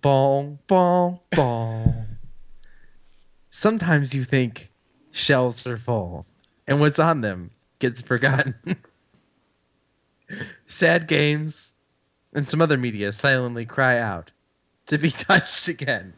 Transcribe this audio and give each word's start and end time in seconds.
bong, 0.00 0.58
bong, 0.66 1.20
bong. 1.32 2.06
Sometimes 3.50 4.14
you 4.14 4.24
think 4.24 4.70
shelves 5.12 5.66
are 5.66 5.78
full, 5.78 6.26
and 6.66 6.80
what's 6.80 6.98
on 6.98 7.20
them 7.20 7.50
gets 7.78 8.00
forgotten. 8.00 8.54
Sad 10.66 11.08
games 11.08 11.72
and 12.34 12.46
some 12.46 12.60
other 12.60 12.76
media 12.76 13.12
silently 13.12 13.64
cry 13.64 13.98
out 13.98 14.30
to 14.86 14.98
be 14.98 15.10
touched 15.10 15.68
again. 15.68 16.12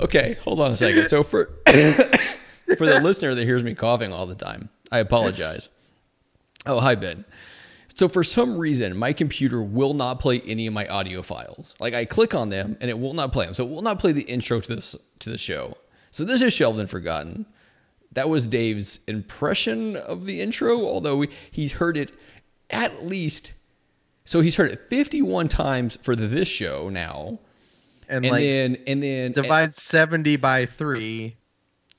Okay, 0.00 0.38
hold 0.42 0.60
on 0.60 0.72
a 0.72 0.76
second. 0.76 1.08
So 1.08 1.22
for 1.22 1.50
for 1.66 2.86
the 2.86 3.00
listener 3.02 3.34
that 3.34 3.44
hears 3.44 3.62
me 3.62 3.74
coughing 3.74 4.12
all 4.12 4.26
the 4.26 4.34
time, 4.34 4.68
I 4.90 4.98
apologize. 4.98 5.68
Oh, 6.66 6.80
hi 6.80 6.94
Ben. 6.94 7.24
So 7.94 8.08
for 8.08 8.24
some 8.24 8.58
reason, 8.58 8.96
my 8.96 9.12
computer 9.12 9.62
will 9.62 9.94
not 9.94 10.20
play 10.20 10.40
any 10.40 10.66
of 10.66 10.74
my 10.74 10.86
audio 10.88 11.22
files. 11.22 11.74
Like 11.78 11.94
I 11.94 12.04
click 12.04 12.34
on 12.34 12.48
them 12.50 12.76
and 12.80 12.90
it 12.90 12.98
will 12.98 13.14
not 13.14 13.32
play 13.32 13.44
them. 13.44 13.54
So 13.54 13.64
it 13.64 13.70
will 13.70 13.82
not 13.82 13.98
play 13.98 14.12
the 14.12 14.22
intro 14.22 14.60
to 14.60 14.74
this 14.74 14.96
to 15.20 15.30
the 15.30 15.38
show. 15.38 15.76
So 16.10 16.24
this 16.24 16.42
is 16.42 16.52
shelved 16.52 16.78
and 16.78 16.90
forgotten. 16.90 17.46
That 18.12 18.28
was 18.28 18.46
Dave's 18.46 19.00
impression 19.08 19.96
of 19.96 20.24
the 20.24 20.40
intro, 20.40 20.86
although 20.86 21.24
he's 21.50 21.74
heard 21.74 21.96
it 21.96 22.12
at 22.70 23.04
least 23.06 23.52
so 24.24 24.40
he's 24.40 24.56
heard 24.56 24.72
it 24.72 24.88
51 24.88 25.48
times 25.48 25.98
for 26.02 26.16
this 26.16 26.48
show 26.48 26.88
now. 26.88 27.38
And, 28.08 28.24
And 28.24 28.32
like 28.32 28.42
then 28.42 28.78
and 28.86 29.02
then 29.02 29.32
divide 29.32 29.74
70 29.74 30.36
by 30.36 30.66
3 30.66 31.36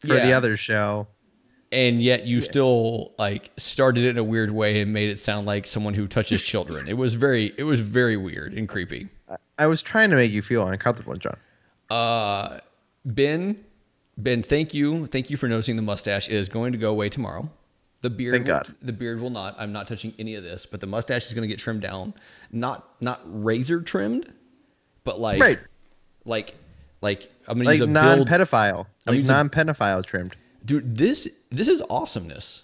for 0.01 0.07
the 0.07 0.33
other 0.33 0.57
show. 0.57 1.07
And 1.75 2.01
yet 2.01 2.25
you 2.25 2.39
still 2.41 3.11
like 3.19 3.51
started 3.57 4.05
it 4.05 4.09
in 4.11 4.17
a 4.17 4.23
weird 4.23 4.49
way 4.51 4.81
and 4.81 4.91
made 4.93 5.09
it 5.09 5.19
sound 5.19 5.45
like 5.45 5.67
someone 5.67 5.93
who 5.93 6.07
touches 6.07 6.41
children. 6.41 6.87
It 6.87 6.97
was 6.97 7.13
very 7.15 7.53
it 7.57 7.63
was 7.63 7.81
very 7.81 8.17
weird 8.17 8.53
and 8.53 8.67
creepy. 8.67 9.09
I 9.59 9.67
was 9.67 9.81
trying 9.81 10.09
to 10.09 10.15
make 10.15 10.31
you 10.31 10.41
feel 10.41 10.65
uncomfortable, 10.67 11.15
John. 11.15 11.37
Uh 11.89 12.59
Ben 13.05 13.63
Ben, 14.17 14.41
thank 14.41 14.73
you. 14.73 15.05
Thank 15.07 15.29
you 15.29 15.35
for 15.37 15.47
noticing 15.49 15.75
the 15.75 15.81
mustache. 15.81 16.29
It 16.29 16.35
is 16.35 16.47
going 16.49 16.71
to 16.71 16.77
go 16.79 16.89
away 16.89 17.09
tomorrow. 17.09 17.49
The 18.01 18.09
beard 18.09 18.33
Thank 18.35 18.45
will- 18.45 18.53
God. 18.53 18.75
the 18.81 18.93
beard 18.93 19.19
will 19.19 19.29
not. 19.29 19.55
I'm 19.59 19.71
not 19.73 19.87
touching 19.87 20.13
any 20.17 20.35
of 20.35 20.43
this, 20.43 20.65
but 20.65 20.79
the 20.79 20.87
mustache 20.87 21.27
is 21.27 21.33
going 21.33 21.41
to 21.41 21.47
get 21.53 21.59
trimmed 21.59 21.81
down. 21.81 22.13
Not 22.51 22.87
not 23.01 23.19
razor 23.25 23.81
trimmed, 23.81 24.31
but 25.03 25.19
like 25.19 25.41
Right. 25.41 25.59
like 26.23 26.55
like 27.01 27.29
I'm 27.47 27.55
going 27.57 27.65
to 27.65 27.71
Like 27.71 27.79
use 27.79 27.87
a 27.89 27.91
non 27.91 28.25
pedophile, 28.25 28.85
Like 29.05 29.23
non 29.25 29.49
pedophile 29.49 30.05
trimmed. 30.05 30.35
Dude, 30.63 30.97
this 30.97 31.27
this 31.57 31.67
is 31.67 31.81
awesomeness. 31.89 32.63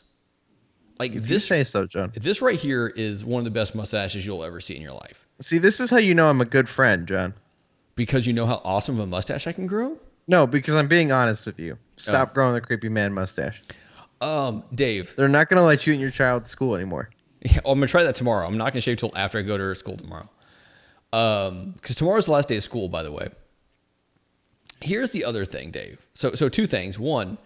Like 0.99 1.11
If 1.11 1.23
you 1.23 1.27
this 1.35 1.47
say 1.47 1.63
so, 1.63 1.87
John. 1.87 2.11
this 2.15 2.41
right 2.41 2.59
here 2.59 2.87
is 2.87 3.25
one 3.25 3.39
of 3.39 3.45
the 3.45 3.51
best 3.51 3.73
mustaches 3.73 4.25
you'll 4.25 4.43
ever 4.43 4.61
see 4.61 4.75
in 4.75 4.81
your 4.81 4.93
life. 4.93 5.27
See, 5.39 5.57
this 5.57 5.79
is 5.79 5.89
how 5.89 5.97
you 5.97 6.13
know 6.13 6.29
I'm 6.29 6.41
a 6.41 6.45
good 6.45 6.69
friend, 6.69 7.07
John. 7.07 7.33
Because 7.95 8.27
you 8.27 8.33
know 8.33 8.45
how 8.45 8.61
awesome 8.63 8.95
of 8.95 9.01
a 9.01 9.07
mustache 9.07 9.47
I 9.47 9.51
can 9.51 9.65
grow? 9.67 9.97
No, 10.27 10.45
because 10.45 10.75
I'm 10.75 10.87
being 10.87 11.11
honest 11.11 11.45
with 11.45 11.59
you. 11.59 11.73
Oh. 11.73 11.77
Stop 11.97 12.33
growing 12.33 12.53
the 12.53 12.61
creepy 12.61 12.89
man 12.89 13.13
mustache. 13.13 13.61
Um, 14.21 14.63
Dave, 14.75 15.15
They're 15.15 15.27
not 15.27 15.49
going 15.49 15.57
to 15.57 15.63
let 15.65 15.87
you 15.87 15.93
in 15.93 15.99
your 15.99 16.11
child's 16.11 16.49
school 16.51 16.75
anymore. 16.75 17.09
Yeah, 17.43 17.59
well, 17.65 17.73
I'm 17.73 17.79
gonna 17.79 17.87
try 17.87 18.03
that 18.03 18.13
tomorrow. 18.13 18.45
I'm 18.45 18.57
not 18.57 18.71
gonna 18.71 18.81
shave 18.81 18.97
till 18.97 19.11
after 19.15 19.39
I 19.39 19.41
go 19.41 19.57
to 19.57 19.63
her 19.63 19.73
school 19.73 19.97
tomorrow. 19.97 20.29
Um, 21.11 21.71
because 21.71 21.95
tomorrow's 21.95 22.27
the 22.27 22.31
last 22.33 22.47
day 22.47 22.57
of 22.57 22.63
school, 22.63 22.87
by 22.87 23.01
the 23.01 23.11
way. 23.11 23.29
Here's 24.81 25.11
the 25.11 25.25
other 25.25 25.43
thing, 25.45 25.71
Dave. 25.71 26.07
So, 26.13 26.33
so 26.33 26.49
two 26.49 26.67
things. 26.67 26.97
One, 26.99 27.37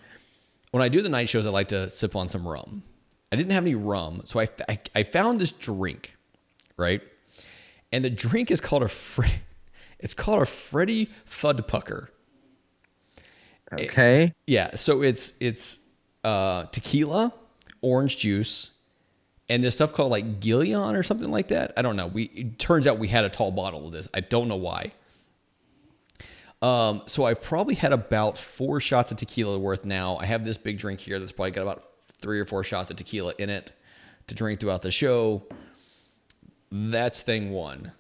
when 0.76 0.84
I 0.84 0.90
do 0.90 1.02
the 1.02 1.08
night 1.08 1.30
shows, 1.30 1.46
I 1.46 1.52
like 1.52 1.70
to 1.70 1.90
sip 1.90 2.18
on 2.18 2.28
some 2.28 2.46
rum. 2.46 2.84
I 3.32 3.38
didn't 3.38 3.54
have 3.54 3.64
any 3.64 3.76
rum, 3.76 4.24
so 4.26 4.42
I, 4.42 4.50
I, 4.68 4.78
I 4.94 5.04
found 5.04 5.40
this 5.40 5.54
drink, 5.54 6.18
right? 6.76 7.02
And 7.94 8.04
the 8.04 8.10
drink 8.10 8.52
is 8.52 8.60
called 8.60 8.84
a 8.84 8.90
Fre- 8.90 9.24
it's 10.00 10.14
called 10.14 10.42
a 10.42 10.46
Freddy 10.46 11.10
Fudpucker. 11.26 12.10
Okay. 13.72 14.34
Yeah, 14.48 14.76
so 14.76 15.02
it's 15.02 15.32
it's 15.40 15.80
uh, 16.26 16.66
tequila, 16.66 17.32
orange 17.80 18.18
juice, 18.18 18.72
and 19.48 19.64
this 19.64 19.76
stuff 19.76 19.94
called 19.94 20.12
like 20.12 20.42
Gillian 20.42 20.94
or 20.94 21.04
something 21.04 21.32
like 21.32 21.48
that. 21.48 21.72
I 21.78 21.84
don't 21.84 21.96
know. 21.96 22.08
We 22.08 22.24
it 22.26 22.60
turns 22.60 22.86
out 22.86 23.00
we 23.00 23.08
had 23.08 23.24
a 23.24 23.30
tall 23.30 23.52
bottle 23.52 23.86
of 23.86 23.94
this. 23.94 24.10
I 24.14 24.20
don't 24.20 24.50
know 24.50 24.58
why. 24.58 24.92
Um, 26.66 27.04
so 27.06 27.26
I've 27.26 27.44
probably 27.44 27.76
had 27.76 27.94
about 27.94 28.40
four 28.40 28.80
shots 28.80 29.12
of 29.12 29.20
tequila 29.20 29.60
worth 29.60 29.86
now. 29.86 30.18
I 30.18 30.26
have 30.26 30.44
this 30.44 30.58
big 30.58 30.80
drink 30.80 31.00
here 31.00 31.20
that's 31.20 31.32
probably 31.32 31.52
got 31.52 31.62
about 31.62 31.92
three 32.18 32.40
or 32.40 32.46
four 32.46 32.64
shots 32.64 32.90
of 32.90 32.98
tequila 32.98 33.36
in 33.38 33.52
it 33.52 33.72
to 34.26 34.34
drink 34.34 34.60
throughout 34.60 34.82
the 34.82 34.90
show. 34.90 35.44
That's 36.72 37.22
thing 37.22 37.52
one. 37.52 37.92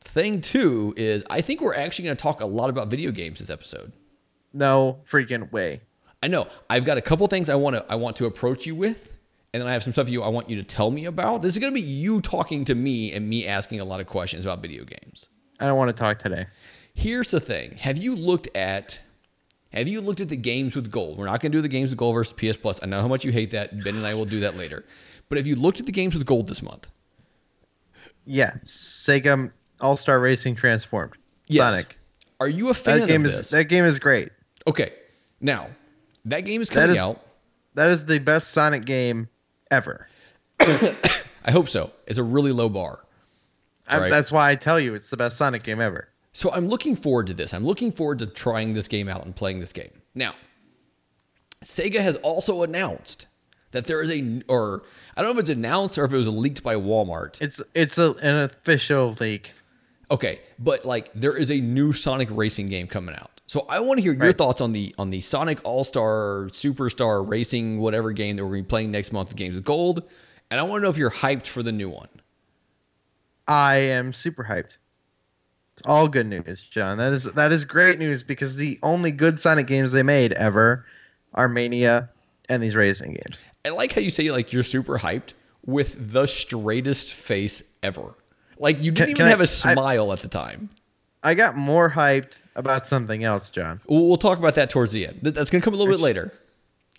Thing 0.00 0.40
two 0.40 0.92
is 0.96 1.22
I 1.30 1.40
think 1.40 1.60
we're 1.60 1.76
actually 1.76 2.06
going 2.06 2.16
to 2.16 2.22
talk 2.22 2.40
a 2.40 2.46
lot 2.46 2.68
about 2.68 2.88
video 2.88 3.12
games 3.12 3.38
this 3.38 3.48
episode. 3.48 3.92
No 4.52 4.98
freaking 5.08 5.52
way. 5.52 5.82
I 6.20 6.26
know. 6.26 6.48
I've 6.68 6.84
got 6.84 6.98
a 6.98 7.02
couple 7.02 7.28
things 7.28 7.48
I 7.48 7.54
want 7.54 7.76
to 7.76 7.84
I 7.88 7.94
want 7.94 8.16
to 8.16 8.26
approach 8.26 8.66
you 8.66 8.74
with, 8.74 9.16
and 9.54 9.60
then 9.60 9.68
I 9.68 9.72
have 9.72 9.84
some 9.84 9.92
stuff 9.92 10.10
you 10.10 10.24
I 10.24 10.28
want 10.30 10.50
you 10.50 10.56
to 10.56 10.64
tell 10.64 10.90
me 10.90 11.04
about. 11.04 11.42
This 11.42 11.52
is 11.52 11.60
going 11.60 11.72
to 11.72 11.80
be 11.80 11.86
you 11.86 12.20
talking 12.20 12.64
to 12.64 12.74
me 12.74 13.12
and 13.12 13.28
me 13.28 13.46
asking 13.46 13.78
a 13.78 13.84
lot 13.84 14.00
of 14.00 14.08
questions 14.08 14.44
about 14.44 14.62
video 14.62 14.82
games. 14.82 15.28
I 15.60 15.66
don't 15.66 15.76
want 15.76 15.94
to 15.94 16.00
talk 16.00 16.18
today. 16.18 16.46
Here's 17.00 17.30
the 17.30 17.40
thing: 17.40 17.76
Have 17.78 17.98
you 17.98 18.14
looked 18.14 18.54
at 18.56 18.98
Have 19.72 19.88
you 19.88 20.00
looked 20.00 20.20
at 20.20 20.28
the 20.28 20.36
games 20.36 20.74
with 20.76 20.90
gold? 20.90 21.16
We're 21.18 21.24
not 21.26 21.40
going 21.40 21.52
to 21.52 21.58
do 21.58 21.62
the 21.62 21.68
games 21.68 21.90
with 21.90 21.98
gold 21.98 22.14
versus 22.14 22.32
PS 22.34 22.56
Plus. 22.58 22.78
I 22.82 22.86
know 22.86 23.00
how 23.00 23.08
much 23.08 23.24
you 23.24 23.32
hate 23.32 23.52
that. 23.52 23.82
Ben 23.82 23.96
and 23.96 24.06
I 24.06 24.14
will 24.14 24.24
do 24.26 24.40
that 24.40 24.56
later. 24.56 24.84
But 25.28 25.38
have 25.38 25.46
you 25.46 25.56
looked 25.56 25.80
at 25.80 25.86
the 25.86 25.92
games 25.92 26.14
with 26.14 26.26
gold 26.26 26.46
this 26.48 26.60
month? 26.62 26.86
Yeah. 28.26 28.54
Sega 28.64 29.50
All 29.80 29.96
Star 29.96 30.20
Racing 30.20 30.56
Transformed. 30.56 31.14
Yes. 31.46 31.62
Sonic. 31.72 31.98
Are 32.38 32.48
you 32.48 32.68
a 32.68 32.74
fan 32.74 33.00
That 33.00 33.08
game 33.08 33.20
of 33.22 33.26
is 33.30 33.36
this? 33.36 33.50
that 33.50 33.64
game 33.64 33.84
is 33.84 33.98
great. 33.98 34.30
okay, 34.66 34.92
now 35.40 35.68
that 36.26 36.40
game 36.40 36.60
is 36.62 36.68
That 36.68 36.74
coming 36.74 36.96
is- 36.96 37.02
out. 37.02 37.20
That 37.74 37.88
is 37.90 38.04
the 38.04 38.18
best 38.18 38.50
Sonic 38.50 38.84
game 38.84 39.28
ever. 39.70 40.06
I 40.60 41.50
hope 41.50 41.68
so. 41.68 41.92
It's 42.06 42.18
a 42.18 42.22
really 42.22 42.52
low 42.52 42.68
bar. 42.68 43.04
I, 43.86 43.98
Right. 43.98 44.10
That's 44.10 44.30
why 44.32 44.50
I 44.50 44.54
tell 44.56 44.78
you 44.78 44.94
it's 44.94 45.08
the 45.10 45.16
best 45.16 45.36
Sonic 45.38 45.62
game 45.62 45.80
ever. 45.80 46.08
So 46.32 46.50
I'm 46.52 46.68
looking 46.68 46.94
forward 46.96 47.26
to 47.28 47.34
this. 47.34 47.52
I'm 47.52 47.64
looking 47.66 47.90
forward 47.92 48.18
to 48.20 48.26
trying 48.26 48.74
this 48.74 48.88
game 48.88 49.08
out 49.08 49.24
and 49.24 49.34
playing 49.34 49.60
this 49.60 49.72
game. 49.72 49.90
Now, 50.14 50.34
Sega 51.64 52.00
has 52.00 52.16
also 52.16 52.62
announced 52.62 53.26
that 53.72 53.86
there 53.86 54.02
is 54.02 54.10
a, 54.10 54.42
or 54.48 54.82
I 55.16 55.22
don't 55.22 55.34
know 55.34 55.38
if 55.38 55.42
it's 55.44 55.50
announced 55.50 55.98
or 55.98 56.04
if 56.04 56.12
it 56.12 56.16
was 56.16 56.28
leaked 56.28 56.62
by 56.62 56.74
Walmart. 56.76 57.40
It's 57.40 57.60
it's 57.74 57.98
a, 57.98 58.12
an 58.22 58.36
official 58.36 59.16
leak. 59.20 59.52
Okay, 60.10 60.40
but 60.58 60.84
like 60.84 61.12
there 61.14 61.36
is 61.36 61.50
a 61.50 61.60
new 61.60 61.92
Sonic 61.92 62.28
racing 62.30 62.68
game 62.68 62.86
coming 62.86 63.14
out. 63.14 63.30
So 63.46 63.66
I 63.68 63.80
want 63.80 63.98
to 63.98 64.02
hear 64.02 64.12
your 64.12 64.26
Right. 64.26 64.38
thoughts 64.38 64.60
on 64.60 64.72
the 64.72 64.94
on 64.98 65.10
the 65.10 65.20
Sonic 65.20 65.58
All 65.64 65.82
Star 65.84 66.48
Superstar 66.52 67.28
Racing 67.28 67.78
whatever 67.80 68.12
game 68.12 68.36
that 68.36 68.44
we're 68.44 68.50
going 68.50 68.62
to 68.62 68.66
be 68.66 68.70
playing 68.70 68.90
next 68.92 69.12
month. 69.12 69.28
The 69.30 69.34
games 69.34 69.54
with 69.56 69.64
gold, 69.64 70.04
and 70.50 70.58
I 70.58 70.62
want 70.62 70.80
to 70.80 70.84
know 70.84 70.90
if 70.90 70.96
you're 70.96 71.10
hyped 71.10 71.46
for 71.46 71.62
the 71.62 71.72
new 71.72 71.88
one. 71.90 72.08
I 73.46 73.76
am 73.76 74.12
super 74.12 74.44
hyped. 74.44 74.78
It's 75.80 75.88
all 75.88 76.08
good 76.08 76.26
news, 76.26 76.62
John. 76.62 76.98
That 76.98 77.14
is 77.14 77.24
that 77.24 77.52
is 77.52 77.64
great 77.64 77.98
news 77.98 78.22
because 78.22 78.56
the 78.56 78.78
only 78.82 79.10
good 79.10 79.40
Sonic 79.40 79.66
games 79.66 79.92
they 79.92 80.02
made 80.02 80.34
ever 80.34 80.84
are 81.32 81.48
Mania 81.48 82.10
and 82.50 82.62
these 82.62 82.76
racing 82.76 83.12
games. 83.14 83.44
I 83.64 83.70
like 83.70 83.92
how 83.94 84.02
you 84.02 84.10
say 84.10 84.30
like 84.30 84.52
you're 84.52 84.62
super 84.62 84.98
hyped 84.98 85.32
with 85.64 86.12
the 86.12 86.26
straightest 86.26 87.14
face 87.14 87.62
ever. 87.82 88.14
Like 88.58 88.82
you 88.82 88.90
didn't 88.92 88.96
Can- 88.96 89.04
even 89.10 89.16
can 89.16 89.26
have 89.28 89.40
a 89.40 89.44
I- 89.44 89.46
smile 89.46 90.12
at 90.12 90.20
the 90.20 90.28
time. 90.28 90.68
I 91.22 91.34
got 91.34 91.56
more 91.56 91.88
hyped 91.90 92.40
about 92.56 92.86
something 92.86 93.24
else, 93.24 93.48
John. 93.50 93.80
We'll, 93.86 94.06
we'll 94.06 94.16
talk 94.18 94.38
about 94.38 94.54
that 94.56 94.68
towards 94.70 94.92
the 94.92 95.06
end. 95.06 95.20
That's 95.22 95.50
going 95.50 95.60
to 95.60 95.64
come 95.64 95.74
a 95.74 95.76
little 95.78 95.92
bit 95.92 96.00
later. 96.00 96.32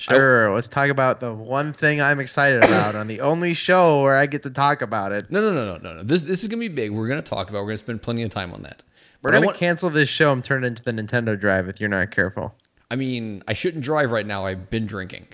Sure, 0.01 0.53
let's 0.53 0.67
talk 0.67 0.89
about 0.89 1.19
the 1.19 1.31
one 1.33 1.73
thing 1.73 2.01
I'm 2.01 2.19
excited 2.19 2.63
about 2.63 2.95
on 2.95 3.07
the 3.07 3.21
only 3.21 3.53
show 3.53 4.01
where 4.01 4.15
I 4.15 4.25
get 4.25 4.41
to 4.43 4.49
talk 4.49 4.81
about 4.81 5.11
it. 5.11 5.29
No, 5.29 5.41
no, 5.41 5.53
no, 5.53 5.65
no, 5.65 5.77
no, 5.77 5.95
no. 5.97 6.03
This 6.03 6.23
this 6.23 6.41
is 6.41 6.47
going 6.49 6.59
to 6.59 6.67
be 6.69 6.73
big. 6.73 6.91
We're 6.91 7.07
going 7.07 7.21
to 7.21 7.29
talk 7.29 7.49
about. 7.49 7.59
We're 7.59 7.67
going 7.67 7.77
to 7.77 7.83
spend 7.83 8.01
plenty 8.01 8.23
of 8.23 8.31
time 8.31 8.51
on 8.53 8.63
that. 8.63 8.81
We're 9.21 9.29
But 9.29 9.35
I 9.35 9.37
gonna 9.37 9.45
want- 9.47 9.57
cancel 9.59 9.89
this 9.91 10.09
show 10.09 10.31
and 10.33 10.43
turn 10.43 10.63
it 10.63 10.67
into 10.67 10.83
the 10.83 10.91
Nintendo 10.91 11.39
Drive 11.39 11.67
if 11.67 11.79
you're 11.79 11.89
not 11.89 12.09
careful. 12.09 12.55
I 12.89 12.95
mean, 12.95 13.43
I 13.47 13.53
shouldn't 13.53 13.83
drive 13.83 14.09
right 14.11 14.25
now. 14.25 14.45
I've 14.45 14.69
been 14.71 14.87
drinking. 14.87 15.27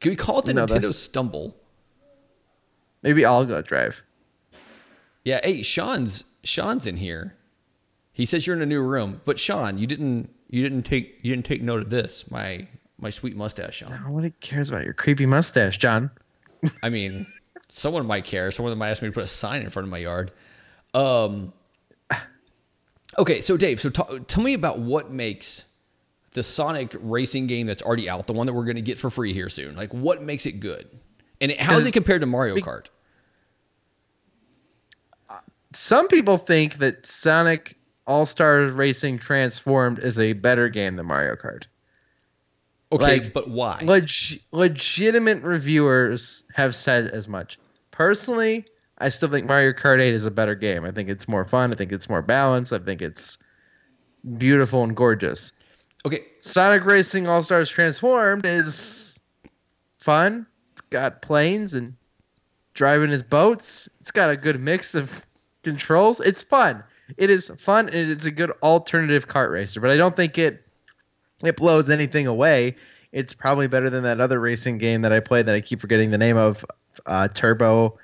Can 0.00 0.10
we 0.10 0.16
call 0.16 0.38
it 0.38 0.44
the 0.44 0.54
No, 0.54 0.66
Nintendo 0.66 0.94
Stumble? 0.94 1.56
Maybe 3.02 3.24
I'll 3.24 3.44
go 3.44 3.60
drive. 3.60 4.02
Yeah. 5.24 5.40
Hey, 5.42 5.62
Sean's 5.62 6.24
Sean's 6.44 6.86
in 6.86 6.96
here. 6.98 7.34
He 8.12 8.24
says 8.24 8.46
you're 8.46 8.54
in 8.56 8.62
a 8.62 8.66
new 8.66 8.82
room, 8.82 9.20
but 9.24 9.38
Sean, 9.40 9.78
you 9.78 9.86
didn't 9.88 10.30
you 10.48 10.62
didn't 10.62 10.82
take 10.84 11.18
you 11.22 11.34
didn't 11.34 11.46
take 11.46 11.62
note 11.62 11.82
of 11.82 11.90
this. 11.90 12.30
My 12.30 12.68
my 13.02 13.10
sweet 13.10 13.36
mustache, 13.36 13.76
Sean. 13.78 13.90
Nobody 14.06 14.32
cares 14.40 14.70
about 14.70 14.84
your 14.84 14.94
creepy 14.94 15.26
mustache, 15.26 15.76
John. 15.78 16.10
I 16.82 16.88
mean, 16.88 17.26
someone 17.68 18.06
might 18.06 18.24
care. 18.24 18.50
Someone 18.50 18.76
might 18.78 18.90
ask 18.90 19.02
me 19.02 19.08
to 19.08 19.12
put 19.12 19.24
a 19.24 19.28
sign 19.28 19.62
in 19.62 19.70
front 19.70 19.84
of 19.84 19.90
my 19.90 19.98
yard. 19.98 20.30
Um. 20.94 21.52
Okay, 23.18 23.42
so 23.42 23.58
Dave, 23.58 23.78
so 23.78 23.90
ta- 23.90 24.18
tell 24.26 24.42
me 24.42 24.54
about 24.54 24.78
what 24.78 25.10
makes 25.12 25.64
the 26.32 26.42
Sonic 26.42 26.96
racing 26.98 27.46
game 27.46 27.66
that's 27.66 27.82
already 27.82 28.08
out, 28.08 28.26
the 28.26 28.32
one 28.32 28.46
that 28.46 28.54
we're 28.54 28.64
going 28.64 28.76
to 28.76 28.80
get 28.82 28.96
for 28.96 29.10
free 29.10 29.34
here 29.34 29.50
soon. 29.50 29.76
Like, 29.76 29.92
what 29.92 30.22
makes 30.22 30.46
it 30.46 30.60
good, 30.60 30.88
and 31.38 31.52
how 31.52 31.72
does 31.72 31.82
it 31.82 31.84
Because- 31.88 31.92
compare 31.92 32.18
to 32.20 32.24
Mario 32.24 32.54
be- 32.54 32.62
Kart? 32.62 32.86
some 35.74 36.08
people 36.08 36.38
think 36.38 36.78
that 36.78 37.04
Sonic 37.04 37.76
All 38.06 38.24
Star 38.26 38.60
Racing 38.68 39.18
Transformed 39.18 39.98
is 39.98 40.18
a 40.18 40.32
better 40.32 40.68
game 40.68 40.96
than 40.96 41.06
Mario 41.06 41.34
Kart. 41.36 41.64
Okay, 42.92 43.20
Like, 43.20 43.32
but 43.32 43.48
why? 43.48 43.80
Leg- 43.82 44.40
legitimate 44.52 45.42
reviewers 45.42 46.44
have 46.54 46.74
said 46.74 47.08
as 47.08 47.26
much. 47.26 47.58
Personally, 47.90 48.66
I 48.98 49.08
still 49.08 49.30
think 49.30 49.46
Mario 49.46 49.72
Kart 49.72 50.00
8 50.00 50.12
is 50.12 50.24
a 50.26 50.30
better 50.30 50.54
game. 50.54 50.84
I 50.84 50.90
think 50.90 51.08
it's 51.08 51.26
more 51.26 51.44
fun. 51.44 51.72
I 51.72 51.76
think 51.76 51.90
it's 51.90 52.08
more 52.08 52.22
balanced. 52.22 52.72
I 52.72 52.78
think 52.78 53.00
it's 53.02 53.38
beautiful 54.38 54.84
and 54.84 54.94
gorgeous. 54.96 55.52
okay, 56.04 56.20
Sonic 56.40 56.84
Racing 56.84 57.26
All 57.26 57.42
Stars 57.42 57.70
Transformed 57.70 58.44
is 58.46 59.18
fun. 59.98 60.46
It's 60.72 60.80
got 60.82 61.22
planes 61.22 61.74
and 61.74 61.94
driving 62.74 63.10
his 63.10 63.22
boats. 63.22 63.88
It's 64.00 64.10
got 64.10 64.30
a 64.30 64.36
good 64.36 64.60
mix 64.60 64.94
of 64.94 65.24
controls. 65.62 66.20
It's 66.20 66.42
fun. 66.42 66.82
It 67.16 67.30
is 67.30 67.50
fun 67.58 67.88
and 67.88 68.10
it's 68.10 68.24
a 68.24 68.30
good 68.30 68.52
alternative 68.62 69.28
kart 69.28 69.50
racer, 69.50 69.80
but 69.80 69.90
I 69.90 69.96
don't 69.96 70.16
think 70.16 70.38
it 70.38 70.64
it 71.42 71.56
blows 71.56 71.90
anything 71.90 72.26
away. 72.26 72.76
It's 73.12 73.32
probably 73.32 73.68
better 73.68 73.90
than 73.90 74.04
that 74.04 74.20
other 74.20 74.40
racing 74.40 74.78
game 74.78 75.02
that 75.02 75.12
I 75.12 75.20
played 75.20 75.46
that 75.46 75.54
I 75.54 75.60
keep 75.60 75.80
forgetting 75.80 76.10
the 76.10 76.18
name 76.18 76.36
of, 76.36 76.64
uh, 77.06 77.28
Turbo 77.28 77.98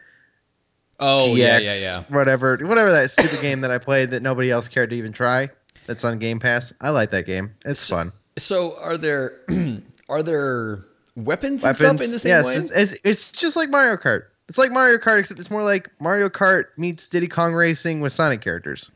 oh 1.00 1.28
GX, 1.30 1.36
yeah, 1.36 1.58
yeah, 1.58 1.74
yeah. 1.74 2.04
whatever, 2.08 2.56
whatever 2.62 2.90
that 2.90 3.10
stupid 3.10 3.40
game 3.40 3.60
that 3.60 3.70
I 3.70 3.78
played 3.78 4.10
that 4.10 4.22
nobody 4.22 4.50
else 4.50 4.68
cared 4.68 4.90
to 4.90 4.96
even 4.96 5.12
try. 5.12 5.50
That's 5.86 6.04
on 6.04 6.18
Game 6.18 6.38
Pass. 6.38 6.72
I 6.80 6.90
like 6.90 7.10
that 7.12 7.24
game. 7.24 7.54
It's 7.64 7.88
fun. 7.88 8.12
So 8.36 8.78
are 8.80 8.98
there 8.98 9.40
are 10.08 10.22
there 10.22 10.84
weapons, 11.16 11.64
and 11.64 11.74
stuff 11.74 12.00
in 12.00 12.10
the 12.10 12.18
same 12.18 12.30
yes, 12.30 12.44
way? 12.44 12.56
It's, 12.56 12.70
it's, 12.70 12.94
it's 13.04 13.32
just 13.32 13.56
like 13.56 13.70
Mario 13.70 13.96
Kart. 13.96 14.24
It's 14.48 14.58
like 14.58 14.70
Mario 14.70 14.98
Kart, 14.98 15.18
except 15.18 15.40
it's 15.40 15.50
more 15.50 15.62
like 15.62 15.90
Mario 16.00 16.28
Kart 16.28 16.66
meets 16.76 17.08
Diddy 17.08 17.28
Kong 17.28 17.54
Racing 17.54 18.00
with 18.00 18.12
Sonic 18.12 18.40
characters. 18.40 18.90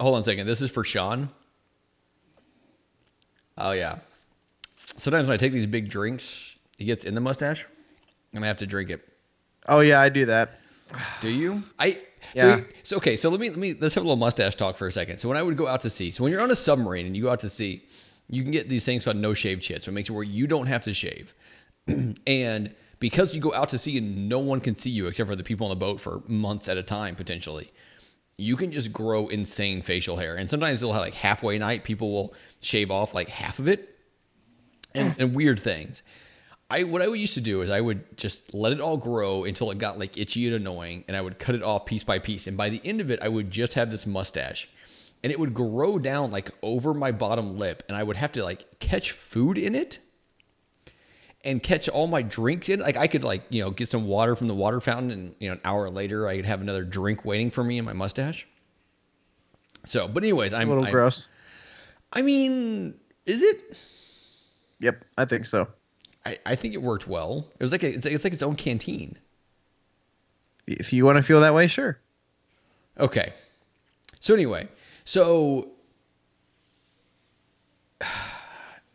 Hold 0.00 0.14
on 0.14 0.20
a 0.20 0.24
second. 0.24 0.46
This 0.46 0.60
is 0.60 0.70
for 0.70 0.84
Sean. 0.84 1.28
Oh 3.56 3.72
yeah. 3.72 3.98
Sometimes 4.96 5.28
when 5.28 5.34
I 5.34 5.38
take 5.38 5.52
these 5.52 5.66
big 5.66 5.88
drinks, 5.88 6.56
it 6.78 6.84
gets 6.84 7.04
in 7.04 7.14
the 7.14 7.20
mustache, 7.20 7.66
and 8.32 8.44
I 8.44 8.48
have 8.48 8.58
to 8.58 8.66
drink 8.66 8.90
it. 8.90 9.06
Oh 9.66 9.80
yeah, 9.80 10.00
I 10.00 10.08
do 10.08 10.26
that. 10.26 10.60
Do 11.20 11.30
you? 11.30 11.62
I 11.78 11.98
Yeah. 12.34 12.56
so, 12.56 12.64
so 12.82 12.96
okay. 12.98 13.16
So 13.16 13.30
let 13.30 13.40
me 13.40 13.50
let 13.50 13.58
me 13.58 13.74
let's 13.78 13.94
have 13.94 14.02
a 14.02 14.06
little 14.06 14.16
mustache 14.16 14.54
talk 14.54 14.76
for 14.76 14.86
a 14.86 14.92
second. 14.92 15.18
So 15.18 15.28
when 15.28 15.38
I 15.38 15.42
would 15.42 15.56
go 15.56 15.66
out 15.66 15.80
to 15.82 15.90
sea, 15.90 16.10
so 16.10 16.22
when 16.22 16.32
you're 16.32 16.42
on 16.42 16.50
a 16.50 16.56
submarine 16.56 17.06
and 17.06 17.16
you 17.16 17.22
go 17.22 17.30
out 17.30 17.40
to 17.40 17.48
sea, 17.48 17.84
you 18.28 18.42
can 18.42 18.50
get 18.50 18.68
these 18.68 18.84
things 18.84 19.04
called 19.04 19.16
no 19.16 19.34
shave 19.34 19.60
chits. 19.60 19.86
So 19.86 19.90
it 19.90 19.94
makes 19.94 20.08
it 20.08 20.12
where 20.12 20.24
you 20.24 20.46
don't 20.46 20.66
have 20.66 20.82
to 20.82 20.94
shave, 20.94 21.34
and 22.26 22.74
because 22.98 23.34
you 23.34 23.40
go 23.40 23.52
out 23.54 23.68
to 23.70 23.78
sea 23.78 23.98
and 23.98 24.28
no 24.28 24.38
one 24.38 24.60
can 24.60 24.76
see 24.76 24.90
you 24.90 25.06
except 25.06 25.28
for 25.28 25.36
the 25.36 25.44
people 25.44 25.66
on 25.66 25.70
the 25.70 25.76
boat 25.76 26.00
for 26.00 26.22
months 26.26 26.68
at 26.68 26.76
a 26.76 26.82
time 26.82 27.14
potentially. 27.14 27.72
You 28.36 28.56
can 28.56 28.72
just 28.72 28.92
grow 28.92 29.28
insane 29.28 29.82
facial 29.82 30.16
hair, 30.16 30.34
and 30.36 30.50
sometimes 30.50 30.80
they'll 30.80 30.92
have 30.92 31.02
like 31.02 31.14
halfway 31.14 31.58
night. 31.58 31.84
People 31.84 32.10
will 32.10 32.34
shave 32.60 32.90
off 32.90 33.14
like 33.14 33.28
half 33.28 33.58
of 33.58 33.68
it, 33.68 33.96
and, 34.94 35.14
and 35.18 35.34
weird 35.34 35.60
things. 35.60 36.02
I 36.70 36.84
what 36.84 37.02
I 37.02 37.06
used 37.06 37.34
to 37.34 37.40
do 37.40 37.62
is 37.62 37.70
I 37.70 37.80
would 37.80 38.16
just 38.16 38.52
let 38.54 38.72
it 38.72 38.80
all 38.80 38.96
grow 38.96 39.44
until 39.44 39.70
it 39.70 39.78
got 39.78 39.98
like 39.98 40.18
itchy 40.18 40.46
and 40.46 40.56
annoying, 40.56 41.04
and 41.06 41.16
I 41.16 41.20
would 41.20 41.38
cut 41.38 41.54
it 41.54 41.62
off 41.62 41.86
piece 41.86 42.04
by 42.04 42.18
piece. 42.18 42.46
And 42.46 42.56
by 42.56 42.70
the 42.70 42.80
end 42.84 43.00
of 43.00 43.10
it, 43.10 43.20
I 43.22 43.28
would 43.28 43.50
just 43.50 43.74
have 43.74 43.90
this 43.90 44.06
mustache, 44.06 44.68
and 45.22 45.30
it 45.30 45.38
would 45.38 45.54
grow 45.54 45.98
down 45.98 46.30
like 46.32 46.50
over 46.62 46.94
my 46.94 47.12
bottom 47.12 47.58
lip, 47.58 47.82
and 47.88 47.96
I 47.96 48.02
would 48.02 48.16
have 48.16 48.32
to 48.32 48.42
like 48.42 48.80
catch 48.80 49.12
food 49.12 49.58
in 49.58 49.74
it, 49.74 49.98
and 51.44 51.62
catch 51.62 51.88
all 51.88 52.06
my 52.06 52.22
drinks 52.22 52.68
in. 52.68 52.80
Like 52.80 52.96
I 52.96 53.06
could 53.06 53.22
like 53.24 53.42
you 53.50 53.62
know 53.62 53.70
get 53.70 53.88
some 53.90 54.06
water 54.06 54.34
from 54.36 54.48
the 54.48 54.54
water 54.54 54.80
fountain, 54.80 55.10
and 55.10 55.34
you 55.38 55.48
know 55.48 55.54
an 55.54 55.60
hour 55.64 55.90
later 55.90 56.26
I 56.28 56.36
could 56.36 56.44
have 56.46 56.60
another 56.60 56.84
drink 56.84 57.24
waiting 57.24 57.50
for 57.50 57.62
me 57.64 57.78
in 57.78 57.84
my 57.84 57.92
mustache. 57.92 58.46
So, 59.86 60.08
but 60.08 60.22
anyways, 60.22 60.54
I'm 60.54 60.68
a 60.68 60.70
little 60.70 60.84
I'm- 60.84 60.92
gross. 60.92 61.28
I 62.12 62.22
mean, 62.22 62.94
is 63.26 63.42
it? 63.42 63.76
Yep, 64.80 65.04
I 65.18 65.24
think 65.24 65.46
so. 65.46 65.68
I, 66.24 66.38
I 66.46 66.54
think 66.54 66.74
it 66.74 66.80
worked 66.82 67.06
well. 67.08 67.48
It 67.58 67.62
was 67.62 67.72
like 67.72 67.82
a, 67.82 67.88
it's, 67.94 68.04
like- 68.04 68.14
it's 68.14 68.24
like 68.24 68.32
its 68.32 68.42
own 68.42 68.54
canteen. 68.56 69.18
If 70.66 70.92
you 70.92 71.04
want 71.04 71.16
to 71.18 71.22
feel 71.22 71.40
that 71.40 71.52
way, 71.54 71.66
sure. 71.66 71.98
Okay. 72.98 73.32
So 74.20 74.32
anyway, 74.32 74.68
so 75.04 75.68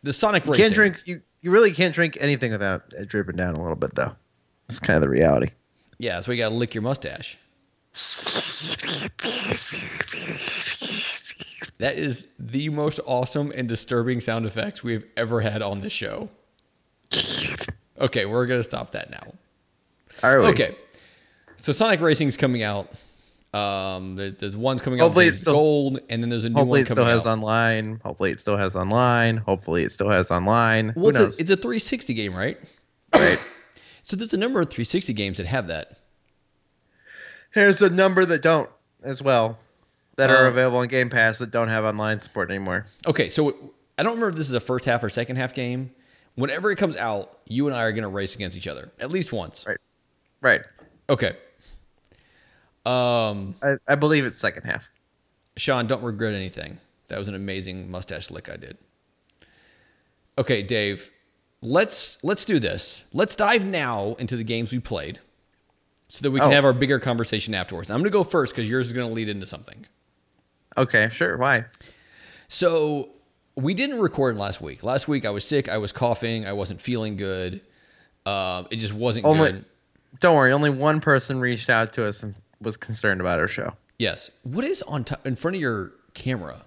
the 0.02 0.12
Sonic 0.12 0.44
You 0.46 0.52
Racing. 0.52 0.62
can't 0.64 0.74
drink. 0.74 0.96
You 1.04 1.20
you 1.40 1.50
really 1.50 1.72
can't 1.72 1.94
drink 1.94 2.16
anything 2.20 2.52
without 2.52 2.92
it 2.92 3.08
dripping 3.08 3.36
down 3.36 3.54
a 3.54 3.60
little 3.60 3.76
bit, 3.76 3.94
though. 3.94 4.14
It's 4.68 4.78
kind 4.78 4.96
of 4.96 5.02
the 5.02 5.08
reality. 5.08 5.50
Yeah, 5.98 6.20
so 6.20 6.32
you 6.32 6.38
got 6.38 6.50
to 6.50 6.54
lick 6.54 6.74
your 6.74 6.82
mustache. 6.82 7.38
That 11.78 11.96
is 11.96 12.28
the 12.38 12.68
most 12.68 13.00
awesome 13.06 13.52
and 13.56 13.68
disturbing 13.68 14.20
sound 14.20 14.44
effects 14.46 14.84
we've 14.84 15.06
ever 15.16 15.40
had 15.40 15.62
on 15.62 15.80
this 15.80 15.92
show. 15.92 16.28
Okay, 17.98 18.26
we're 18.26 18.46
gonna 18.46 18.62
stop 18.62 18.92
that 18.92 19.10
now. 19.10 19.32
All 20.22 20.38
right. 20.38 20.48
Okay, 20.50 20.76
so 21.56 21.72
Sonic 21.72 22.00
Racing's 22.00 22.36
coming 22.36 22.62
out. 22.62 22.88
Um, 23.52 24.14
there, 24.16 24.30
there's 24.30 24.56
one's 24.56 24.80
coming 24.80 25.00
Hopefully 25.00 25.24
out. 25.26 25.28
it's 25.30 25.32
It's 25.34 25.40
still- 25.42 25.54
gold, 25.54 25.98
and 26.08 26.22
then 26.22 26.30
there's 26.30 26.44
a 26.44 26.50
new 26.50 26.54
Hopefully 26.54 26.70
one 26.70 26.80
it 26.82 26.84
still 26.86 26.96
coming 26.96 27.12
has 27.12 27.26
out. 27.26 27.32
online. 27.32 28.00
Hopefully 28.04 28.30
it 28.30 28.40
still 28.40 28.56
has 28.56 28.76
online. 28.76 29.36
Hopefully 29.38 29.82
it 29.82 29.90
still 29.92 30.08
has 30.10 30.30
online. 30.30 30.92
well, 30.94 31.04
Who 31.04 31.08
it's 31.10 31.18
knows? 31.18 31.38
a, 31.38 31.40
it's 31.42 31.50
a 31.50 31.56
360 31.56 32.14
game, 32.14 32.34
right? 32.34 32.58
right. 33.14 33.38
So 34.02 34.16
there's 34.16 34.32
a 34.34 34.36
number 34.38 34.60
of 34.60 34.70
360 34.70 35.12
games 35.12 35.36
that 35.36 35.46
have 35.46 35.68
that. 35.68 35.98
Here's 37.52 37.80
a 37.82 37.90
number 37.90 38.24
that 38.24 38.42
don't 38.42 38.68
as 39.02 39.22
well 39.22 39.58
that 40.16 40.30
are 40.30 40.46
Uh, 40.46 40.50
available 40.50 40.78
on 40.78 40.88
Game 40.88 41.10
Pass 41.10 41.38
that 41.38 41.50
don't 41.50 41.68
have 41.68 41.84
online 41.84 42.18
support 42.20 42.50
anymore. 42.50 42.86
Okay, 43.06 43.28
so 43.28 43.50
I 43.98 44.02
don't 44.02 44.12
remember 44.12 44.30
if 44.30 44.36
this 44.36 44.48
is 44.48 44.54
a 44.54 44.60
first 44.60 44.84
half 44.84 45.04
or 45.04 45.08
second 45.10 45.36
half 45.36 45.54
game. 45.54 45.90
Whenever 46.34 46.70
it 46.70 46.76
comes 46.76 46.96
out, 46.96 47.38
you 47.46 47.66
and 47.66 47.76
I 47.76 47.82
are 47.82 47.92
going 47.92 48.02
to 48.02 48.08
race 48.08 48.34
against 48.34 48.56
each 48.56 48.66
other 48.66 48.90
at 48.98 49.10
least 49.12 49.32
once. 49.32 49.66
Right. 49.66 49.78
Right. 50.40 50.62
Okay. 51.08 51.36
Um, 52.86 53.54
I, 53.62 53.74
I 53.88 53.94
believe 53.94 54.24
it's 54.24 54.38
second 54.38 54.64
half. 54.64 54.84
Sean, 55.56 55.86
don't 55.86 56.02
regret 56.02 56.34
anything. 56.34 56.78
That 57.08 57.18
was 57.18 57.28
an 57.28 57.34
amazing 57.34 57.90
mustache 57.90 58.30
lick 58.30 58.48
I 58.48 58.56
did. 58.56 58.78
Okay, 60.38 60.62
Dave, 60.62 61.10
let's 61.60 62.18
let's 62.22 62.44
do 62.44 62.58
this. 62.58 63.04
Let's 63.12 63.34
dive 63.36 63.66
now 63.66 64.14
into 64.18 64.36
the 64.36 64.44
games 64.44 64.72
we 64.72 64.78
played, 64.78 65.18
so 66.08 66.22
that 66.22 66.30
we 66.30 66.40
can 66.40 66.48
Oh. 66.48 66.52
have 66.52 66.64
our 66.64 66.72
bigger 66.72 66.98
conversation 66.98 67.54
afterwards. 67.54 67.90
I'm 67.90 67.96
going 67.96 68.04
to 68.04 68.10
go 68.10 68.24
first 68.24 68.54
because 68.54 68.70
yours 68.70 68.86
is 68.86 68.92
going 68.92 69.08
to 69.08 69.12
lead 69.14 69.28
into 69.28 69.46
something. 69.46 69.86
Okay, 70.78 71.08
sure. 71.12 71.36
Why? 71.36 71.64
So 72.48 73.10
we 73.56 73.74
didn't 73.74 74.00
record 74.00 74.36
last 74.36 74.60
week. 74.62 74.82
Last 74.82 75.08
week 75.08 75.26
I 75.26 75.30
was 75.30 75.44
sick. 75.44 75.68
I 75.68 75.78
was 75.78 75.92
coughing. 75.92 76.46
I 76.46 76.52
wasn't 76.54 76.80
feeling 76.80 77.16
good. 77.16 77.60
Um, 78.24 78.68
it 78.70 78.76
just 78.76 78.94
wasn't 78.94 79.26
Only- 79.26 79.52
good. 79.52 79.64
Don't 80.20 80.36
worry. 80.36 80.52
Only 80.52 80.70
one 80.70 81.00
person 81.00 81.40
reached 81.40 81.68
out 81.70 81.92
to 81.94 82.04
us 82.06 82.22
and 82.22 82.34
was 82.60 82.76
concerned 82.76 83.20
about 83.20 83.38
our 83.38 83.48
show. 83.48 83.74
Yes. 83.98 84.30
What 84.42 84.64
is 84.64 84.82
on 84.82 85.04
top 85.04 85.26
in 85.26 85.36
front 85.36 85.56
of 85.56 85.60
your 85.60 85.92
camera? 86.14 86.64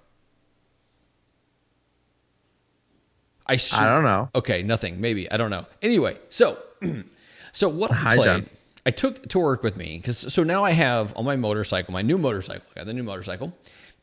I 3.47 3.59
I 3.73 3.85
don't 3.85 4.03
know. 4.03 4.29
Okay, 4.35 4.63
nothing. 4.63 5.01
Maybe 5.01 5.29
I 5.31 5.37
don't 5.37 5.49
know. 5.49 5.65
Anyway, 5.81 6.17
so 6.29 6.57
so 7.51 7.69
what 7.69 7.91
I 7.91 8.15
played, 8.15 8.25
John. 8.25 8.49
I 8.85 8.91
took 8.91 9.27
to 9.29 9.39
work 9.39 9.63
with 9.63 9.77
me 9.77 9.97
because 9.97 10.33
so 10.33 10.43
now 10.43 10.63
I 10.63 10.71
have 10.71 11.15
on 11.17 11.25
my 11.25 11.35
motorcycle, 11.35 11.93
my 11.93 12.01
new 12.01 12.17
motorcycle. 12.17 12.65
I 12.75 12.79
got 12.81 12.85
the 12.85 12.93
new 12.93 13.03
motorcycle. 13.03 13.53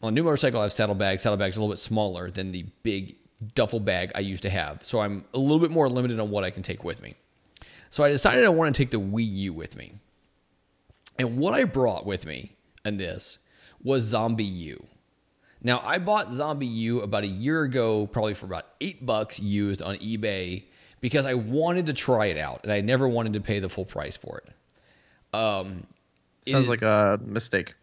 On 0.02 0.12
the 0.12 0.12
new 0.12 0.24
motorcycle, 0.24 0.60
I 0.60 0.64
have 0.64 0.72
saddlebags. 0.72 1.22
Saddlebags 1.22 1.56
a 1.56 1.60
little 1.60 1.72
bit 1.72 1.78
smaller 1.78 2.30
than 2.30 2.52
the 2.52 2.64
big 2.82 3.16
duffel 3.54 3.80
bag 3.80 4.12
I 4.14 4.20
used 4.20 4.42
to 4.42 4.50
have, 4.50 4.84
so 4.84 5.00
I'm 5.00 5.24
a 5.32 5.38
little 5.38 5.58
bit 5.58 5.70
more 5.70 5.88
limited 5.88 6.20
on 6.20 6.30
what 6.30 6.44
I 6.44 6.50
can 6.50 6.62
take 6.62 6.84
with 6.84 7.00
me. 7.02 7.14
So 7.90 8.04
I 8.04 8.08
decided 8.08 8.44
I 8.44 8.48
want 8.50 8.74
to 8.74 8.82
take 8.82 8.90
the 8.90 9.00
Wii 9.00 9.26
U 9.36 9.52
with 9.52 9.76
me, 9.76 9.94
and 11.20 11.36
what 11.38 11.54
I 11.54 11.64
brought 11.64 12.06
with 12.06 12.24
me 12.26 12.56
in 12.84 12.96
this 12.96 13.38
was 13.82 14.12
ZombiU. 14.12 14.84
Now 15.62 15.80
I 15.84 15.98
bought 15.98 16.30
ZombiU 16.30 17.02
about 17.02 17.24
a 17.24 17.28
year 17.28 17.62
ago, 17.62 18.06
probably 18.06 18.34
for 18.34 18.46
about 18.46 18.66
eight 18.80 19.04
bucks 19.04 19.38
used 19.38 19.82
on 19.82 19.96
eBay 19.96 20.64
because 21.00 21.26
I 21.26 21.34
wanted 21.34 21.86
to 21.86 21.92
try 21.92 22.26
it 22.26 22.38
out 22.38 22.60
and 22.62 22.72
I 22.72 22.80
never 22.80 23.06
wanted 23.08 23.34
to 23.34 23.40
pay 23.40 23.58
the 23.58 23.68
full 23.68 23.84
price 23.84 24.16
for 24.16 24.38
it. 24.38 25.36
Um, 25.36 25.86
Sounds 26.46 26.64
is- 26.64 26.68
like 26.68 26.82
a 26.82 27.20
mistake. 27.24 27.74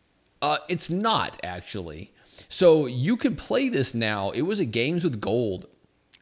uh, 0.41 0.57
it's 0.67 0.89
not 0.89 1.39
actually. 1.43 2.11
So 2.49 2.85
you 2.85 3.17
can 3.17 3.35
play 3.35 3.69
this 3.69 3.93
now. 3.93 4.31
It 4.31 4.41
was 4.43 4.59
a 4.59 4.65
Games 4.65 5.03
with 5.03 5.19
Gold 5.21 5.67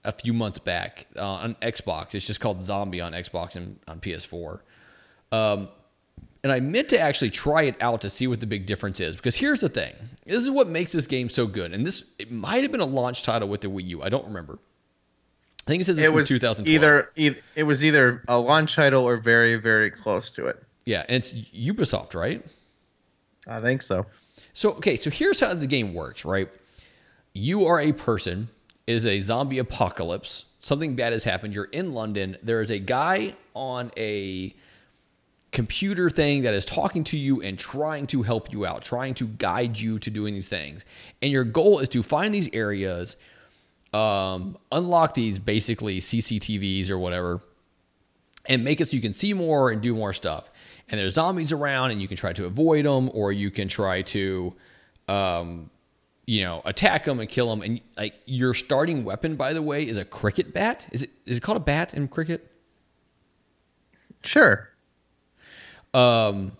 a 0.03 0.11
few 0.11 0.33
months 0.33 0.57
back 0.59 1.07
uh, 1.17 1.25
on 1.25 1.55
Xbox. 1.61 2.13
It's 2.15 2.27
just 2.27 2.39
called 2.39 2.61
Zombie 2.61 3.01
on 3.01 3.13
Xbox 3.13 3.55
and 3.55 3.79
on 3.87 3.99
PS4. 3.99 4.59
Um, 5.31 5.69
and 6.45 6.51
I 6.51 6.59
meant 6.59 6.89
to 6.89 6.99
actually 6.99 7.31
try 7.31 7.63
it 7.63 7.75
out 7.81 8.01
to 8.01 8.09
see 8.11 8.27
what 8.27 8.39
the 8.39 8.45
big 8.45 8.67
difference 8.67 8.99
is. 8.99 9.15
Because 9.15 9.35
here's 9.35 9.61
the 9.61 9.67
thing: 9.69 9.95
this 10.27 10.37
is 10.43 10.51
what 10.51 10.67
makes 10.69 10.91
this 10.91 11.07
game 11.07 11.27
so 11.27 11.47
good. 11.47 11.73
And 11.73 11.83
this 11.83 12.03
it 12.19 12.31
might 12.31 12.61
have 12.61 12.71
been 12.71 12.81
a 12.81 12.85
launch 12.85 13.23
title 13.23 13.47
with 13.49 13.61
the 13.61 13.67
Wii 13.67 13.87
U. 13.87 14.03
I 14.03 14.09
don't 14.09 14.25
remember. 14.25 14.59
I 15.65 15.71
think 15.71 15.81
it 15.81 15.85
says 15.85 15.97
it's 15.97 16.05
It 16.05 16.13
was 16.13 16.27
2012. 16.27 16.69
either 16.69 17.11
e- 17.15 17.41
it 17.55 17.63
was 17.63 17.83
either 17.83 18.21
a 18.27 18.37
launch 18.37 18.75
title 18.75 19.03
or 19.03 19.17
very 19.17 19.55
very 19.55 19.89
close 19.89 20.29
to 20.31 20.45
it. 20.45 20.61
yeah, 20.85 21.03
and 21.09 21.15
it's 21.17 21.33
Ubisoft, 21.33 22.13
right? 22.13 22.45
I 23.47 23.59
think 23.59 23.81
so. 23.81 24.05
So 24.53 24.73
okay, 24.73 24.95
so 24.97 25.09
here's 25.09 25.39
how 25.39 25.51
the 25.55 25.65
game 25.65 25.95
works, 25.95 26.25
right? 26.25 26.47
You 27.33 27.65
are 27.65 27.79
a 27.81 27.91
person. 27.91 28.49
It 28.85 28.93
is 28.93 29.05
a 29.07 29.19
zombie 29.21 29.57
apocalypse. 29.57 30.45
Something 30.59 30.95
bad 30.95 31.11
has 31.13 31.23
happened. 31.23 31.55
You're 31.55 31.65
in 31.65 31.93
London. 31.93 32.37
There 32.43 32.61
is 32.61 32.69
a 32.69 32.77
guy 32.77 33.35
on 33.55 33.91
a 33.97 34.53
computer 35.55 36.09
thing 36.09 36.43
that 36.43 36.53
is 36.53 36.65
talking 36.65 37.05
to 37.05 37.17
you 37.17 37.41
and 37.41 37.57
trying 37.57 38.05
to 38.07 38.23
help 38.23 38.51
you 38.51 38.65
out, 38.65 38.81
trying 38.81 39.13
to 39.13 39.25
guide 39.25 39.79
you 39.79 39.97
to 39.97 40.09
doing 40.09 40.33
these 40.33 40.49
things. 40.49 40.83
And 41.21 41.31
your 41.31 41.45
goal 41.45 41.79
is 41.79 41.87
to 41.89 42.03
find 42.03 42.33
these 42.33 42.49
areas, 42.51 43.15
um, 43.93 44.57
unlock 44.69 45.13
these 45.13 45.39
basically 45.39 46.01
CCTVs 46.01 46.89
or 46.89 46.99
whatever, 46.99 47.41
and 48.47 48.65
make 48.65 48.81
it 48.81 48.89
so 48.89 48.97
you 48.97 49.01
can 49.01 49.13
see 49.13 49.33
more 49.33 49.71
and 49.71 49.81
do 49.81 49.95
more 49.95 50.13
stuff. 50.13 50.51
And 50.89 50.99
there's 50.99 51.13
zombies 51.13 51.53
around, 51.53 51.91
and 51.91 52.01
you 52.01 52.09
can 52.09 52.17
try 52.17 52.33
to 52.33 52.45
avoid 52.45 52.83
them, 52.83 53.09
or 53.13 53.31
you 53.31 53.49
can 53.49 53.69
try 53.69 54.01
to, 54.01 54.53
um, 55.07 55.69
you 56.27 56.41
know, 56.41 56.61
attack 56.65 57.05
them 57.05 57.21
and 57.21 57.29
kill 57.29 57.49
them. 57.49 57.61
And 57.61 57.79
like 57.97 58.15
your 58.25 58.53
starting 58.53 59.05
weapon, 59.05 59.37
by 59.37 59.53
the 59.53 59.61
way, 59.61 59.87
is 59.87 59.95
a 59.95 60.03
cricket 60.03 60.53
bat. 60.53 60.85
Is 60.91 61.03
it 61.03 61.11
is 61.25 61.37
it 61.37 61.39
called 61.39 61.57
a 61.57 61.61
bat 61.61 61.93
in 61.93 62.09
cricket? 62.09 62.51
Sure. 64.21 64.69
Um. 65.95 66.51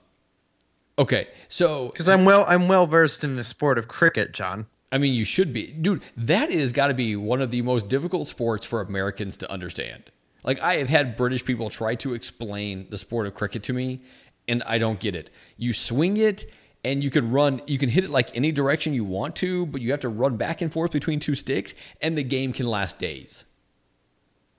Okay, 0.98 1.28
so 1.50 1.90
Because 1.90 2.08
I'm 2.08 2.24
well 2.24 2.46
I'm 2.48 2.70
well 2.70 2.88
versed 2.88 3.26
in 3.26 3.36
the 3.36 3.44
sport 3.44 3.78
of 3.78 3.88
cricket, 3.90 4.32
John. 4.32 4.66
I 4.92 4.98
mean, 4.98 5.14
you 5.14 5.26
should 5.26 5.52
be, 5.52 5.68
dude. 5.74 6.02
That 6.16 6.50
is 6.52 6.72
got 6.72 6.88
to 6.88 6.94
be 6.94 7.18
one 7.18 7.42
of 7.42 7.52
the 7.52 7.62
most 7.62 7.90
difficult 7.90 8.28
sports 8.28 8.66
for 8.66 8.80
Americans 8.80 9.36
to 9.38 9.52
understand. 9.52 10.10
Like 10.46 10.62
I 10.62 10.76
have 10.76 10.88
had 10.88 11.18
British 11.18 11.44
people 11.44 11.70
try 11.70 11.96
to 11.96 12.14
explain 12.14 12.88
the 12.90 12.98
sport 12.98 13.28
of 13.28 13.34
cricket 13.34 13.64
to 13.64 13.74
me, 13.74 14.04
and 14.48 14.64
I 14.64 14.78
don't 14.78 15.00
get 15.00 15.16
it. 15.16 15.32
You 15.58 15.74
swing 15.74 16.16
it, 16.16 16.46
and 16.86 17.04
you 17.04 17.10
can 17.10 17.32
run. 17.32 17.62
You 17.68 17.78
can 17.78 17.90
hit 17.90 18.06
it 18.06 18.10
like 18.10 18.30
any 18.38 18.54
direction 18.54 18.94
you 18.94 19.04
want 19.04 19.36
to, 19.38 19.66
but 19.66 19.82
you 19.82 19.92
have 19.92 20.02
to 20.02 20.10
run 20.10 20.38
back 20.38 20.62
and 20.62 20.72
forth 20.72 20.92
between 20.92 21.20
two 21.20 21.36
sticks, 21.36 21.74
and 22.00 22.18
the 22.18 22.24
game 22.24 22.54
can 22.54 22.68
last 22.68 23.00
days. 23.00 23.44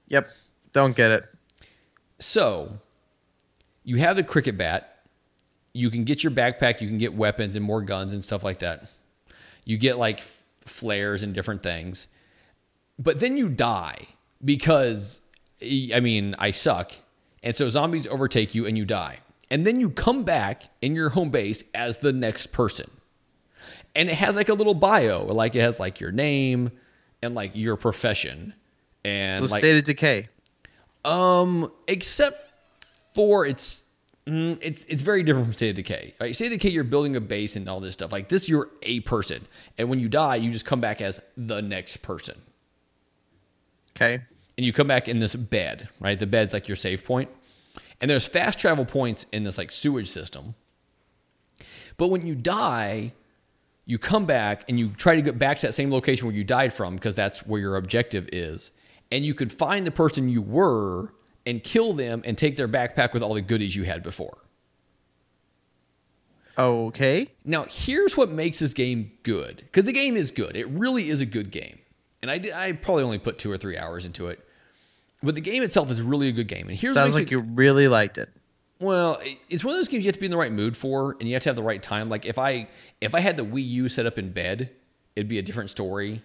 Yep. 0.08 0.28
Don't 0.72 0.94
get 0.94 1.12
it. 1.12 1.24
So, 2.18 2.80
you 3.86 3.96
have 3.96 4.16
the 4.16 4.22
cricket 4.22 4.58
bat. 4.58 4.98
You 5.72 5.88
can 5.90 6.04
get 6.04 6.22
your 6.22 6.30
backpack. 6.32 6.80
You 6.82 6.88
can 6.88 6.98
get 6.98 7.14
weapons 7.14 7.56
and 7.56 7.64
more 7.64 7.80
guns 7.80 8.12
and 8.12 8.22
stuff 8.22 8.44
like 8.44 8.58
that. 8.58 8.84
You 9.64 9.78
get 9.78 9.96
like 9.98 10.18
f- 10.18 10.42
flares 10.66 11.22
and 11.22 11.32
different 11.34 11.62
things. 11.62 12.06
But 12.98 13.20
then 13.20 13.36
you 13.38 13.48
die 13.48 14.06
because, 14.44 15.20
I 15.62 16.00
mean, 16.00 16.34
I 16.38 16.50
suck. 16.50 16.92
And 17.42 17.54
so 17.56 17.68
zombies 17.68 18.06
overtake 18.06 18.54
you 18.54 18.66
and 18.66 18.76
you 18.76 18.84
die. 18.84 19.20
And 19.50 19.66
then 19.66 19.78
you 19.80 19.90
come 19.90 20.24
back 20.24 20.64
in 20.82 20.94
your 20.96 21.10
home 21.10 21.30
base 21.30 21.62
as 21.74 21.98
the 21.98 22.12
next 22.12 22.48
person. 22.52 22.90
And 23.94 24.08
it 24.08 24.16
has 24.16 24.34
like 24.34 24.48
a 24.48 24.54
little 24.54 24.74
bio, 24.74 25.24
like 25.26 25.54
it 25.54 25.60
has 25.60 25.78
like 25.78 26.00
your 26.00 26.10
name 26.12 26.70
and 27.22 27.34
like 27.34 27.52
your 27.54 27.76
profession. 27.76 28.52
And 29.04 29.44
So 29.44 29.50
like, 29.50 29.60
state 29.60 29.76
of 29.76 29.84
decay. 29.84 30.28
um, 31.04 31.70
except 31.86 32.45
for 33.16 33.46
it's 33.46 33.82
mm, 34.26 34.58
it's 34.60 34.84
it's 34.88 35.02
very 35.02 35.22
different 35.22 35.46
from 35.46 35.54
State 35.54 35.70
of 35.70 35.76
Decay. 35.76 36.14
Right? 36.20 36.34
State 36.34 36.52
of 36.52 36.58
Decay, 36.60 36.68
you're 36.68 36.84
building 36.84 37.16
a 37.16 37.20
base 37.20 37.56
and 37.56 37.66
all 37.66 37.80
this 37.80 37.94
stuff. 37.94 38.12
Like 38.12 38.28
this, 38.28 38.46
you're 38.46 38.68
a 38.82 39.00
person, 39.00 39.46
and 39.78 39.88
when 39.88 39.98
you 39.98 40.08
die, 40.10 40.36
you 40.36 40.50
just 40.52 40.66
come 40.66 40.80
back 40.82 41.00
as 41.00 41.18
the 41.34 41.62
next 41.62 42.02
person, 42.02 42.36
Okay. 43.96 44.22
and 44.58 44.66
you 44.66 44.72
come 44.74 44.86
back 44.86 45.08
in 45.08 45.18
this 45.18 45.34
bed. 45.34 45.88
Right, 45.98 46.20
the 46.20 46.26
bed's 46.26 46.52
like 46.52 46.68
your 46.68 46.76
save 46.76 47.04
point, 47.06 47.30
and 48.02 48.10
there's 48.10 48.26
fast 48.26 48.58
travel 48.58 48.84
points 48.84 49.24
in 49.32 49.44
this 49.44 49.56
like 49.56 49.72
sewage 49.72 50.08
system. 50.08 50.54
But 51.96 52.08
when 52.08 52.26
you 52.26 52.34
die, 52.34 53.12
you 53.86 53.98
come 53.98 54.26
back 54.26 54.64
and 54.68 54.78
you 54.78 54.90
try 54.90 55.16
to 55.16 55.22
get 55.22 55.38
back 55.38 55.58
to 55.60 55.68
that 55.68 55.72
same 55.72 55.90
location 55.90 56.26
where 56.26 56.36
you 56.36 56.44
died 56.44 56.74
from 56.74 56.96
because 56.96 57.14
that's 57.14 57.46
where 57.46 57.58
your 57.60 57.76
objective 57.76 58.28
is. 58.30 58.72
And 59.10 59.24
you 59.24 59.32
can 59.32 59.48
find 59.48 59.86
the 59.86 59.90
person 59.90 60.28
you 60.28 60.42
were 60.42 61.14
and 61.46 61.62
kill 61.62 61.92
them 61.92 62.22
and 62.24 62.36
take 62.36 62.56
their 62.56 62.68
backpack 62.68 63.12
with 63.12 63.22
all 63.22 63.34
the 63.34 63.40
goodies 63.40 63.74
you 63.74 63.84
had 63.84 64.02
before. 64.02 64.36
Okay. 66.58 67.28
Now, 67.44 67.66
here's 67.68 68.16
what 68.16 68.30
makes 68.30 68.58
this 68.58 68.74
game 68.74 69.12
good 69.22 69.56
because 69.56 69.84
the 69.84 69.92
game 69.92 70.16
is 70.16 70.30
good. 70.30 70.56
It 70.56 70.68
really 70.68 71.10
is 71.10 71.20
a 71.20 71.26
good 71.26 71.50
game. 71.50 71.78
And 72.22 72.30
I, 72.30 72.38
did, 72.38 72.52
I 72.52 72.72
probably 72.72 73.04
only 73.04 73.18
put 73.18 73.38
two 73.38 73.50
or 73.50 73.56
three 73.56 73.76
hours 73.76 74.06
into 74.06 74.28
it. 74.28 74.42
But 75.22 75.34
the 75.34 75.40
game 75.40 75.62
itself 75.62 75.90
is 75.90 76.02
really 76.02 76.28
a 76.28 76.32
good 76.32 76.48
game. 76.48 76.68
And 76.68 76.78
here's 76.78 76.96
what 76.96 77.02
Sounds 77.02 77.14
like 77.14 77.24
it, 77.24 77.30
you 77.30 77.40
really 77.40 77.88
liked 77.88 78.18
it. 78.18 78.30
Well, 78.80 79.20
it's 79.48 79.64
one 79.64 79.74
of 79.74 79.78
those 79.78 79.88
games 79.88 80.04
you 80.04 80.08
have 80.08 80.16
to 80.16 80.20
be 80.20 80.26
in 80.26 80.30
the 80.30 80.36
right 80.36 80.52
mood 80.52 80.76
for, 80.76 81.16
and 81.18 81.28
you 81.28 81.34
have 81.34 81.42
to 81.44 81.48
have 81.48 81.56
the 81.56 81.62
right 81.62 81.82
time. 81.82 82.10
Like 82.10 82.26
if 82.26 82.38
I 82.38 82.68
if 83.00 83.14
I 83.14 83.20
had 83.20 83.38
the 83.38 83.44
Wii 83.44 83.66
U 83.68 83.88
set 83.88 84.04
up 84.04 84.18
in 84.18 84.32
bed, 84.32 84.70
it'd 85.14 85.28
be 85.28 85.38
a 85.38 85.42
different 85.42 85.70
story. 85.70 86.22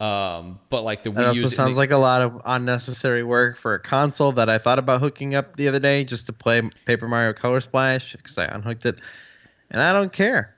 Um, 0.00 0.60
but 0.70 0.82
like 0.82 1.02
the 1.02 1.10
That 1.10 1.24
Wii 1.24 1.28
also 1.28 1.40
U 1.40 1.48
sounds 1.48 1.76
like 1.76 1.90
a 1.90 1.96
lot 1.96 2.22
of 2.22 2.40
unnecessary 2.44 3.24
work 3.24 3.58
for 3.58 3.74
a 3.74 3.80
console 3.80 4.30
that 4.32 4.48
I 4.48 4.58
thought 4.58 4.78
about 4.78 5.00
hooking 5.00 5.34
up 5.34 5.56
the 5.56 5.66
other 5.66 5.80
day 5.80 6.04
just 6.04 6.26
to 6.26 6.32
play 6.32 6.62
Paper 6.84 7.08
Mario 7.08 7.32
Color 7.32 7.60
Splash 7.60 8.14
because 8.14 8.38
I 8.38 8.44
unhooked 8.44 8.86
it, 8.86 8.96
and 9.70 9.82
I 9.82 9.92
don't 9.92 10.12
care. 10.12 10.54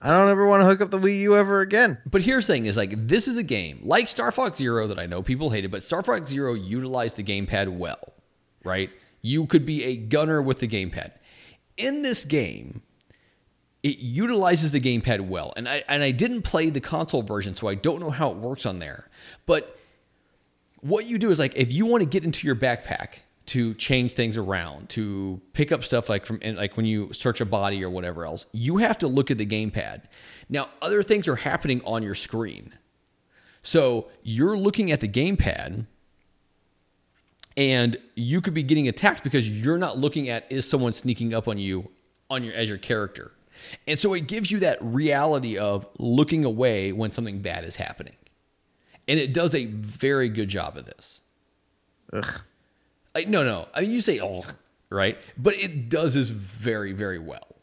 I 0.00 0.10
don't 0.10 0.28
ever 0.30 0.46
want 0.46 0.62
to 0.62 0.66
hook 0.66 0.80
up 0.80 0.90
the 0.90 0.98
Wii 0.98 1.20
U 1.20 1.36
ever 1.36 1.60
again. 1.60 1.98
But 2.06 2.22
here's 2.22 2.46
the 2.46 2.54
thing: 2.54 2.66
is 2.66 2.78
like 2.78 3.08
this 3.08 3.28
is 3.28 3.36
a 3.36 3.42
game 3.42 3.80
like 3.82 4.08
Star 4.08 4.32
Fox 4.32 4.58
Zero 4.58 4.86
that 4.86 4.98
I 4.98 5.04
know 5.04 5.22
people 5.22 5.50
hated, 5.50 5.70
but 5.70 5.82
Star 5.82 6.02
Fox 6.02 6.30
Zero 6.30 6.54
utilized 6.54 7.16
the 7.16 7.24
gamepad 7.24 7.76
well, 7.76 8.14
right? 8.64 8.88
You 9.20 9.46
could 9.46 9.66
be 9.66 9.84
a 9.84 9.96
gunner 9.96 10.40
with 10.40 10.60
the 10.60 10.68
gamepad. 10.68 11.12
In 11.76 12.00
this 12.02 12.24
game, 12.24 12.82
it 13.88 13.98
utilizes 13.98 14.70
the 14.70 14.80
gamepad 14.80 15.26
well, 15.26 15.54
and 15.56 15.66
I 15.66 15.82
and 15.88 16.02
I 16.02 16.10
didn't 16.10 16.42
play 16.42 16.68
the 16.68 16.80
console 16.80 17.22
version, 17.22 17.56
so 17.56 17.68
I 17.68 17.74
don't 17.74 18.00
know 18.00 18.10
how 18.10 18.30
it 18.30 18.36
works 18.36 18.66
on 18.66 18.80
there. 18.80 19.08
But 19.46 19.78
what 20.80 21.06
you 21.06 21.16
do 21.16 21.30
is 21.30 21.38
like 21.38 21.56
if 21.56 21.72
you 21.72 21.86
want 21.86 22.02
to 22.02 22.08
get 22.08 22.22
into 22.22 22.46
your 22.46 22.54
backpack 22.54 23.20
to 23.46 23.72
change 23.74 24.12
things 24.12 24.36
around 24.36 24.90
to 24.90 25.40
pick 25.54 25.72
up 25.72 25.82
stuff 25.82 26.10
like 26.10 26.26
from 26.26 26.38
like 26.44 26.76
when 26.76 26.84
you 26.84 27.10
search 27.14 27.40
a 27.40 27.46
body 27.46 27.82
or 27.82 27.88
whatever 27.88 28.26
else 28.26 28.44
you 28.52 28.76
have 28.76 28.98
to 28.98 29.08
look 29.08 29.30
at 29.30 29.38
the 29.38 29.46
gamepad. 29.46 30.02
Now 30.50 30.68
other 30.82 31.02
things 31.02 31.26
are 31.26 31.36
happening 31.36 31.80
on 31.86 32.02
your 32.02 32.14
screen. 32.14 32.74
So 33.62 34.08
you're 34.22 34.56
looking 34.56 34.92
at 34.92 35.00
the 35.00 35.08
gamepad 35.08 35.86
and 37.56 37.96
you 38.14 38.42
could 38.42 38.54
be 38.54 38.62
getting 38.62 38.86
attacked 38.86 39.24
because 39.24 39.48
you're 39.48 39.78
not 39.78 39.96
looking 39.96 40.28
at 40.28 40.44
is 40.50 40.68
someone 40.68 40.92
sneaking 40.92 41.32
up 41.32 41.48
on 41.48 41.56
you 41.56 41.90
on 42.28 42.44
your 42.44 42.52
as 42.52 42.68
your 42.68 42.78
character 42.78 43.32
and 43.86 43.98
so 43.98 44.14
it 44.14 44.26
gives 44.26 44.50
you 44.50 44.60
that 44.60 44.78
reality 44.80 45.58
of 45.58 45.86
looking 45.98 46.44
away 46.44 46.92
when 46.92 47.12
something 47.12 47.40
bad 47.40 47.64
is 47.64 47.76
happening 47.76 48.16
and 49.06 49.18
it 49.18 49.32
does 49.32 49.54
a 49.54 49.66
very 49.66 50.28
good 50.28 50.48
job 50.48 50.76
of 50.76 50.84
this 50.84 51.20
Ugh. 52.12 52.40
I, 53.14 53.24
no, 53.24 53.44
no. 53.44 53.68
I 53.74 53.80
mean, 53.82 53.90
you 53.90 54.00
say 54.00 54.20
oh, 54.20 54.44
right? 54.90 55.18
But 55.36 55.54
it 55.56 55.88
does 55.88 56.14
this 56.14 56.28
very, 56.28 56.92
very 56.92 57.18
well. 57.18 57.56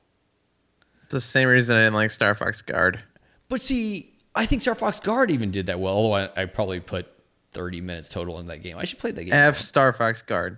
It's 1.03 1.13
the 1.13 1.21
same 1.21 1.47
reason 1.47 1.75
I 1.75 1.81
didn't 1.81 1.93
like 1.93 2.11
Star 2.11 2.35
Fox 2.35 2.61
Guard. 2.61 2.99
But 3.47 3.61
see, 3.61 4.13
I 4.35 4.45
think 4.45 4.63
Star 4.63 4.75
Fox 4.75 4.99
Guard 4.99 5.31
even 5.31 5.51
did 5.51 5.67
that 5.67 5.79
well. 5.79 5.93
Although 5.93 6.13
I, 6.35 6.41
I 6.41 6.45
probably 6.45 6.79
put 6.79 7.07
thirty 7.53 7.79
minutes 7.79 8.09
total 8.09 8.39
in 8.39 8.47
that 8.47 8.63
game. 8.63 8.77
I 8.77 8.85
should 8.85 8.99
play 8.99 9.11
that 9.11 9.23
game. 9.23 9.33
F 9.33 9.59
Star 9.59 9.93
Fox 9.93 10.21
Guard. 10.21 10.57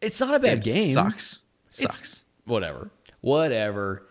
it's 0.00 0.18
not 0.18 0.34
a 0.34 0.38
bad 0.38 0.58
It 0.58 0.64
game. 0.64 0.94
Sucks. 0.94 1.44
It's 1.68 1.76
Sucks. 1.82 2.24
whatever, 2.46 2.90
whatever. 3.22 4.06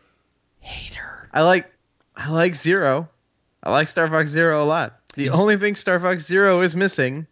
Hater. 0.60 1.30
I 1.32 1.44
like 1.44 1.72
I 2.16 2.32
like 2.32 2.56
Zero. 2.56 3.08
I 3.64 3.72
like 3.72 3.88
Star 3.88 4.10
Fox 4.10 4.32
Zero 4.32 4.64
a 4.64 4.66
lot. 4.66 5.00
The 5.16 5.30
only 5.30 5.58
thing 5.58 5.76
Star 5.76 6.00
Fox 6.00 6.26
Zero 6.26 6.62
is 6.62 6.76
missing 6.76 7.28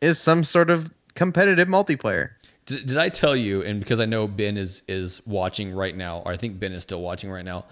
is 0.00 0.18
some 0.18 0.44
sort 0.44 0.70
of 0.70 0.88
competitive 1.14 1.66
multiplayer. 1.66 2.30
Did, 2.66 2.86
did 2.86 2.98
I 2.98 3.08
tell 3.08 3.34
you? 3.34 3.62
And 3.62 3.80
because 3.80 3.98
I 3.98 4.04
know 4.04 4.28
Ben 4.28 4.56
is 4.56 4.82
is 4.86 5.20
watching 5.26 5.74
right 5.74 5.96
now, 5.96 6.22
or 6.24 6.32
I 6.32 6.36
think 6.36 6.60
Ben 6.60 6.72
is 6.72 6.82
still 6.82 7.00
watching 7.00 7.30
right 7.30 7.44
now. 7.44 7.64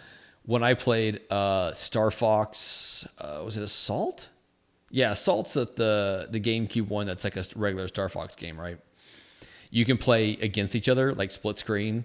When 0.45 0.63
I 0.63 0.75
played 0.75 1.21
uh, 1.31 1.73
Star 1.73 2.11
Fox, 2.11 3.07
uh, 3.19 3.43
was 3.45 3.57
it 3.57 3.63
Assault? 3.63 4.29
Yeah, 4.91 5.13
Assault's 5.13 5.55
the 5.55 6.29
the 6.31 6.41
GameCube 6.41 6.89
one. 6.89 7.07
That's 7.07 7.25
like 7.25 7.37
a 7.37 7.45
regular 7.57 7.89
Star 7.89 8.09
Fox 8.09 8.35
game, 8.37 8.59
right? 8.59 8.79
You 9.71 9.85
can 9.85 9.99
play 9.99 10.39
against 10.41 10.75
each 10.75 10.89
other, 10.89 11.13
like 11.15 11.33
split 11.33 11.59
screen. 11.59 12.05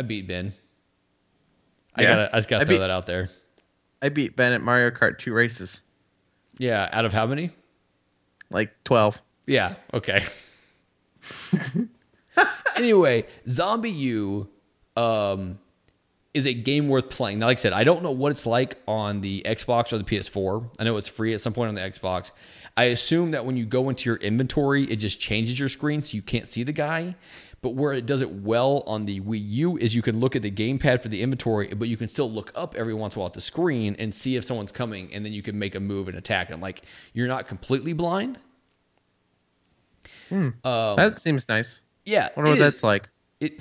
I 0.00 0.02
beat 0.02 0.26
Ben. 0.26 0.54
I 1.94 2.00
Yeah. 2.02 2.08
gotta, 2.08 2.34
I 2.34 2.38
just 2.38 2.48
gotta 2.48 2.62
I 2.62 2.64
throw 2.64 2.76
beat- 2.76 2.78
that 2.78 2.88
out 2.90 3.06
there. 3.06 3.28
I 4.00 4.08
beat 4.08 4.34
Ben 4.34 4.54
at 4.54 4.62
Mario 4.62 4.88
Kart 4.90 5.18
2 5.18 5.30
races. 5.34 5.82
Yeah, 6.58 6.88
out 6.90 7.04
of 7.04 7.12
how 7.12 7.26
many? 7.26 7.50
Like 8.48 8.72
12. 8.84 9.20
Yeah. 9.46 9.74
Okay. 9.92 10.24
anyway, 12.76 13.26
ZombiU 13.46 14.48
um, 14.96 15.58
is 16.32 16.46
a 16.46 16.54
game 16.54 16.88
worth 16.88 17.10
playing. 17.10 17.40
Now, 17.40 17.46
like 17.46 17.58
I 17.58 17.60
said, 17.60 17.74
I 17.74 17.84
don't 17.84 18.02
know 18.02 18.10
what 18.10 18.30
it's 18.32 18.46
like 18.46 18.78
on 18.88 19.20
the 19.20 19.42
Xbox 19.44 19.92
or 19.92 19.98
the 19.98 20.04
PS4. 20.04 20.66
I 20.78 20.84
know 20.84 20.96
it's 20.96 21.08
free 21.08 21.34
at 21.34 21.42
some 21.42 21.52
point 21.52 21.68
on 21.68 21.74
the 21.74 21.82
Xbox. 21.82 22.30
I 22.74 22.84
assume 22.84 23.32
that 23.32 23.44
when 23.44 23.58
you 23.58 23.66
go 23.66 23.90
into 23.90 24.08
your 24.08 24.16
inventory, 24.16 24.84
it 24.84 24.96
just 24.96 25.20
changes 25.20 25.60
your 25.60 25.68
screen 25.68 26.02
so 26.02 26.14
you 26.14 26.22
can't 26.22 26.48
see 26.48 26.62
the 26.62 26.72
guy. 26.72 27.16
But 27.62 27.74
where 27.74 27.92
it 27.92 28.06
does 28.06 28.22
it 28.22 28.30
well 28.30 28.82
on 28.86 29.04
the 29.04 29.20
Wii 29.20 29.40
U 29.50 29.76
is 29.76 29.94
you 29.94 30.00
can 30.00 30.18
look 30.18 30.34
at 30.34 30.40
the 30.40 30.50
gamepad 30.50 31.02
for 31.02 31.08
the 31.08 31.20
inventory, 31.20 31.68
but 31.68 31.88
you 31.88 31.96
can 31.96 32.08
still 32.08 32.30
look 32.30 32.50
up 32.54 32.74
every 32.74 32.94
once 32.94 33.14
in 33.14 33.18
a 33.18 33.20
while 33.20 33.26
at 33.26 33.34
the 33.34 33.40
screen 33.40 33.96
and 33.98 34.14
see 34.14 34.36
if 34.36 34.44
someone's 34.44 34.72
coming, 34.72 35.12
and 35.12 35.24
then 35.26 35.32
you 35.34 35.42
can 35.42 35.58
make 35.58 35.74
a 35.74 35.80
move 35.80 36.08
and 36.08 36.16
attack 36.16 36.48
them. 36.48 36.60
Like 36.60 36.82
you're 37.12 37.28
not 37.28 37.46
completely 37.46 37.92
blind. 37.92 38.38
Um, 40.30 40.54
that 40.62 41.18
seems 41.18 41.48
nice. 41.48 41.80
yeah, 42.04 42.28
I 42.28 42.30
wonder 42.36 42.50
what 42.52 42.58
is. 42.58 42.64
that's 42.64 42.82
like. 42.82 43.08
It. 43.40 43.58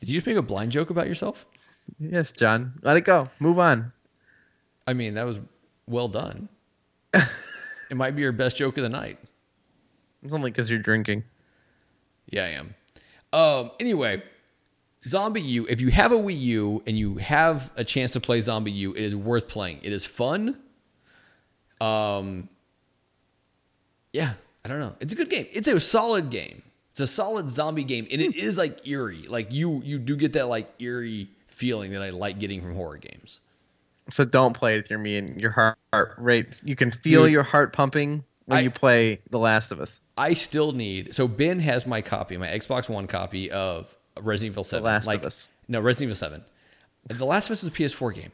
Did 0.00 0.08
you 0.08 0.14
just 0.14 0.26
make 0.26 0.36
a 0.36 0.42
blind 0.42 0.72
joke 0.72 0.90
about 0.90 1.06
yourself? 1.06 1.46
Yes, 1.98 2.32
John. 2.32 2.72
Let 2.82 2.96
it 2.96 3.02
go. 3.02 3.28
Move 3.38 3.58
on. 3.58 3.92
I 4.86 4.92
mean, 4.92 5.14
that 5.14 5.24
was 5.24 5.40
well 5.86 6.08
done. 6.08 6.48
it 7.14 7.96
might 7.96 8.16
be 8.16 8.22
your 8.22 8.32
best 8.32 8.56
joke 8.56 8.76
of 8.76 8.82
the 8.82 8.88
night. 8.88 9.18
It's 10.22 10.32
only 10.32 10.50
because 10.50 10.70
you're 10.70 10.78
drinking. 10.78 11.24
Yeah, 12.34 12.44
I 12.44 12.48
am. 12.48 12.74
Um, 13.32 13.70
anyway, 13.78 14.20
ZombiU, 15.06 15.66
if 15.68 15.80
you 15.80 15.88
have 15.92 16.10
a 16.10 16.16
Wii 16.16 16.40
U 16.40 16.82
and 16.84 16.98
you 16.98 17.14
have 17.18 17.70
a 17.76 17.84
chance 17.84 18.10
to 18.14 18.20
play 18.20 18.40
ZombiU, 18.40 18.90
it 18.90 19.02
is 19.04 19.14
worth 19.14 19.46
playing. 19.46 19.78
It 19.82 19.92
is 19.92 20.04
fun. 20.04 20.58
Um, 21.80 22.48
yeah, 24.12 24.34
I 24.64 24.68
don't 24.68 24.80
know. 24.80 24.96
It's 24.98 25.12
a 25.12 25.16
good 25.16 25.30
game. 25.30 25.46
It's 25.52 25.68
a 25.68 25.78
solid 25.78 26.30
game. 26.30 26.62
It's 26.90 27.00
a 27.00 27.06
solid 27.06 27.50
zombie 27.50 27.84
game, 27.84 28.08
and 28.10 28.20
it 28.20 28.34
is 28.34 28.58
like 28.58 28.86
eerie. 28.86 29.26
Like 29.28 29.52
you, 29.52 29.80
you 29.84 30.00
do 30.00 30.16
get 30.16 30.32
that 30.32 30.48
like 30.48 30.68
eerie 30.80 31.28
feeling 31.46 31.92
that 31.92 32.02
I 32.02 32.10
like 32.10 32.40
getting 32.40 32.60
from 32.60 32.74
horror 32.74 32.98
games. 32.98 33.38
So 34.10 34.24
don't 34.24 34.54
play 34.54 34.74
it 34.74 34.78
with 34.78 34.90
your 34.90 34.98
me 34.98 35.18
and 35.18 35.40
your 35.40 35.52
heart, 35.52 35.78
heart 35.92 36.14
rate. 36.18 36.60
You 36.64 36.74
can 36.74 36.90
feel 36.90 37.22
Dude. 37.24 37.32
your 37.32 37.44
heart 37.44 37.72
pumping 37.72 38.24
when 38.46 38.58
I- 38.58 38.62
you 38.62 38.70
play 38.70 39.20
The 39.30 39.38
Last 39.38 39.72
of 39.72 39.80
Us. 39.80 40.00
I 40.16 40.34
still 40.34 40.72
need. 40.72 41.14
So 41.14 41.26
Ben 41.28 41.58
has 41.60 41.86
my 41.86 42.00
copy, 42.02 42.36
my 42.36 42.48
Xbox 42.48 42.88
One 42.88 43.06
copy 43.06 43.50
of 43.50 43.96
Resident 44.20 44.52
Evil 44.52 44.64
Seven. 44.64 44.84
Last 44.84 45.08
of 45.08 45.24
Us. 45.24 45.48
No, 45.68 45.80
Resident 45.80 46.08
Evil 46.10 46.16
Seven. 46.16 46.44
The 47.08 47.26
Last 47.26 47.46
of 47.46 47.52
Us 47.52 47.62
is 47.62 47.68
a 47.68 47.72
PS4 47.72 48.14
game 48.14 48.32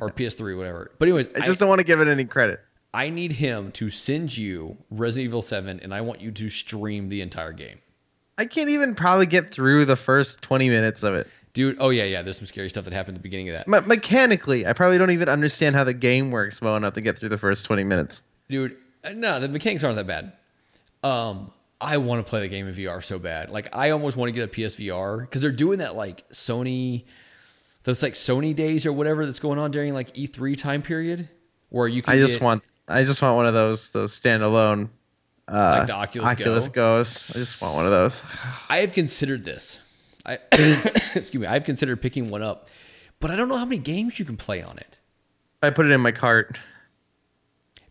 or 0.00 0.10
PS3, 0.10 0.56
whatever. 0.56 0.90
But 0.98 1.06
anyways, 1.08 1.28
I 1.34 1.40
just 1.40 1.60
don't 1.60 1.68
want 1.68 1.80
to 1.80 1.84
give 1.84 2.00
it 2.00 2.08
any 2.08 2.24
credit. 2.24 2.60
I 2.94 3.08
need 3.08 3.32
him 3.32 3.72
to 3.72 3.88
send 3.90 4.36
you 4.36 4.76
Resident 4.90 5.24
Evil 5.28 5.42
7 5.42 5.80
and 5.80 5.94
I 5.94 6.00
want 6.02 6.20
you 6.20 6.30
to 6.32 6.50
stream 6.50 7.08
the 7.08 7.20
entire 7.22 7.52
game. 7.52 7.78
I 8.38 8.44
can't 8.44 8.68
even 8.70 8.94
probably 8.94 9.26
get 9.26 9.50
through 9.50 9.84
the 9.86 9.96
first 9.96 10.42
20 10.42 10.68
minutes 10.68 11.02
of 11.02 11.14
it. 11.14 11.26
Dude, 11.54 11.76
oh 11.80 11.90
yeah, 11.90 12.04
yeah, 12.04 12.22
there's 12.22 12.38
some 12.38 12.46
scary 12.46 12.70
stuff 12.70 12.84
that 12.84 12.92
happened 12.94 13.16
at 13.16 13.22
the 13.22 13.22
beginning 13.22 13.50
of 13.50 13.54
that. 13.54 13.68
Me- 13.68 13.80
mechanically, 13.86 14.66
I 14.66 14.72
probably 14.72 14.96
don't 14.98 15.10
even 15.10 15.28
understand 15.28 15.76
how 15.76 15.84
the 15.84 15.92
game 15.94 16.30
works 16.30 16.60
well 16.60 16.76
enough 16.76 16.94
to 16.94 17.00
get 17.02 17.18
through 17.18 17.28
the 17.28 17.36
first 17.38 17.64
20 17.66 17.84
minutes. 17.84 18.22
Dude, 18.48 18.76
no, 19.04 19.40
the 19.40 19.48
mechanics 19.48 19.84
aren't 19.84 19.96
that 19.96 20.06
bad. 20.06 20.32
Um, 21.02 21.52
I 21.80 21.96
want 21.96 22.24
to 22.24 22.28
play 22.28 22.40
the 22.40 22.48
game 22.48 22.68
in 22.68 22.74
VR 22.74 23.02
so 23.02 23.18
bad. 23.18 23.50
Like 23.50 23.74
I 23.74 23.90
almost 23.90 24.16
want 24.16 24.28
to 24.28 24.32
get 24.32 24.44
a 24.44 24.52
PSVR 24.52 25.28
cuz 25.30 25.42
they're 25.42 25.50
doing 25.50 25.80
that 25.80 25.96
like 25.96 26.28
Sony 26.30 27.04
those 27.84 28.02
like 28.02 28.14
Sony 28.14 28.54
days 28.54 28.86
or 28.86 28.92
whatever 28.92 29.26
that's 29.26 29.40
going 29.40 29.58
on 29.58 29.72
during 29.72 29.92
like 29.92 30.14
E3 30.14 30.56
time 30.56 30.82
period 30.82 31.28
where 31.70 31.88
you 31.88 32.02
can 32.02 32.14
I 32.14 32.18
just 32.18 32.34
get- 32.34 32.42
want 32.42 32.62
I 32.86 33.02
just 33.02 33.20
want 33.20 33.36
one 33.36 33.46
of 33.46 33.54
those 33.54 33.90
those 33.90 34.18
standalone 34.18 34.90
uh, 35.48 35.76
Like 35.78 35.86
the 35.88 35.94
Oculus 35.94 36.68
Go? 36.68 36.72
Goes. 36.98 37.28
I 37.30 37.32
just 37.34 37.60
want 37.60 37.74
one 37.74 37.84
of 37.84 37.90
those. 37.90 38.22
I 38.68 38.78
have 38.78 38.92
considered 38.92 39.44
this. 39.44 39.80
I 40.24 40.38
excuse 41.16 41.34
me, 41.34 41.46
I've 41.48 41.64
considered 41.64 42.00
picking 42.00 42.30
one 42.30 42.42
up, 42.42 42.70
but 43.18 43.32
I 43.32 43.36
don't 43.36 43.48
know 43.48 43.56
how 43.58 43.64
many 43.64 43.80
games 43.80 44.20
you 44.20 44.24
can 44.24 44.36
play 44.36 44.62
on 44.62 44.78
it. 44.78 45.00
I 45.62 45.70
put 45.70 45.86
it 45.86 45.90
in 45.90 46.00
my 46.00 46.12
cart. 46.12 46.58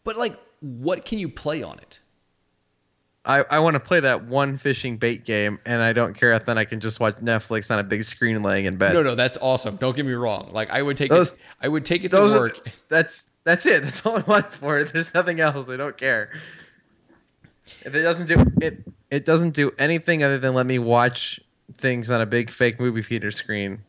But 0.05 0.15
like, 0.17 0.39
what 0.61 1.03
can 1.05 1.19
you 1.19 1.27
play 1.29 1.61
on 1.63 1.77
it? 1.79 1.99
I, 3.23 3.43
I 3.51 3.59
want 3.59 3.75
to 3.75 3.79
play 3.79 3.99
that 3.99 4.23
one 4.25 4.57
fishing 4.57 4.97
bait 4.97 5.25
game, 5.25 5.59
and 5.65 5.79
I 5.83 5.93
don't 5.93 6.15
care 6.15 6.31
if 6.31 6.45
then 6.45 6.57
I 6.57 6.65
can 6.65 6.79
just 6.79 6.99
watch 6.99 7.17
Netflix 7.17 7.69
on 7.69 7.77
a 7.77 7.83
big 7.83 8.01
screen 8.03 8.41
laying 8.41 8.65
in 8.65 8.77
bed. 8.77 8.93
No, 8.93 9.03
no, 9.03 9.13
that's 9.13 9.37
awesome. 9.39 9.75
Don't 9.75 9.95
get 9.95 10.07
me 10.07 10.13
wrong. 10.13 10.49
Like, 10.51 10.71
I 10.71 10.81
would 10.81 10.97
take 10.97 11.11
Those- 11.11 11.31
it. 11.31 11.37
I 11.61 11.67
would 11.67 11.85
take 11.85 12.03
it 12.03 12.09
to 12.09 12.17
Those 12.17 12.33
are- 12.33 12.39
work. 12.39 12.67
that's 12.89 13.25
that's 13.43 13.65
it. 13.67 13.83
That's 13.83 14.03
all 14.05 14.17
I 14.17 14.21
want 14.21 14.51
for 14.53 14.79
it. 14.79 14.91
There's 14.93 15.13
nothing 15.13 15.39
else. 15.39 15.67
I 15.69 15.77
don't 15.77 15.97
care. 15.97 16.31
If 17.85 17.93
it 17.93 18.01
doesn't 18.01 18.27
do 18.27 18.43
it, 18.61 18.83
it 19.11 19.25
doesn't 19.25 19.51
do 19.51 19.71
anything 19.77 20.23
other 20.23 20.39
than 20.39 20.53
let 20.55 20.65
me 20.65 20.79
watch 20.79 21.39
things 21.75 22.09
on 22.11 22.21
a 22.21 22.25
big 22.25 22.49
fake 22.51 22.79
movie 22.79 23.03
theater 23.03 23.29
screen. 23.31 23.79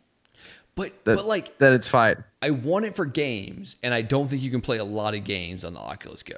But 0.75 0.93
That, 1.05 1.17
but 1.17 1.27
like, 1.27 1.59
then 1.59 1.73
it's 1.75 1.89
fine. 1.89 2.23
I 2.43 2.51
want 2.51 2.85
it 2.87 2.95
for 2.97 3.05
games, 3.07 3.77
and 3.83 3.93
I 3.95 4.03
don't 4.03 4.29
think 4.29 4.43
you 4.43 4.51
can 4.51 4.61
play 4.63 4.79
a 4.79 4.85
lot 4.85 5.15
of 5.15 5.25
games 5.25 5.65
on 5.65 5.75
the 5.75 5.81
Oculus 5.81 6.23
Go. 6.23 6.37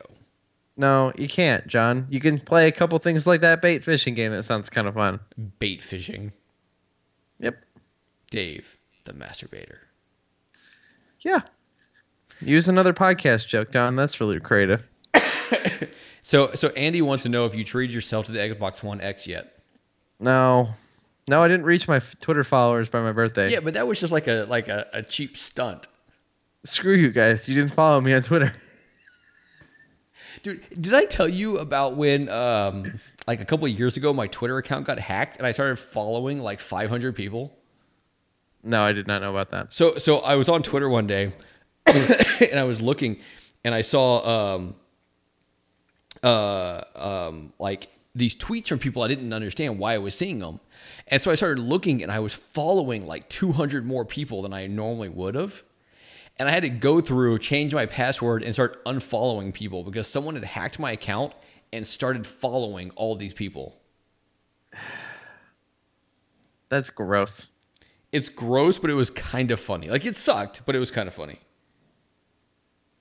No, 0.76 1.12
you 1.16 1.28
can't, 1.28 1.66
John. 1.66 2.06
You 2.10 2.20
can 2.20 2.40
play 2.40 2.66
a 2.66 2.72
couple 2.72 2.98
things 2.98 3.26
like 3.26 3.40
that 3.42 3.62
bait 3.62 3.84
fishing 3.84 4.14
game. 4.14 4.32
That 4.32 4.42
sounds 4.42 4.68
kind 4.68 4.88
of 4.88 4.94
fun. 4.94 5.20
Bait 5.58 5.82
fishing. 5.82 6.32
Yep. 7.38 7.56
Dave, 8.30 8.76
the 9.04 9.12
masturbator. 9.12 9.78
Yeah. 11.20 11.40
Use 12.40 12.68
another 12.68 12.92
podcast 12.92 13.46
joke, 13.46 13.70
John. 13.70 13.94
That's 13.96 14.20
really 14.20 14.40
creative. 14.40 14.86
So 16.24 16.52
so 16.54 16.68
Andy 16.70 17.02
wants 17.02 17.22
to 17.24 17.28
know 17.28 17.44
if 17.44 17.54
you 17.54 17.64
treated 17.64 17.92
yourself 17.94 18.24
to 18.26 18.32
the 18.32 18.38
Xbox 18.38 18.82
One 18.82 18.98
X 19.02 19.26
yet. 19.26 19.58
No, 20.18 20.70
no, 21.28 21.42
I 21.42 21.48
didn't 21.48 21.66
reach 21.66 21.86
my 21.86 21.96
f- 21.96 22.18
Twitter 22.18 22.42
followers 22.42 22.88
by 22.88 23.02
my 23.02 23.12
birthday. 23.12 23.52
Yeah, 23.52 23.60
but 23.60 23.74
that 23.74 23.86
was 23.86 24.00
just 24.00 24.10
like 24.10 24.26
a 24.26 24.46
like 24.48 24.68
a, 24.68 24.86
a 24.94 25.02
cheap 25.02 25.36
stunt. 25.36 25.86
Screw 26.64 26.94
you 26.94 27.10
guys. 27.10 27.46
You 27.46 27.54
didn't 27.54 27.74
follow 27.74 28.00
me 28.00 28.14
on 28.14 28.22
Twitter. 28.22 28.54
Dude, 30.44 30.62
did 30.78 30.92
I 30.92 31.06
tell 31.06 31.26
you 31.26 31.56
about 31.56 31.96
when 31.96 32.28
um 32.28 33.00
like 33.26 33.40
a 33.40 33.46
couple 33.46 33.66
of 33.66 33.72
years 33.72 33.96
ago 33.96 34.12
my 34.12 34.26
Twitter 34.26 34.58
account 34.58 34.86
got 34.86 34.98
hacked 34.98 35.38
and 35.38 35.46
I 35.46 35.52
started 35.52 35.76
following 35.76 36.38
like 36.38 36.60
500 36.60 37.16
people? 37.16 37.56
No, 38.62 38.82
I 38.82 38.92
did 38.92 39.06
not 39.06 39.22
know 39.22 39.30
about 39.30 39.52
that. 39.52 39.72
So 39.72 39.96
so 39.96 40.18
I 40.18 40.34
was 40.34 40.50
on 40.50 40.62
Twitter 40.62 40.88
one 40.88 41.06
day 41.06 41.32
and 41.86 42.58
I 42.58 42.64
was 42.64 42.82
looking 42.82 43.20
and 43.64 43.74
I 43.74 43.80
saw 43.80 44.54
um 44.54 44.74
uh 46.22 46.82
um 46.94 47.54
like 47.58 47.88
these 48.14 48.34
tweets 48.34 48.68
from 48.68 48.78
people 48.78 49.02
I 49.02 49.08
didn't 49.08 49.32
understand 49.32 49.78
why 49.78 49.94
I 49.94 49.98
was 49.98 50.14
seeing 50.14 50.40
them. 50.40 50.60
And 51.08 51.22
so 51.22 51.30
I 51.30 51.36
started 51.36 51.62
looking 51.62 52.02
and 52.02 52.12
I 52.12 52.18
was 52.18 52.34
following 52.34 53.06
like 53.06 53.30
200 53.30 53.86
more 53.86 54.04
people 54.04 54.42
than 54.42 54.52
I 54.52 54.66
normally 54.66 55.08
would 55.08 55.36
have. 55.36 55.62
And 56.36 56.48
I 56.48 56.52
had 56.52 56.64
to 56.64 56.68
go 56.68 57.00
through, 57.00 57.38
change 57.38 57.74
my 57.74 57.86
password 57.86 58.42
and 58.42 58.52
start 58.52 58.84
unfollowing 58.84 59.54
people 59.54 59.84
because 59.84 60.08
someone 60.08 60.34
had 60.34 60.44
hacked 60.44 60.78
my 60.78 60.92
account 60.92 61.32
and 61.72 61.86
started 61.86 62.26
following 62.26 62.90
all 62.96 63.14
these 63.14 63.34
people. 63.34 63.76
That's 66.68 66.90
gross. 66.90 67.48
It's 68.10 68.28
gross, 68.28 68.78
but 68.78 68.90
it 68.90 68.94
was 68.94 69.10
kind 69.10 69.50
of 69.50 69.60
funny. 69.60 69.88
Like 69.88 70.06
it 70.06 70.16
sucked, 70.16 70.62
but 70.66 70.74
it 70.74 70.78
was 70.78 70.90
kind 70.90 71.06
of 71.06 71.14
funny. 71.14 71.38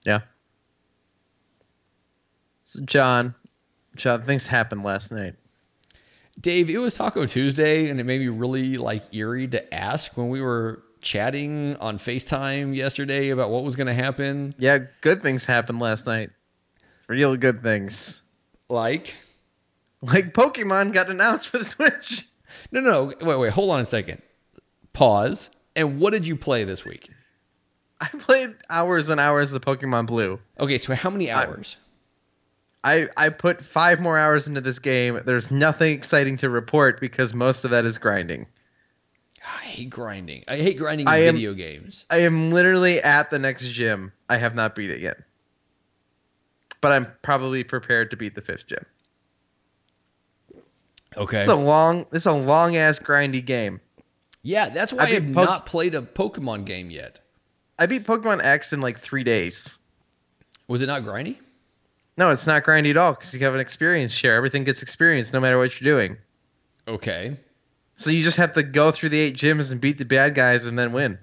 Yeah. 0.06 0.22
So 2.66 2.82
John, 2.82 3.34
John, 3.96 4.24
things 4.24 4.48
happened 4.48 4.84
last 4.84 5.12
night. 5.12 5.36
Dave, 6.40 6.70
it 6.70 6.80
was 6.80 6.96
Taco 6.96 7.26
Tuesday, 7.28 7.90
and 7.90 8.00
it 8.00 8.06
made 8.06 8.20
me 8.20 8.28
really 8.28 8.78
like 8.78 9.04
eerie 9.14 9.48
to 9.50 9.74
ask 9.74 10.18
when 10.18 10.30
we 10.30 10.42
were 10.42 10.84
chatting 11.04 11.76
on 11.78 11.98
FaceTime 12.00 12.76
yesterday 12.76 13.30
about 13.30 13.52
what 13.52 13.64
was 13.64 13.76
going 13.76 13.88
to 13.88 13.94
happen. 13.94 14.56
Yeah, 14.58 14.80
good 15.02 15.22
things 15.22 15.46
happened 15.46 15.80
last 15.80 16.08
night. 16.08 16.32
Real 17.08 17.36
good 17.38 17.62
things. 17.62 18.22
Like, 18.70 19.16
Like 20.02 20.34
Pokemon 20.34 20.94
got 20.94 21.10
announced 21.10 21.50
for 21.50 21.60
the 21.60 21.64
Switch. 21.66 22.26
no, 22.72 22.80
no, 22.82 23.14
no, 23.20 23.26
wait, 23.28 23.38
wait, 23.38 23.52
hold 23.54 23.70
on 23.70 23.80
a 23.82 23.86
second. 23.86 24.22
Pause. 24.94 25.50
And 25.76 26.00
what 26.00 26.12
did 26.12 26.28
you 26.28 26.36
play 26.36 26.64
this 26.64 26.86
week? 26.86 27.10
I 28.02 28.08
played 28.08 28.56
hours 28.70 29.10
and 29.10 29.20
hours 29.20 29.54
of 29.54 29.62
Pokemon 29.62 30.08
Blue. 30.08 30.40
Okay, 30.60 30.78
so 30.78 30.94
how 30.94 31.10
many 31.10 31.32
hours? 31.32 31.78
I, 32.84 33.08
I 33.16 33.30
put 33.30 33.64
five 33.64 34.02
more 34.02 34.18
hours 34.18 34.48
into 34.48 34.60
this 34.60 34.78
game. 34.80 35.22
There's 35.26 35.50
nothing 35.52 35.94
exciting 35.94 36.36
to 36.38 36.50
report 36.50 37.00
because 37.00 37.34
most 37.34 37.64
of 37.64 37.72
that 37.72 37.86
is 37.86 37.98
grinding. 37.98 38.46
I 39.46 39.66
hate 39.66 39.90
grinding. 39.90 40.44
I 40.48 40.58
hate 40.58 40.78
grinding 40.78 41.06
in 41.08 41.12
I 41.14 41.18
am- 41.24 41.36
video 41.36 41.54
games. 41.54 42.06
I 42.10 42.20
am 42.20 42.52
literally 42.52 43.02
at 43.02 43.30
the 43.30 43.40
next 43.40 43.68
gym. 43.70 44.14
I 44.30 44.38
have 44.38 44.56
not 44.56 44.76
beat 44.76 44.90
it 44.90 45.00
yet. 45.02 45.18
But 46.82 46.92
I'm 46.94 47.08
probably 47.22 47.64
prepared 47.64 48.12
to 48.12 48.18
beat 48.18 48.36
the 48.36 48.42
fifth 48.42 48.68
gym. 48.68 48.86
Okay. 51.16 51.40
It's 51.40 51.48
a 51.48 51.56
long 51.56 52.06
it's 52.12 52.26
a 52.26 52.34
long 52.34 52.76
ass 52.76 53.00
grindy 53.00 53.46
game. 53.46 53.80
yeah, 54.42 54.70
that's 54.70 54.92
why 54.94 55.04
I 55.04 55.06
I 55.06 55.10
have 55.12 55.26
beat 55.28 55.36
Poke- 55.36 55.46
not 55.50 55.66
played 55.66 55.96
a 55.96 56.02
Pokemon 56.02 56.66
game 56.66 56.90
yet. 56.90 57.20
I 57.78 57.86
beat 57.86 58.06
Pokemon 58.06 58.44
X 58.44 58.74
in 58.74 58.82
like 58.82 59.00
three 59.00 59.24
days. 59.24 59.78
Was 60.68 60.82
it 60.82 60.88
not 60.88 61.04
grindy? 61.04 61.38
No, 62.18 62.30
it's 62.32 62.48
not 62.48 62.64
grindy 62.64 62.92
at 62.92 62.98
all 62.98 63.14
because 63.14 63.34
you 63.34 63.40
have 63.42 63.54
an 63.54 63.60
experience 63.60 64.14
share. 64.14 64.36
Everything 64.36 64.64
gets 64.64 64.82
experience 64.82 65.34
no 65.34 65.40
matter 65.40 65.58
what 65.58 65.80
you're 65.80 65.94
doing. 65.96 66.18
Okay. 66.88 67.38
So 67.96 68.10
you 68.12 68.24
just 68.24 68.38
have 68.38 68.54
to 68.54 68.64
go 68.64 68.92
through 68.92 69.10
the 69.10 69.20
eight 69.20 69.36
gyms 69.36 69.72
and 69.72 69.80
beat 69.80 69.98
the 69.98 70.06
bad 70.06 70.36
guys 70.36 70.66
and 70.66 70.78
then 70.78 70.94
win. 70.94 71.18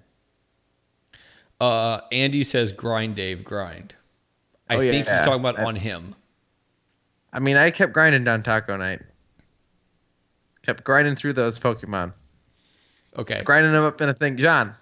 Uh, 1.61 2.01
Andy 2.13 2.43
says 2.45 2.73
grind, 2.73 3.17
Dave, 3.17 3.45
grind. 3.45 3.95
I 4.69 4.77
Oh, 4.77 4.81
think 4.81 5.07
he's 5.09 5.21
talking 5.21 5.41
about 5.41 5.59
I- 5.59 5.65
on 5.65 5.77
him. 5.77 6.15
I 7.33 7.39
mean, 7.41 7.57
I 7.57 7.71
kept 7.71 7.93
grinding 7.93 8.25
down 8.25 8.43
Taco 8.43 8.77
Night. 8.77 9.03
Kept 10.63 10.85
grinding 10.85 11.17
through 11.17 11.33
those 11.35 11.59
Pokemon, 11.59 12.13
Okay. 13.17 13.43
grinding 13.45 13.73
them 13.73 13.85
up 13.85 14.01
in 14.01 14.09
a 14.09 14.15
thing. 14.15 14.37
John, 14.37 14.75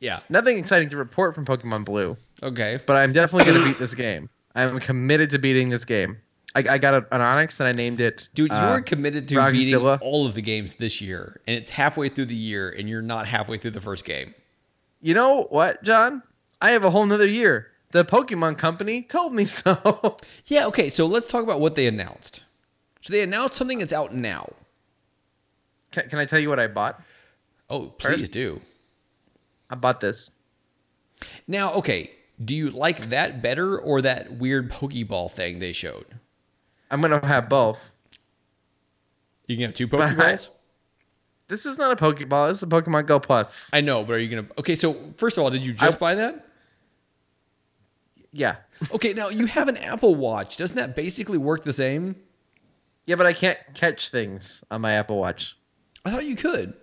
Yeah. 0.00 0.20
nothing 0.28 0.58
exciting 0.58 0.88
to 0.90 0.96
report 0.96 1.34
from 1.34 1.44
Pokemon 1.44 1.84
Blue, 1.84 2.16
Okay. 2.42 2.80
but 2.86 2.96
I'm 2.96 3.12
definitely 3.12 3.50
going 3.50 3.62
to 3.62 3.68
beat 3.68 3.78
this 3.78 3.94
game. 3.94 4.28
I'm 4.54 4.80
committed 4.80 5.30
to 5.30 5.38
beating 5.38 5.68
this 5.68 5.84
game. 5.84 6.18
I, 6.54 6.64
I 6.70 6.78
got 6.78 6.94
a, 6.94 6.96
an 7.14 7.20
Onix 7.20 7.60
and 7.60 7.68
I 7.68 7.72
named 7.72 8.00
it. 8.00 8.28
Dude, 8.34 8.50
you 8.50 8.56
uh, 8.56 8.70
are 8.70 8.80
committed 8.80 9.28
to 9.28 9.52
beating 9.52 9.76
all 9.76 10.26
of 10.26 10.34
the 10.34 10.42
games 10.42 10.74
this 10.74 11.00
year, 11.00 11.40
and 11.46 11.56
it's 11.56 11.70
halfway 11.70 12.08
through 12.08 12.26
the 12.26 12.34
year, 12.34 12.70
and 12.70 12.88
you're 12.88 13.02
not 13.02 13.26
halfway 13.26 13.58
through 13.58 13.72
the 13.72 13.80
first 13.80 14.04
game. 14.04 14.34
You 15.00 15.14
know 15.14 15.44
what, 15.50 15.82
John? 15.84 16.22
I 16.60 16.72
have 16.72 16.84
a 16.84 16.90
whole 16.90 17.06
nother 17.06 17.28
year. 17.28 17.68
The 17.92 18.04
Pokemon 18.04 18.58
Company 18.58 19.02
told 19.02 19.32
me 19.32 19.44
so. 19.46 20.16
Yeah, 20.46 20.66
okay, 20.66 20.88
so 20.88 21.06
let's 21.06 21.28
talk 21.28 21.42
about 21.42 21.60
what 21.60 21.74
they 21.74 21.86
announced. 21.86 22.42
So 23.02 23.12
they 23.12 23.22
announced 23.22 23.54
something 23.54 23.78
that's 23.78 23.92
out 23.92 24.14
now. 24.14 24.52
can, 25.92 26.08
can 26.08 26.18
I 26.18 26.24
tell 26.24 26.40
you 26.40 26.48
what 26.48 26.58
I 26.58 26.66
bought? 26.66 27.00
Oh, 27.70 27.86
please 27.86 28.22
First- 28.22 28.32
do. 28.32 28.60
I 29.70 29.74
bought 29.74 30.00
this. 30.00 30.30
Now, 31.46 31.72
okay, 31.74 32.10
do 32.42 32.54
you 32.54 32.70
like 32.70 33.10
that 33.10 33.42
better 33.42 33.78
or 33.78 34.00
that 34.02 34.32
weird 34.32 34.70
Pokeball 34.70 35.30
thing 35.30 35.58
they 35.58 35.72
showed? 35.72 36.06
I'm 36.90 37.00
gonna 37.00 37.24
have 37.26 37.48
both. 37.48 37.78
You 39.46 39.56
can 39.56 39.66
have 39.66 39.74
two 39.74 39.88
Pokeballs? 39.88 40.50
This 41.48 41.64
is 41.64 41.78
not 41.78 41.92
a 41.92 41.96
Pokeball. 41.96 42.48
This 42.50 42.58
is 42.58 42.62
a 42.62 42.66
Pokemon 42.66 43.06
Go 43.06 43.18
Plus. 43.18 43.70
I 43.72 43.80
know, 43.80 44.04
but 44.04 44.14
are 44.14 44.18
you 44.18 44.28
gonna? 44.28 44.48
Okay, 44.58 44.76
so 44.76 44.96
first 45.16 45.38
of 45.38 45.44
all, 45.44 45.50
did 45.50 45.64
you 45.64 45.72
just 45.72 45.96
I- 45.96 46.00
buy 46.00 46.14
that? 46.16 46.44
Yeah, 48.30 48.56
Okay, 48.92 49.14
now 49.14 49.30
you 49.30 49.46
have 49.46 49.68
an 49.68 49.78
Apple 49.78 50.14
Watch. 50.14 50.58
Doesn't 50.58 50.76
that 50.76 50.94
basically 50.94 51.38
work 51.38 51.64
the 51.64 51.72
same? 51.72 52.14
yeah, 53.06 53.16
but 53.16 53.24
I 53.26 53.32
can't 53.32 53.58
catch 53.74 54.10
things 54.10 54.62
on 54.70 54.82
my 54.82 54.92
Apple 54.92 55.18
Watch. 55.18 55.56
I 56.04 56.10
thought 56.10 56.26
you 56.26 56.36
could. 56.36 56.74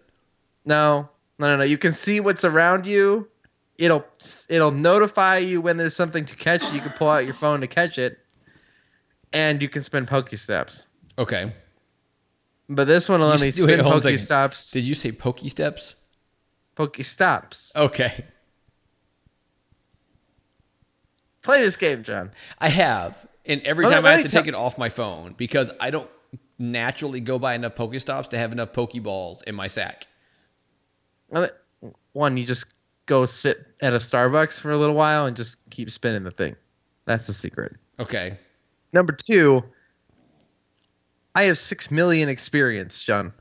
No, 0.65 1.07
no, 1.37 1.47
no, 1.47 1.57
no. 1.57 1.63
You 1.63 1.77
can 1.77 1.93
see 1.93 2.19
what's 2.19 2.43
around 2.43 2.85
you. 2.87 3.27
It'll 3.77 4.03
it'll 4.49 4.71
notify 4.71 5.37
you 5.37 5.61
when 5.61 5.77
there's 5.77 5.95
something 5.95 6.25
to 6.25 6.35
catch. 6.35 6.63
You 6.73 6.81
can 6.81 6.91
pull 6.93 7.09
out 7.09 7.25
your 7.25 7.35
phone 7.35 7.61
to 7.61 7.67
catch 7.67 7.99
it, 7.99 8.17
and 9.35 9.61
you 9.61 9.69
can 9.69 9.81
spin 9.83 10.05
Pokestops. 10.05 10.87
Okay. 11.19 11.53
But 12.69 12.85
this 12.85 13.07
one 13.07 13.19
will 13.19 13.27
let 13.27 13.41
me 13.41 13.49
s- 13.49 13.59
wait, 13.61 13.73
spin 13.73 13.79
hold 13.81 13.93
on 14.05 14.11
a 14.13 14.17
second. 14.17 14.17
Pokestops. 14.53 14.71
Did 14.71 14.85
you 14.85 14.95
say 14.95 15.11
Pokesteps? 15.11 15.95
Pokestops. 16.75 17.75
Okay. 17.75 18.25
Play 21.41 21.61
this 21.61 21.75
game, 21.77 22.03
John. 22.03 22.31
I 22.59 22.69
have. 22.69 23.27
And 23.45 23.61
every 23.61 23.85
me- 23.85 23.91
time 23.91 24.05
I 24.05 24.13
have 24.13 24.23
to 24.23 24.29
tell- 24.29 24.41
take 24.41 24.47
it 24.49 24.55
off 24.55 24.77
my 24.77 24.89
phone 24.89 25.33
because 25.37 25.69
I 25.79 25.91
don't 25.91 26.09
naturally 26.57 27.19
go 27.19 27.37
by 27.37 27.53
enough 27.53 27.75
Pokestops 27.75 28.29
to 28.29 28.37
have 28.37 28.51
enough 28.51 28.73
Pokeballs 28.73 29.43
in 29.43 29.53
my 29.55 29.67
sack. 29.67 30.07
Well, 31.29 31.49
One, 32.13 32.37
you 32.37 32.45
just 32.45 32.65
go 33.05 33.25
sit 33.27 33.57
at 33.81 33.93
a 33.93 33.97
Starbucks 33.97 34.59
for 34.59 34.71
a 34.71 34.77
little 34.77 34.95
while 34.95 35.25
and 35.27 35.35
just 35.37 35.57
keep 35.69 35.91
spinning 35.91 36.23
the 36.23 36.31
thing. 36.31 36.55
That's 37.05 37.27
the 37.27 37.33
secret. 37.33 37.75
Okay. 37.99 38.39
Number 38.95 39.11
two, 39.11 39.61
I 41.35 41.43
have 41.43 41.57
six 41.57 41.91
million 41.91 42.29
experience, 42.29 43.03
John. 43.03 43.33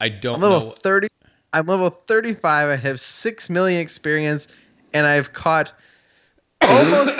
I 0.00 0.08
don't 0.08 0.36
I'm 0.36 0.40
level 0.40 0.68
know. 0.68 0.74
thirty. 0.78 1.08
I'm 1.52 1.66
level 1.66 1.90
thirty-five. 1.90 2.68
I 2.68 2.76
have 2.76 3.00
six 3.00 3.50
million 3.50 3.80
experience, 3.80 4.46
and 4.92 5.04
I've 5.04 5.32
caught 5.32 5.72
almost 6.60 7.12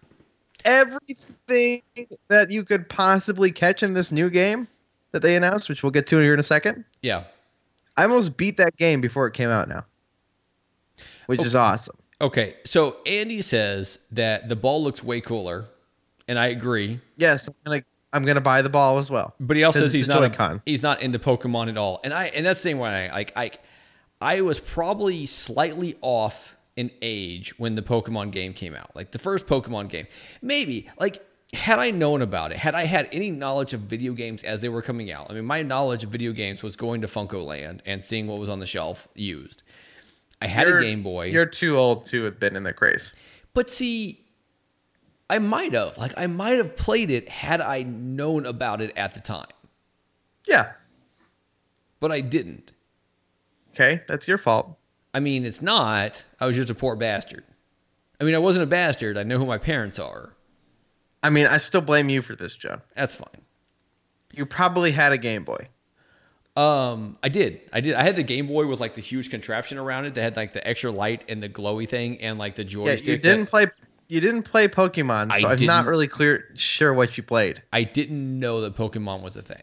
everything 0.64 1.82
that 2.28 2.50
you 2.50 2.64
could 2.64 2.88
possibly 2.88 3.52
catch 3.52 3.82
in 3.82 3.92
this 3.92 4.10
new 4.10 4.30
game 4.30 4.66
that 5.10 5.20
they 5.20 5.36
announced, 5.36 5.68
which 5.68 5.82
we'll 5.82 5.92
get 5.92 6.06
to 6.06 6.18
here 6.18 6.32
in 6.32 6.40
a 6.40 6.42
second. 6.42 6.82
Yeah. 7.02 7.24
I 7.94 8.04
almost 8.04 8.38
beat 8.38 8.56
that 8.56 8.78
game 8.78 9.02
before 9.02 9.26
it 9.26 9.34
came 9.34 9.50
out 9.50 9.68
now, 9.68 9.84
which 11.26 11.42
is 11.42 11.54
awesome. 11.54 11.98
Okay. 12.22 12.56
So 12.64 12.96
Andy 13.04 13.42
says 13.42 13.98
that 14.12 14.48
the 14.48 14.56
ball 14.56 14.82
looks 14.82 15.04
way 15.04 15.20
cooler, 15.20 15.66
and 16.32 16.38
I 16.38 16.46
agree. 16.46 16.98
Yes, 17.16 17.46
I'm 17.46 17.54
gonna 17.66 17.82
I'm 18.14 18.24
gonna 18.24 18.40
buy 18.40 18.62
the 18.62 18.70
ball 18.70 18.96
as 18.96 19.10
well. 19.10 19.34
But 19.38 19.58
he 19.58 19.64
also 19.64 19.80
says 19.80 19.92
he's 19.92 20.06
not 20.06 20.22
a, 20.40 20.62
he's 20.64 20.82
not 20.82 21.02
into 21.02 21.18
Pokemon 21.18 21.68
at 21.68 21.76
all. 21.76 22.00
And 22.02 22.14
I 22.14 22.28
and 22.28 22.46
that's 22.46 22.58
the 22.60 22.70
same 22.70 22.78
way 22.78 23.10
I 23.10 23.14
like 23.14 23.32
I 23.36 23.50
I 24.22 24.40
was 24.40 24.58
probably 24.58 25.26
slightly 25.26 25.98
off 26.00 26.56
in 26.74 26.90
age 27.02 27.58
when 27.58 27.74
the 27.74 27.82
Pokemon 27.82 28.30
game 28.30 28.54
came 28.54 28.74
out. 28.74 28.96
Like 28.96 29.10
the 29.10 29.18
first 29.18 29.46
Pokemon 29.46 29.90
game. 29.90 30.06
Maybe 30.40 30.88
like 30.98 31.22
had 31.52 31.78
I 31.78 31.90
known 31.90 32.22
about 32.22 32.50
it, 32.50 32.56
had 32.56 32.74
I 32.74 32.84
had 32.84 33.10
any 33.12 33.30
knowledge 33.30 33.74
of 33.74 33.80
video 33.80 34.14
games 34.14 34.42
as 34.42 34.62
they 34.62 34.70
were 34.70 34.80
coming 34.80 35.12
out. 35.12 35.30
I 35.30 35.34
mean, 35.34 35.44
my 35.44 35.60
knowledge 35.60 36.02
of 36.02 36.08
video 36.08 36.32
games 36.32 36.62
was 36.62 36.76
going 36.76 37.02
to 37.02 37.08
FuncoLand 37.08 37.80
and 37.84 38.02
seeing 38.02 38.26
what 38.26 38.38
was 38.38 38.48
on 38.48 38.58
the 38.58 38.66
shelf 38.66 39.06
used. 39.14 39.64
I 40.40 40.46
had 40.46 40.66
You're- 40.66 40.78
a 40.78 40.90
Game 40.90 41.02
Boy. 41.02 41.26
You're 41.26 41.44
too 41.44 41.76
old 41.76 42.06
to 42.06 42.24
have 42.24 42.40
been 42.40 42.56
in 42.56 42.62
the 42.62 42.72
craze. 42.72 43.12
But 43.52 43.70
see, 43.70 44.21
I 45.32 45.38
might 45.38 45.72
have. 45.72 45.96
Like 45.96 46.12
I 46.18 46.26
might 46.26 46.58
have 46.58 46.76
played 46.76 47.10
it 47.10 47.26
had 47.26 47.62
I 47.62 47.84
known 47.84 48.44
about 48.44 48.82
it 48.82 48.92
at 48.98 49.14
the 49.14 49.20
time. 49.20 49.46
Yeah. 50.46 50.72
But 52.00 52.12
I 52.12 52.20
didn't. 52.20 52.72
Okay, 53.70 54.02
that's 54.06 54.28
your 54.28 54.36
fault. 54.36 54.76
I 55.14 55.20
mean, 55.20 55.46
it's 55.46 55.62
not. 55.62 56.22
I 56.38 56.44
was 56.44 56.54
just 56.54 56.68
a 56.68 56.74
poor 56.74 56.96
bastard. 56.96 57.44
I 58.20 58.24
mean, 58.24 58.34
I 58.34 58.38
wasn't 58.38 58.64
a 58.64 58.66
bastard. 58.66 59.16
I 59.16 59.22
know 59.22 59.38
who 59.38 59.46
my 59.46 59.56
parents 59.56 59.98
are. 59.98 60.34
I 61.22 61.30
mean, 61.30 61.46
I 61.46 61.56
still 61.56 61.80
blame 61.80 62.10
you 62.10 62.20
for 62.20 62.36
this, 62.36 62.54
John. 62.54 62.82
That's 62.94 63.14
fine. 63.14 63.40
You 64.34 64.44
probably 64.44 64.92
had 64.92 65.12
a 65.12 65.18
Game 65.18 65.44
Boy. 65.44 65.68
Um, 66.56 67.16
I 67.22 67.30
did. 67.30 67.62
I 67.72 67.80
did. 67.80 67.94
I 67.94 68.02
had 68.02 68.16
the 68.16 68.22
Game 68.22 68.48
Boy 68.48 68.66
with 68.66 68.80
like 68.80 68.96
the 68.96 69.00
huge 69.00 69.30
contraption 69.30 69.78
around 69.78 70.04
it 70.04 70.12
that 70.14 70.22
had 70.22 70.36
like 70.36 70.52
the 70.52 70.66
extra 70.66 70.90
light 70.90 71.24
and 71.30 71.42
the 71.42 71.48
glowy 71.48 71.88
thing 71.88 72.20
and 72.20 72.38
like 72.38 72.54
the 72.54 72.64
joystick. 72.64 73.06
Yeah, 73.06 73.12
you 73.14 73.18
didn't 73.18 73.46
play. 73.46 73.68
You 74.12 74.20
didn't 74.20 74.42
play 74.42 74.68
Pokemon, 74.68 75.34
so 75.40 75.48
I'm 75.48 75.64
not 75.64 75.86
really 75.86 76.06
clear 76.06 76.44
sure 76.54 76.92
what 76.92 77.16
you 77.16 77.22
played. 77.22 77.62
I 77.72 77.84
didn't 77.84 78.38
know 78.38 78.60
that 78.60 78.76
Pokemon 78.76 79.22
was 79.22 79.36
a 79.36 79.42
thing. 79.42 79.62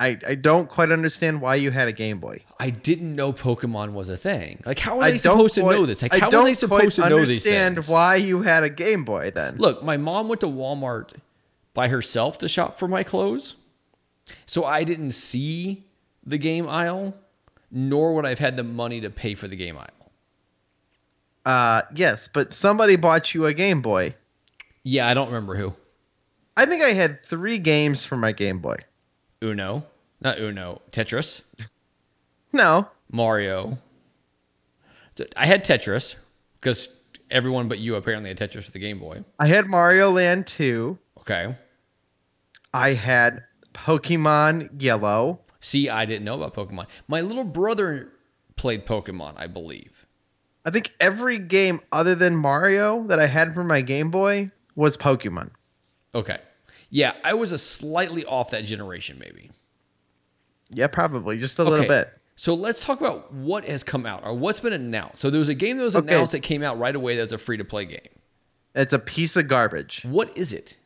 I, 0.00 0.18
I 0.26 0.34
don't 0.34 0.68
quite 0.68 0.90
understand 0.90 1.40
why 1.40 1.54
you 1.54 1.70
had 1.70 1.86
a 1.86 1.92
Game 1.92 2.18
Boy. 2.18 2.42
I 2.58 2.70
didn't 2.70 3.14
know 3.14 3.32
Pokemon 3.32 3.92
was 3.92 4.08
a 4.08 4.16
thing. 4.16 4.60
Like, 4.66 4.80
how 4.80 4.98
are 4.98 5.04
I 5.04 5.12
they 5.12 5.18
supposed 5.18 5.54
to 5.54 5.62
know 5.62 5.86
this? 5.86 6.02
Like, 6.02 6.16
how 6.16 6.36
are 6.36 6.44
they 6.44 6.54
supposed 6.54 6.96
to 6.96 7.08
know 7.08 7.24
these 7.24 7.46
understand 7.46 7.86
why 7.86 8.16
you 8.16 8.42
had 8.42 8.64
a 8.64 8.70
Game 8.70 9.04
Boy 9.04 9.30
then. 9.30 9.56
Look, 9.58 9.84
my 9.84 9.98
mom 9.98 10.26
went 10.26 10.40
to 10.40 10.48
Walmart 10.48 11.12
by 11.74 11.86
herself 11.86 12.38
to 12.38 12.48
shop 12.48 12.76
for 12.76 12.88
my 12.88 13.04
clothes. 13.04 13.54
So 14.46 14.64
I 14.64 14.82
didn't 14.82 15.12
see 15.12 15.84
the 16.26 16.38
game 16.38 16.68
aisle, 16.68 17.14
nor 17.70 18.16
would 18.16 18.26
I 18.26 18.30
have 18.30 18.40
had 18.40 18.56
the 18.56 18.64
money 18.64 19.00
to 19.00 19.10
pay 19.10 19.36
for 19.36 19.46
the 19.46 19.54
game 19.54 19.78
aisle. 19.78 20.03
Uh, 21.44 21.82
yes, 21.94 22.28
but 22.28 22.52
somebody 22.52 22.96
bought 22.96 23.34
you 23.34 23.46
a 23.46 23.54
Game 23.54 23.82
Boy. 23.82 24.14
Yeah, 24.82 25.08
I 25.08 25.14
don't 25.14 25.28
remember 25.28 25.54
who. 25.54 25.74
I 26.56 26.66
think 26.66 26.82
I 26.82 26.92
had 26.92 27.24
three 27.24 27.58
games 27.58 28.04
for 28.04 28.16
my 28.16 28.32
Game 28.32 28.60
Boy. 28.60 28.76
Uno. 29.42 29.84
Not 30.20 30.38
Uno. 30.38 30.80
Tetris. 30.90 31.42
No, 32.52 32.88
Mario. 33.10 33.78
I 35.36 35.46
had 35.46 35.64
Tetris 35.64 36.14
because 36.60 36.88
everyone 37.30 37.68
but 37.68 37.78
you 37.78 37.96
apparently 37.96 38.30
had 38.30 38.38
Tetris 38.38 38.64
for 38.64 38.70
the 38.70 38.78
Game 38.78 38.98
Boy. 38.98 39.24
I 39.38 39.46
had 39.46 39.66
Mario 39.66 40.10
Land 40.10 40.46
2. 40.46 40.96
Okay. 41.20 41.54
I 42.72 42.94
had 42.94 43.44
Pokemon 43.72 44.80
Yellow. 44.80 45.40
See, 45.60 45.88
I 45.88 46.04
didn't 46.04 46.24
know 46.24 46.40
about 46.42 46.54
Pokemon. 46.54 46.86
My 47.08 47.20
little 47.20 47.44
brother 47.44 48.12
played 48.56 48.86
Pokemon, 48.86 49.34
I 49.36 49.46
believe. 49.46 49.93
I 50.64 50.70
think 50.70 50.92
every 51.00 51.38
game 51.38 51.80
other 51.92 52.14
than 52.14 52.36
Mario 52.36 53.06
that 53.08 53.18
I 53.18 53.26
had 53.26 53.52
for 53.54 53.64
my 53.64 53.80
Game 53.82 54.10
Boy 54.10 54.50
was 54.74 54.96
Pokemon. 54.96 55.50
Okay. 56.14 56.38
Yeah, 56.90 57.12
I 57.24 57.34
was 57.34 57.52
a 57.52 57.58
slightly 57.58 58.24
off 58.24 58.50
that 58.50 58.64
generation, 58.64 59.18
maybe. 59.18 59.50
Yeah, 60.70 60.86
probably 60.86 61.38
just 61.38 61.58
a 61.58 61.64
little 61.64 61.80
Okay. 61.80 61.88
bit. 61.88 62.12
So 62.36 62.54
let's 62.54 62.84
talk 62.84 63.00
about 63.00 63.32
what 63.32 63.64
has 63.66 63.84
come 63.84 64.06
out 64.06 64.24
or 64.24 64.34
what's 64.34 64.60
been 64.60 64.72
announced. 64.72 65.18
So 65.18 65.30
there 65.30 65.38
was 65.38 65.48
a 65.48 65.54
game 65.54 65.76
that 65.76 65.84
was 65.84 65.94
Okay. 65.96 66.06
announced 66.08 66.32
that 66.32 66.40
came 66.40 66.62
out 66.62 66.78
right 66.78 66.94
away 66.94 67.16
that 67.16 67.22
was 67.22 67.32
a 67.32 67.38
free 67.38 67.56
to 67.58 67.64
play 67.64 67.84
game. 67.84 68.00
It's 68.74 68.92
a 68.92 68.98
piece 68.98 69.36
of 69.36 69.46
garbage. 69.46 70.02
What 70.04 70.36
is 70.36 70.52
it? 70.52 70.76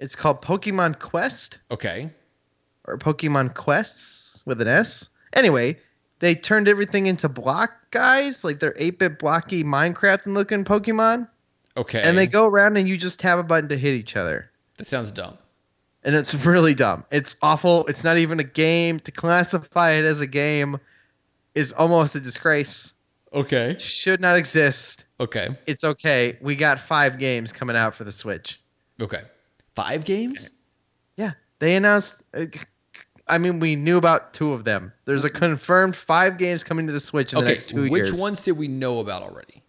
It's 0.00 0.16
called 0.16 0.42
Pokemon 0.42 0.98
Quest 0.98 1.58
Okay. 1.70 2.10
or 2.86 2.98
Pokemon 2.98 3.54
Quests 3.54 4.42
with 4.46 4.60
an 4.60 4.66
S. 4.68 5.08
Anyway, 5.32 5.78
they 6.20 6.34
turned 6.34 6.68
everything 6.68 7.06
into 7.06 7.28
block 7.28 7.72
guys, 7.90 8.44
like 8.44 8.60
they're 8.60 8.72
8-bit 8.74 9.18
blocky 9.18 9.64
Minecraft 9.64 10.26
looking 10.26 10.64
Pokemon, 10.64 11.28
Okay. 11.76 12.00
and 12.02 12.16
they 12.16 12.26
go 12.26 12.46
around 12.46 12.76
and 12.76 12.88
you 12.88 12.96
just 12.96 13.20
have 13.22 13.38
a 13.38 13.42
button 13.42 13.68
to 13.70 13.76
hit 13.76 13.94
each 13.94 14.16
other. 14.16 14.50
That 14.78 14.86
sounds 14.86 15.10
dumb. 15.10 15.36
and 16.02 16.14
it's 16.14 16.34
really 16.46 16.74
dumb. 16.74 17.04
It's 17.10 17.36
awful. 17.42 17.86
It's 17.86 18.04
not 18.04 18.16
even 18.16 18.40
a 18.40 18.44
game. 18.44 19.00
To 19.00 19.10
classify 19.12 19.90
it 19.92 20.04
as 20.06 20.20
a 20.20 20.26
game 20.26 20.78
is 21.54 21.72
almost 21.72 22.14
a 22.14 22.20
disgrace. 22.20 22.94
Okay. 23.34 23.76
Should 23.78 24.20
not 24.20 24.36
exist. 24.38 25.04
Okay. 25.20 25.48
It's 25.66 25.84
okay. 25.84 26.38
We 26.40 26.56
got 26.56 26.80
five 26.80 27.18
games 27.18 27.52
coming 27.52 27.76
out 27.76 27.94
for 27.94 28.04
the 28.04 28.12
Switch. 28.12 28.60
Okay. 29.00 29.20
Five 29.76 30.04
games? 30.06 30.48
Yeah, 31.16 31.32
they 31.58 31.76
announced. 31.76 32.14
Uh, 32.32 32.46
I 33.30 33.38
mean, 33.38 33.60
we 33.60 33.76
knew 33.76 33.96
about 33.96 34.32
two 34.34 34.52
of 34.52 34.64
them. 34.64 34.92
There's 35.06 35.24
a 35.24 35.30
confirmed 35.30 35.96
five 35.96 36.36
games 36.38 36.64
coming 36.64 36.86
to 36.86 36.92
the 36.92 37.00
Switch 37.00 37.32
in 37.32 37.38
the 37.38 37.44
Okay, 37.44 37.52
next 37.52 37.68
two 37.70 37.82
which 37.82 37.92
years. 37.92 38.12
Which 38.12 38.20
ones 38.20 38.42
did 38.42 38.52
we 38.52 38.68
know 38.68 38.98
about 38.98 39.22
already? 39.22 39.62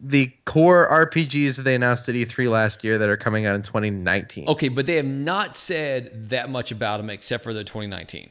The 0.00 0.32
core 0.44 0.88
RPGs 0.90 1.56
that 1.56 1.62
they 1.62 1.74
announced 1.74 2.08
at 2.08 2.14
E3 2.14 2.48
last 2.48 2.84
year 2.84 2.98
that 2.98 3.08
are 3.08 3.16
coming 3.16 3.46
out 3.46 3.56
in 3.56 3.62
2019, 3.62 4.46
Okay, 4.48 4.68
but 4.68 4.86
they 4.86 4.94
have 4.96 5.04
not 5.04 5.56
said 5.56 6.28
that 6.30 6.50
much 6.50 6.70
about 6.70 6.98
them 6.98 7.10
except 7.10 7.42
for 7.42 7.52
the 7.52 7.64
2019. 7.64 8.30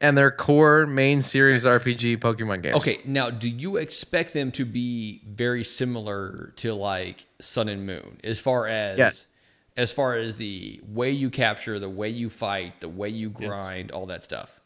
and 0.00 0.16
their 0.18 0.30
core 0.30 0.86
main 0.86 1.20
series 1.22 1.64
RPG 1.64 2.18
Pokemon 2.18 2.62
games. 2.62 2.76
Okay, 2.76 2.98
now 3.04 3.30
do 3.30 3.48
you 3.48 3.76
expect 3.76 4.34
them 4.34 4.52
to 4.52 4.64
be 4.64 5.22
very 5.26 5.64
similar 5.64 6.52
to 6.56 6.74
like 6.74 7.26
Sun 7.40 7.68
and 7.68 7.86
Moon 7.86 8.20
as 8.22 8.38
far 8.38 8.68
as 8.68 8.98
Yes. 8.98 9.34
As 9.76 9.92
far 9.92 10.14
as 10.16 10.36
the 10.36 10.80
way 10.88 11.10
you 11.10 11.30
capture, 11.30 11.78
the 11.78 11.88
way 11.88 12.08
you 12.08 12.30
fight, 12.30 12.80
the 12.80 12.88
way 12.88 13.08
you 13.08 13.34
Yes. 13.38 13.48
grind, 13.66 13.90
all 13.92 14.06
that 14.06 14.24
stuff? 14.24 14.60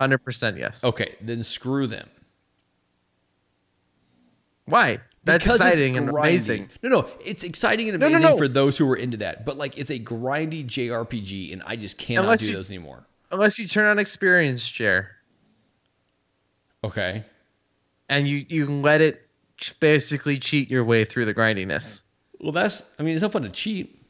hundred 0.00 0.18
percent 0.18 0.56
yes. 0.58 0.82
Okay, 0.84 1.14
then 1.20 1.42
screw 1.42 1.86
them. 1.86 2.08
Why? 4.66 4.98
That's 5.24 5.44
Because 5.44 5.60
exciting 5.60 5.96
and 5.96 6.08
amazing. 6.10 6.68
No, 6.82 6.88
no, 6.88 7.10
it's 7.24 7.44
exciting 7.44 7.88
and 7.88 7.98
No, 7.98 8.08
no, 8.08 8.16
amazing 8.16 8.30
no. 8.32 8.36
for 8.36 8.48
those 8.48 8.76
who 8.76 8.90
are 8.90 8.96
into 8.96 9.16
that. 9.18 9.44
But 9.46 9.56
like, 9.56 9.78
it's 9.78 9.90
a 9.90 9.98
grindy 9.98 10.66
JRPG, 10.66 11.52
and 11.52 11.62
I 11.64 11.76
just 11.76 11.96
cannot 11.98 12.22
Unless 12.24 12.40
do 12.40 12.46
you- 12.46 12.52
those 12.56 12.68
anymore. 12.68 13.06
Unless 13.30 13.58
you 13.58 13.66
turn 13.66 13.86
on 13.86 13.98
experience 13.98 14.62
share 14.62 15.10
Okay. 16.84 17.24
and 18.08 18.28
you 18.28 18.44
you 18.48 18.66
can 18.66 18.82
let 18.82 19.00
it 19.00 19.22
basically 19.80 20.38
cheat 20.38 20.70
your 20.70 20.84
way 20.84 21.04
through 21.04 21.24
the 21.24 21.32
grindiness. 21.32 22.02
Well, 22.40 22.52
that's. 22.52 22.82
I 22.98 23.02
mean, 23.02 23.14
it's 23.14 23.22
not 23.22 23.32
fun 23.32 23.42
to 23.42 23.48
cheat. 23.48 24.02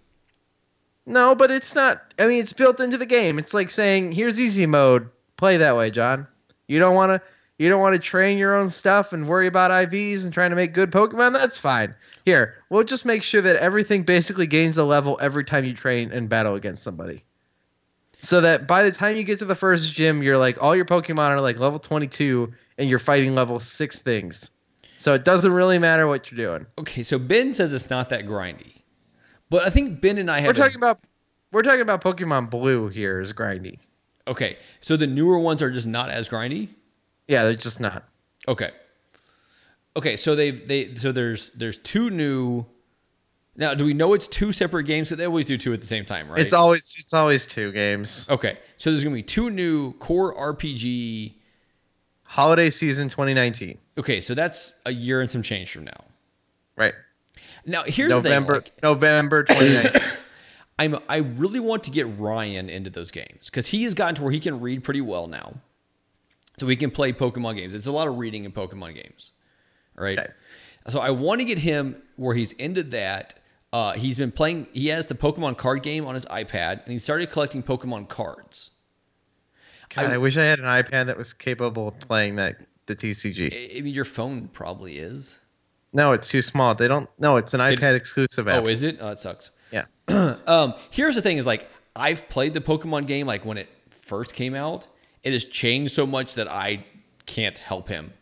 No, 1.06 1.34
but 1.34 1.50
it's 1.50 1.74
not. 1.74 2.02
I 2.18 2.26
mean, 2.26 2.40
it's 2.40 2.52
built 2.52 2.80
into 2.80 2.96
the 2.96 3.06
game. 3.06 3.38
It's 3.38 3.52
like 3.54 3.70
saying, 3.70 4.12
"Here's 4.12 4.40
easy 4.40 4.66
mode. 4.66 5.10
Play 5.36 5.58
that 5.58 5.76
way, 5.76 5.90
John. 5.90 6.26
You 6.66 6.78
don't 6.78 6.94
want 6.94 7.10
to. 7.10 7.20
You 7.58 7.68
don't 7.68 7.80
want 7.80 7.94
to 7.94 8.00
train 8.00 8.36
your 8.36 8.56
own 8.56 8.68
stuff 8.68 9.12
and 9.12 9.28
worry 9.28 9.46
about 9.46 9.70
IVs 9.70 10.24
and 10.24 10.32
trying 10.32 10.50
to 10.50 10.56
make 10.56 10.74
good 10.74 10.90
Pokemon. 10.90 11.34
That's 11.34 11.58
fine. 11.58 11.94
Here, 12.24 12.56
we'll 12.68 12.82
just 12.82 13.04
make 13.04 13.22
sure 13.22 13.42
that 13.42 13.56
everything 13.56 14.02
basically 14.02 14.48
gains 14.48 14.76
a 14.76 14.84
level 14.84 15.18
every 15.20 15.44
time 15.44 15.64
you 15.64 15.72
train 15.72 16.10
and 16.10 16.28
battle 16.28 16.56
against 16.56 16.82
somebody. 16.82 17.22
So 18.22 18.40
that 18.40 18.66
by 18.66 18.82
the 18.82 18.90
time 18.90 19.16
you 19.16 19.22
get 19.22 19.38
to 19.40 19.44
the 19.44 19.54
first 19.54 19.92
gym, 19.92 20.22
you're 20.22 20.38
like 20.38 20.60
all 20.60 20.74
your 20.74 20.86
Pokemon 20.86 21.28
are 21.28 21.40
like 21.40 21.58
level 21.58 21.78
22 21.78 22.52
and 22.78 22.88
you're 22.88 22.98
fighting 22.98 23.34
level 23.34 23.60
six 23.60 24.00
things. 24.00 24.50
So 24.98 25.12
it 25.12 25.24
doesn't 25.24 25.52
really 25.52 25.78
matter 25.78 26.06
what 26.08 26.30
you're 26.30 26.48
doing. 26.56 26.66
Okay, 26.78 27.02
so 27.02 27.18
Ben 27.18 27.52
says 27.52 27.72
it's 27.74 27.90
not 27.90 28.08
that 28.08 28.24
grindy, 28.26 28.73
but 29.54 29.64
I 29.64 29.70
think 29.70 30.00
Ben 30.00 30.18
and 30.18 30.28
I 30.28 30.40
have. 30.40 30.48
We're 30.48 30.62
a- 30.64 30.66
talking 30.66 30.78
about 30.78 30.98
we're 31.52 31.62
talking 31.62 31.80
about 31.80 32.02
Pokemon 32.02 32.50
Blue 32.50 32.88
here 32.88 33.20
is 33.20 33.32
grindy. 33.32 33.78
Okay, 34.26 34.58
so 34.80 34.96
the 34.96 35.06
newer 35.06 35.38
ones 35.38 35.62
are 35.62 35.70
just 35.70 35.86
not 35.86 36.10
as 36.10 36.28
grindy. 36.28 36.70
Yeah, 37.28 37.44
they're 37.44 37.54
just 37.54 37.78
not. 37.78 38.02
Okay. 38.48 38.72
Okay, 39.96 40.16
so 40.16 40.34
they 40.34 40.50
they 40.50 40.96
so 40.96 41.12
there's 41.12 41.52
there's 41.52 41.78
two 41.78 42.10
new. 42.10 42.66
Now, 43.56 43.74
do 43.74 43.84
we 43.84 43.94
know 43.94 44.12
it's 44.14 44.26
two 44.26 44.50
separate 44.50 44.84
games? 44.86 45.08
Because 45.08 45.18
they 45.18 45.24
always 45.26 45.46
do 45.46 45.56
two 45.56 45.72
at 45.72 45.80
the 45.80 45.86
same 45.86 46.04
time, 46.04 46.28
right? 46.28 46.40
It's 46.40 46.52
always 46.52 46.92
it's 46.98 47.14
always 47.14 47.46
two 47.46 47.70
games. 47.70 48.26
okay, 48.28 48.58
so 48.76 48.90
there's 48.90 49.04
gonna 49.04 49.14
be 49.14 49.22
two 49.22 49.50
new 49.50 49.92
core 49.94 50.34
RPG. 50.34 51.34
Holiday 52.24 52.70
season 52.70 53.08
2019. 53.08 53.78
Okay, 53.98 54.20
so 54.20 54.34
that's 54.34 54.72
a 54.84 54.90
year 54.92 55.20
and 55.20 55.30
some 55.30 55.42
change 55.44 55.70
from 55.70 55.84
now. 55.84 56.04
Right. 56.76 56.94
Now, 57.66 57.84
here's 57.84 58.10
November 58.10 58.54
the 58.54 58.60
thing. 58.62 58.72
Like, 58.74 58.82
November 58.82 59.42
2019. 59.44 60.02
I'm 60.78 60.98
I 61.08 61.18
really 61.18 61.60
want 61.60 61.84
to 61.84 61.90
get 61.90 62.06
Ryan 62.18 62.68
into 62.68 62.90
those 62.90 63.10
games 63.10 63.46
because 63.46 63.68
he 63.68 63.84
has 63.84 63.94
gotten 63.94 64.16
to 64.16 64.22
where 64.22 64.32
he 64.32 64.40
can 64.40 64.60
read 64.60 64.82
pretty 64.82 65.00
well 65.00 65.26
now, 65.26 65.54
so 66.58 66.66
he 66.66 66.76
can 66.76 66.90
play 66.90 67.12
Pokemon 67.12 67.56
games. 67.56 67.74
It's 67.74 67.86
a 67.86 67.92
lot 67.92 68.08
of 68.08 68.18
reading 68.18 68.44
in 68.44 68.52
Pokemon 68.52 68.94
games, 68.96 69.30
right? 69.94 70.18
Okay. 70.18 70.32
So 70.88 71.00
I 71.00 71.10
want 71.10 71.40
to 71.40 71.44
get 71.44 71.58
him 71.58 72.02
where 72.16 72.34
he's 72.34 72.52
into 72.52 72.82
that. 72.84 73.34
Uh, 73.72 73.92
he's 73.92 74.16
been 74.16 74.32
playing. 74.32 74.66
He 74.72 74.88
has 74.88 75.06
the 75.06 75.14
Pokemon 75.14 75.58
card 75.58 75.82
game 75.82 76.06
on 76.06 76.14
his 76.14 76.26
iPad, 76.26 76.82
and 76.84 76.92
he 76.92 76.98
started 76.98 77.30
collecting 77.30 77.62
Pokemon 77.62 78.08
cards. 78.08 78.70
God, 79.94 80.12
I, 80.12 80.18
wish 80.18 80.36
I 80.36 80.44
had 80.44 80.58
an 80.58 80.64
iPad 80.64 81.06
that 81.06 81.16
was 81.16 81.32
capable 81.32 81.88
of 81.88 81.98
playing 82.00 82.36
that 82.36 82.56
the 82.86 82.96
TCG. 82.96 83.74
I 83.74 83.78
I 83.78 83.80
mean, 83.80 83.94
your 83.94 84.04
phone 84.04 84.48
probably 84.48 84.98
is. 84.98 85.38
No, 85.94 86.12
it's 86.12 86.28
too 86.28 86.42
small. 86.42 86.74
They 86.74 86.88
don't 86.88 87.08
No, 87.18 87.36
it's 87.36 87.54
an 87.54 87.60
Did- 87.60 87.78
iPad 87.78 87.94
exclusive 87.94 88.48
app. 88.48 88.64
Oh, 88.64 88.66
is 88.68 88.82
it? 88.82 88.98
Oh, 89.00 89.10
it 89.12 89.20
sucks. 89.20 89.50
yeah. 89.72 89.84
um, 90.46 90.74
here's 90.90 91.14
the 91.14 91.22
thing: 91.22 91.38
is 91.38 91.46
like 91.46 91.70
I've 91.96 92.28
played 92.28 92.52
the 92.52 92.60
Pokemon 92.60 93.06
game 93.06 93.26
like 93.26 93.44
when 93.44 93.56
it 93.56 93.68
first 94.02 94.34
came 94.34 94.54
out. 94.54 94.86
It 95.22 95.32
has 95.32 95.44
changed 95.46 95.94
so 95.94 96.06
much 96.06 96.34
that 96.34 96.50
I 96.52 96.84
can't 97.24 97.56
help 97.58 97.88
him. 97.88 98.12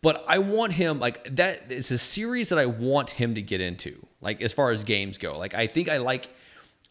But 0.00 0.24
I 0.26 0.38
want 0.38 0.72
him 0.72 0.98
like 0.98 1.36
that. 1.36 1.70
It's 1.70 1.90
a 1.90 1.98
series 1.98 2.48
that 2.48 2.58
I 2.58 2.66
want 2.66 3.10
him 3.10 3.34
to 3.34 3.42
get 3.42 3.60
into. 3.60 4.04
Like 4.20 4.40
as 4.40 4.52
far 4.52 4.70
as 4.70 4.82
games 4.84 5.18
go, 5.18 5.36
like 5.38 5.54
I 5.54 5.66
think 5.66 5.88
I 5.88 5.98
like. 5.98 6.28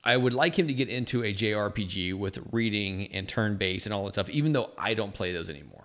I 0.03 0.17
would 0.17 0.33
like 0.33 0.57
him 0.57 0.67
to 0.67 0.73
get 0.73 0.89
into 0.89 1.23
a 1.23 1.31
JRPG 1.31 2.15
with 2.17 2.39
reading 2.51 3.11
and 3.13 3.29
turn 3.29 3.57
based 3.57 3.85
and 3.85 3.93
all 3.93 4.05
that 4.05 4.13
stuff, 4.13 4.31
even 4.31 4.51
though 4.51 4.71
I 4.75 4.95
don't 4.95 5.13
play 5.13 5.31
those 5.31 5.47
anymore. 5.47 5.83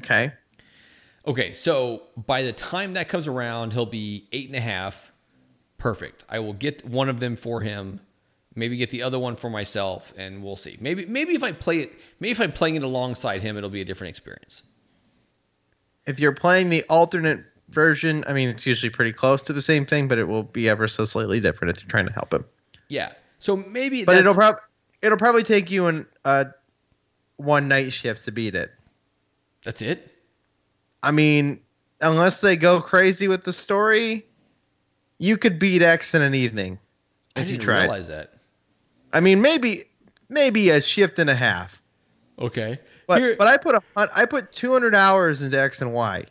Okay. 0.00 0.32
Okay, 1.30 1.52
so 1.52 2.02
by 2.26 2.42
the 2.42 2.52
time 2.52 2.94
that 2.94 3.08
comes 3.08 3.28
around, 3.28 3.72
he'll 3.72 3.86
be 3.86 4.26
eight 4.32 4.48
and 4.48 4.56
a 4.56 4.60
half. 4.60 5.12
Perfect. 5.78 6.24
I 6.28 6.40
will 6.40 6.54
get 6.54 6.84
one 6.84 7.08
of 7.08 7.20
them 7.20 7.36
for 7.36 7.60
him. 7.60 8.00
Maybe 8.56 8.76
get 8.76 8.90
the 8.90 9.04
other 9.04 9.16
one 9.16 9.36
for 9.36 9.48
myself, 9.48 10.12
and 10.18 10.42
we'll 10.42 10.56
see. 10.56 10.76
Maybe 10.80 11.06
maybe 11.06 11.34
if 11.36 11.44
I 11.44 11.52
play 11.52 11.82
it, 11.82 11.92
maybe 12.18 12.32
if 12.32 12.40
I'm 12.40 12.50
playing 12.50 12.74
it 12.74 12.82
alongside 12.82 13.42
him, 13.42 13.56
it'll 13.56 13.70
be 13.70 13.80
a 13.80 13.84
different 13.84 14.08
experience. 14.08 14.64
If 16.04 16.18
you're 16.18 16.34
playing 16.34 16.68
the 16.68 16.82
alternate 16.88 17.44
version, 17.68 18.24
I 18.26 18.32
mean 18.32 18.48
it's 18.48 18.66
usually 18.66 18.90
pretty 18.90 19.12
close 19.12 19.40
to 19.42 19.52
the 19.52 19.62
same 19.62 19.86
thing, 19.86 20.08
but 20.08 20.18
it 20.18 20.24
will 20.24 20.42
be 20.42 20.68
ever 20.68 20.88
so 20.88 21.04
slightly 21.04 21.38
different 21.38 21.76
if 21.76 21.80
you're 21.84 21.90
trying 21.90 22.08
to 22.08 22.12
help 22.12 22.34
him. 22.34 22.44
Yeah. 22.88 23.12
So 23.38 23.54
maybe, 23.56 24.04
But 24.04 24.16
it'll 24.16 24.34
probably 24.34 24.60
it'll 25.00 25.16
probably 25.16 25.44
take 25.44 25.70
you 25.70 25.86
an 25.86 26.08
uh 26.24 26.46
one 27.36 27.68
night 27.68 27.92
shift 27.92 28.24
to 28.24 28.32
beat 28.32 28.56
it. 28.56 28.72
that's 29.64 29.80
it. 29.80 30.09
I 31.02 31.10
mean, 31.10 31.60
unless 32.00 32.40
they 32.40 32.56
go 32.56 32.80
crazy 32.80 33.28
with 33.28 33.44
the 33.44 33.52
story, 33.52 34.26
you 35.18 35.36
could 35.36 35.58
beat 35.58 35.82
X 35.82 36.14
in 36.14 36.22
an 36.22 36.34
evening 36.34 36.78
I 37.36 37.40
if 37.40 37.46
you 37.46 37.52
didn't 37.52 37.64
tried. 37.64 37.82
realize 37.82 38.08
that. 38.08 38.34
I 39.12 39.20
mean, 39.20 39.40
maybe 39.40 39.84
maybe 40.28 40.70
a 40.70 40.80
shift 40.80 41.18
and 41.18 41.30
a 41.30 41.34
half. 41.34 41.80
Okay. 42.38 42.78
But 43.06 43.18
Here- 43.18 43.36
but 43.36 43.48
I 43.48 43.56
put 43.56 43.74
a 43.74 43.82
I 43.96 44.24
put 44.26 44.52
200 44.52 44.94
hours 44.94 45.42
into 45.42 45.58
X 45.60 45.82
and 45.82 45.92
Y, 45.92 46.26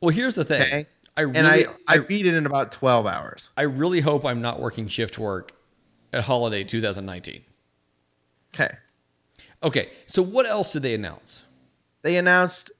well, 0.00 0.14
here's 0.14 0.34
the 0.34 0.44
thing. 0.44 0.62
Okay. 0.62 0.86
I 1.16 1.20
really, 1.22 1.38
and 1.38 1.46
I 1.46 1.64
I 1.88 1.94
I, 1.94 1.98
beat 1.98 2.26
it 2.26 2.34
in 2.34 2.44
about 2.44 2.72
12 2.72 3.06
hours. 3.06 3.50
I 3.56 3.62
really 3.62 4.00
hope 4.00 4.24
I'm 4.24 4.42
not 4.42 4.60
working 4.60 4.88
shift 4.88 5.18
work 5.18 5.52
at 6.12 6.24
holiday 6.24 6.64
2019. 6.64 7.42
Okay. 8.54 8.76
Okay. 9.62 9.90
So 10.06 10.22
what 10.22 10.44
else 10.46 10.72
did 10.72 10.82
they 10.82 10.94
announce? 10.94 11.44
They 12.02 12.16
announced 12.16 12.70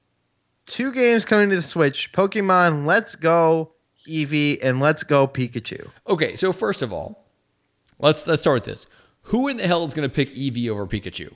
two 0.66 0.92
games 0.92 1.24
coming 1.24 1.50
to 1.50 1.56
the 1.56 1.62
Switch: 1.62 2.12
Pokemon 2.12 2.86
Let's 2.86 3.16
Go 3.16 3.72
Eevee 4.08 4.58
and 4.62 4.80
Let's 4.80 5.02
Go 5.02 5.26
Pikachu. 5.26 5.88
Okay, 6.06 6.36
so 6.36 6.52
first 6.52 6.82
of 6.82 6.92
all, 6.92 7.26
let's 7.98 8.26
let's 8.26 8.42
start 8.42 8.56
with 8.56 8.64
this. 8.64 8.86
Who 9.22 9.48
in 9.48 9.56
the 9.56 9.66
hell 9.66 9.84
is 9.84 9.94
going 9.94 10.08
to 10.08 10.14
pick 10.14 10.30
Eevee 10.30 10.68
over 10.68 10.86
Pikachu? 10.86 11.32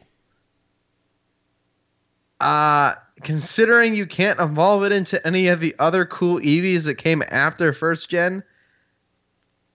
Uh 2.40 2.94
considering 3.22 3.94
you 3.94 4.06
can't 4.06 4.40
evolve 4.40 4.84
it 4.84 4.92
into 4.92 5.24
any 5.26 5.48
of 5.48 5.60
the 5.60 5.74
other 5.78 6.06
cool 6.06 6.38
Eevees 6.38 6.84
that 6.84 6.94
came 6.94 7.22
after 7.28 7.72
first 7.72 8.08
gen, 8.08 8.44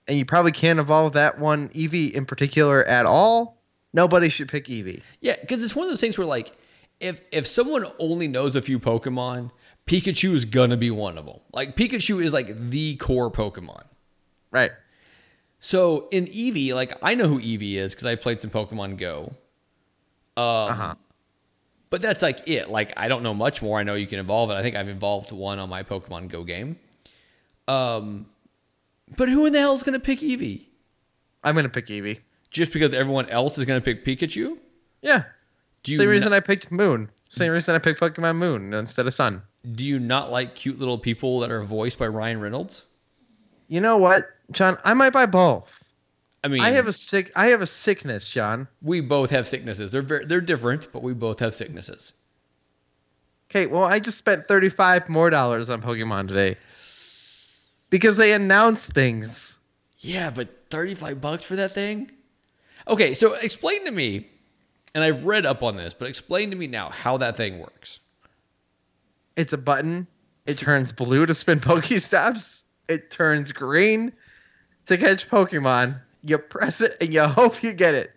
and 0.08 0.18
you 0.18 0.26
probably 0.26 0.52
can't 0.52 0.80
evolve 0.80 1.14
that 1.14 1.40
one 1.40 1.70
Eevee 1.70 2.12
in 2.12 2.26
particular 2.26 2.84
at 2.86 3.06
all, 3.06 3.62
nobody 3.94 4.30
should 4.30 4.48
pick 4.48 4.66
Eevee. 4.66 5.02
Yeah, 5.22 5.36
because 5.42 5.64
it's 5.64 5.76
one 5.76 5.86
of 5.86 5.92
those 5.92 6.02
things 6.02 6.18
where 6.18 6.28
like, 6.28 6.54
if 7.00 7.22
if 7.32 7.46
someone 7.48 7.86
only 8.00 8.28
knows 8.28 8.56
a 8.56 8.62
few 8.62 8.80
Pokemon, 8.80 9.52
Pikachu 9.88 10.34
is 10.34 10.46
gonna 10.46 10.78
be 10.78 10.92
one 10.92 11.18
of 11.18 11.26
them. 11.26 11.40
Like 11.52 11.76
Pikachu 11.76 12.24
is 12.24 12.34
like 12.34 12.70
the 12.70 12.96
core 12.98 13.32
Pokemon. 13.32 13.84
Right. 14.52 14.72
So 15.60 16.08
in 16.12 16.26
Eevee, 16.28 16.74
like 16.74 16.94
I 17.02 17.16
know 17.16 17.28
who 17.28 17.40
Eevee 17.40 17.76
is 17.76 17.94
because 17.94 18.06
I 18.06 18.16
played 18.16 18.42
some 18.42 18.50
Pokemon 18.52 18.98
Go. 18.98 19.34
Um, 20.36 20.44
Uh-huh. 20.46 20.96
But 21.90 22.02
that's 22.02 22.22
like 22.24 22.48
it. 22.48 22.70
Like 22.70 22.92
I 22.98 23.08
don't 23.08 23.22
know 23.24 23.34
much 23.34 23.62
more. 23.62 23.80
I 23.80 23.84
know 23.84 23.94
you 23.96 24.08
can 24.08 24.20
evolve 24.20 24.50
it. 24.50 24.56
I 24.56 24.62
think 24.62 24.76
I've 24.76 24.90
evolved 24.90 25.32
one 25.32 25.60
on 25.60 25.70
my 25.70 25.84
Pokemon 25.84 26.30
Go 26.30 26.44
game. 26.44 26.78
Um, 27.68 28.26
but 29.16 29.30
who 29.30 29.46
in 29.46 29.54
the 29.54 29.60
hell 29.60 29.74
is 29.76 29.84
gonna 29.84 30.00
pick 30.00 30.20
Eevee? 30.20 30.66
I'm 31.44 31.56
gonna 31.56 31.70
pick 31.70 31.88
Eevee. 31.88 32.22
Just 32.50 32.74
because 32.74 32.94
everyone 32.94 33.30
else 33.30 33.58
is 33.58 33.66
gonna 33.66 33.82
pick 33.82 34.06
Pikachu? 34.06 34.58
Yeah. 35.02 35.24
Do 35.84 35.96
Same 35.96 36.10
reason 36.10 36.34
I 36.34 36.40
picked 36.40 36.72
Moon. 36.72 37.10
Same 37.30 37.52
reason 37.52 37.76
I 37.76 37.80
picked 37.80 38.00
Pokemon 38.00 38.38
Moon 38.38 38.74
instead 38.74 39.06
of 39.08 39.14
Sun. 39.14 39.42
do 39.74 39.84
you 39.86 40.00
not 40.00 40.32
like 40.32 40.56
cute 40.56 40.80
little 40.80 40.98
people 40.98 41.40
that 41.42 41.52
are 41.52 41.64
voiced 41.64 41.98
by 41.98 42.08
Ryan 42.08 42.40
Reynolds? 42.40 42.86
You 43.68 43.82
know 43.82 43.98
what, 43.98 44.30
John? 44.52 44.78
I 44.84 44.94
might 44.94 45.12
buy 45.12 45.26
both. 45.26 45.72
I 46.44 46.48
mean, 46.50 46.62
I 46.62 46.72
have 46.72 46.88
a 46.88 46.94
sick. 46.94 47.32
I 47.36 47.48
have 47.48 47.62
a 47.62 47.66
sickness, 47.66 48.28
John. 48.28 48.68
we 48.82 49.00
both 49.02 49.30
have 49.30 49.48
sicknesses. 49.48 49.92
They're 49.92 50.02
very, 50.02 50.26
they're 50.26 50.42
different, 50.42 50.92
but 50.92 51.02
we 51.02 51.14
both 51.14 51.40
have 51.40 51.54
sicknesses. 51.56 52.14
Okay, 53.50 53.66
well, 53.68 53.84
I 53.84 54.00
just 54.00 54.18
spent 54.18 54.48
thirty-five 54.48 55.08
more 55.10 55.30
dollars 55.30 55.70
on 55.70 55.82
Pokemon 55.82 56.28
today 56.28 56.58
because 57.90 58.18
they 58.18 58.34
announced 58.34 58.92
things. 58.92 59.60
Yeah, 60.00 60.32
but 60.32 60.50
35 60.70 61.22
bucks 61.22 61.44
for 61.46 61.56
that 61.56 61.74
thing? 61.74 62.12
Okay, 62.90 63.14
so 63.14 63.36
explain 63.36 63.86
to 63.86 63.92
me, 63.92 64.28
and 64.96 65.04
I've 65.04 65.24
read 65.26 65.46
up 65.46 65.64
on 65.64 65.76
this, 65.76 65.94
but 65.94 66.08
explain 66.08 66.50
to 66.52 66.56
me 66.56 66.68
now 66.68 66.90
how 66.90 67.18
that 67.18 67.36
thing 67.38 67.60
works. 67.60 68.00
It's 69.36 69.54
a 69.54 69.58
button. 69.58 70.08
It 70.46 70.58
turns 70.58 70.92
blue 70.92 71.26
to 71.26 71.34
spin 71.34 71.60
Pokestops. 71.62 72.64
It 72.88 73.10
turns 73.12 73.52
green 73.52 74.14
to 74.88 74.98
catch 74.98 75.30
Pokemon. 75.30 76.00
You 76.22 76.38
press 76.38 76.82
it 76.82 76.98
and 77.02 77.14
you 77.14 77.22
hope 77.28 77.64
you 77.64 77.74
get 77.74 77.96
it. 77.96 78.12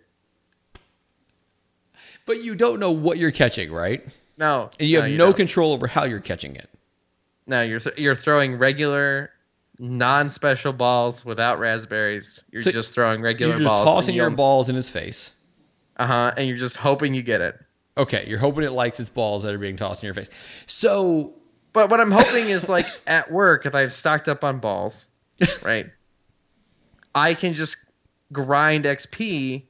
But 2.25 2.43
you 2.43 2.55
don't 2.55 2.79
know 2.79 2.91
what 2.91 3.17
you're 3.17 3.31
catching, 3.31 3.71
right? 3.71 4.05
No, 4.37 4.69
And 4.79 4.87
you 4.89 4.97
no, 4.97 5.01
have 5.03 5.11
no 5.11 5.25
don't. 5.27 5.37
control 5.37 5.73
over 5.73 5.87
how 5.87 6.03
you're 6.03 6.19
catching 6.19 6.55
it. 6.55 6.69
No, 7.47 7.61
you're 7.61 7.79
th- 7.79 7.97
you're 7.97 8.15
throwing 8.15 8.57
regular, 8.57 9.31
non-special 9.79 10.73
balls 10.73 11.23
without 11.23 11.57
raspberries. 11.59 12.43
You're 12.51 12.61
So 12.63 12.71
just 12.71 12.93
throwing 12.93 13.21
regular 13.21 13.53
You're 13.53 13.61
just 13.63 13.69
balls. 13.73 13.85
tossing 13.85 14.15
your 14.15 14.29
balls 14.29 14.69
in 14.69 14.75
his 14.75 14.89
face. 14.89 15.31
Uh 15.97 16.05
huh. 16.05 16.33
And 16.37 16.47
you're 16.47 16.57
just 16.57 16.77
hoping 16.77 17.13
you 17.13 17.23
get 17.23 17.41
it. 17.41 17.59
Okay, 17.97 18.25
you're 18.27 18.37
hoping 18.39 18.63
it 18.63 18.71
likes 18.71 18.99
its 18.99 19.09
balls 19.09 19.43
that 19.43 19.53
are 19.53 19.57
being 19.57 19.75
tossed 19.75 20.03
in 20.03 20.07
your 20.07 20.13
face. 20.13 20.29
So, 20.67 21.33
But 21.73 21.89
what 21.89 21.99
I'm 21.99 22.11
hoping 22.11 22.49
is 22.49 22.69
like 22.69 22.85
at 23.07 23.31
work, 23.31 23.65
if 23.65 23.73
I've 23.73 23.91
stocked 23.91 24.27
up 24.27 24.43
on 24.43 24.59
balls, 24.59 25.09
right, 25.63 25.87
I 27.15 27.33
can 27.33 27.55
just 27.55 27.77
grind 28.31 28.85
XP 28.85 29.63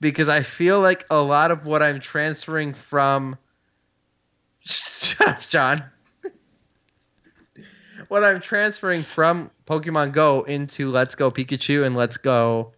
because 0.00 0.28
I 0.30 0.42
feel 0.42 0.80
like 0.80 1.04
a 1.10 1.20
lot 1.20 1.50
of 1.50 1.66
what 1.66 1.82
I'm 1.82 2.00
transferring 2.00 2.72
from. 2.74 3.36
Shut 4.60 5.46
John. 5.48 5.82
what 8.08 8.24
I'm 8.24 8.40
transferring 8.40 9.02
from 9.02 9.50
Pokemon 9.66 10.12
Go 10.12 10.42
into 10.44 10.90
Let's 10.90 11.14
Go 11.14 11.30
Pikachu 11.30 11.84
and 11.84 11.96
Let's 11.96 12.16
Go 12.16 12.72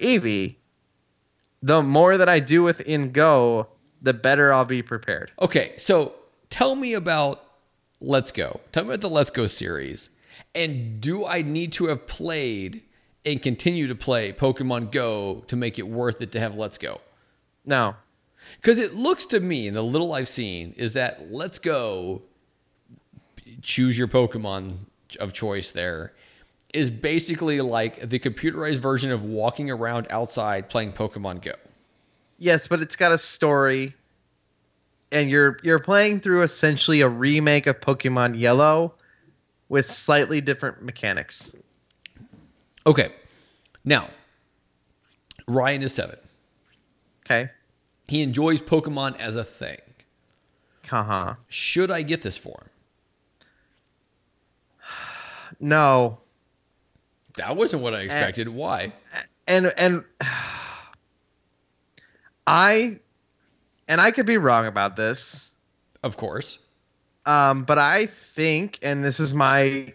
Eevee, 0.00 0.56
the 1.62 1.82
more 1.82 2.16
that 2.16 2.28
I 2.28 2.40
do 2.40 2.62
within 2.64 3.12
Go, 3.12 3.68
the 4.00 4.12
better 4.12 4.52
I'll 4.52 4.64
be 4.64 4.82
prepared. 4.82 5.32
okay, 5.40 5.74
so 5.78 6.14
tell 6.50 6.74
me 6.74 6.94
about 6.94 7.44
Let's 8.00 8.32
Go. 8.32 8.60
Tell 8.72 8.84
me 8.84 8.90
about 8.90 9.00
the 9.00 9.08
Let's 9.08 9.30
Go 9.30 9.46
series. 9.46 10.10
And 10.54 11.00
do 11.00 11.24
I 11.24 11.42
need 11.42 11.72
to 11.72 11.86
have 11.86 12.06
played 12.06 12.82
and 13.24 13.40
continue 13.40 13.86
to 13.86 13.94
play 13.94 14.32
Pokemon 14.32 14.90
Go 14.90 15.44
to 15.46 15.56
make 15.56 15.78
it 15.78 15.86
worth 15.86 16.20
it 16.20 16.32
to 16.32 16.40
have 16.40 16.56
Let's 16.56 16.78
Go? 16.78 17.00
No. 17.64 17.94
Because 18.56 18.78
it 18.78 18.94
looks 18.94 19.24
to 19.26 19.38
me, 19.38 19.68
and 19.68 19.76
the 19.76 19.84
little 19.84 20.12
I've 20.12 20.26
seen, 20.26 20.74
is 20.76 20.94
that 20.94 21.30
Let's 21.30 21.60
Go, 21.60 22.22
choose 23.60 23.96
your 23.96 24.08
Pokemon 24.08 24.78
of 25.20 25.32
choice 25.32 25.70
there, 25.70 26.12
is 26.72 26.88
basically 26.90 27.60
like 27.60 28.08
the 28.08 28.18
computerized 28.18 28.78
version 28.78 29.10
of 29.10 29.24
walking 29.24 29.70
around 29.70 30.06
outside 30.10 30.68
playing 30.68 30.92
Pokemon 30.92 31.42
Go. 31.42 31.52
Yes, 32.38 32.66
but 32.66 32.80
it's 32.80 32.96
got 32.96 33.12
a 33.12 33.18
story, 33.18 33.94
and 35.10 35.30
you're 35.30 35.58
you're 35.62 35.78
playing 35.78 36.20
through 36.20 36.42
essentially 36.42 37.02
a 37.02 37.08
remake 37.08 37.66
of 37.66 37.80
Pokemon 37.80 38.38
Yellow, 38.38 38.94
with 39.68 39.86
slightly 39.86 40.40
different 40.40 40.82
mechanics. 40.82 41.54
Okay. 42.86 43.12
Now, 43.84 44.08
Ryan 45.46 45.82
is 45.82 45.94
seven. 45.94 46.18
Okay. 47.24 47.50
He 48.08 48.22
enjoys 48.22 48.60
Pokemon 48.60 49.20
as 49.20 49.36
a 49.36 49.44
thing. 49.44 49.78
Uh 50.90 51.02
huh. 51.02 51.34
Should 51.48 51.90
I 51.90 52.02
get 52.02 52.22
this 52.22 52.36
for 52.36 52.50
him? 52.62 52.68
No, 55.60 56.18
That 57.36 57.56
wasn't 57.56 57.82
what 57.82 57.94
I 57.94 58.00
expected. 58.00 58.48
Why? 58.48 58.92
and 59.46 59.72
and 59.76 60.04
I, 62.46 62.98
and 63.88 64.00
I 64.00 64.10
could 64.10 64.26
be 64.26 64.36
wrong 64.36 64.66
about 64.66 64.96
this. 64.96 65.50
Of 66.02 66.16
course. 66.16 66.58
Um, 67.24 67.64
but 67.64 67.78
I 67.78 68.06
think, 68.06 68.78
and 68.82 69.04
this 69.04 69.20
is 69.20 69.32
my 69.32 69.92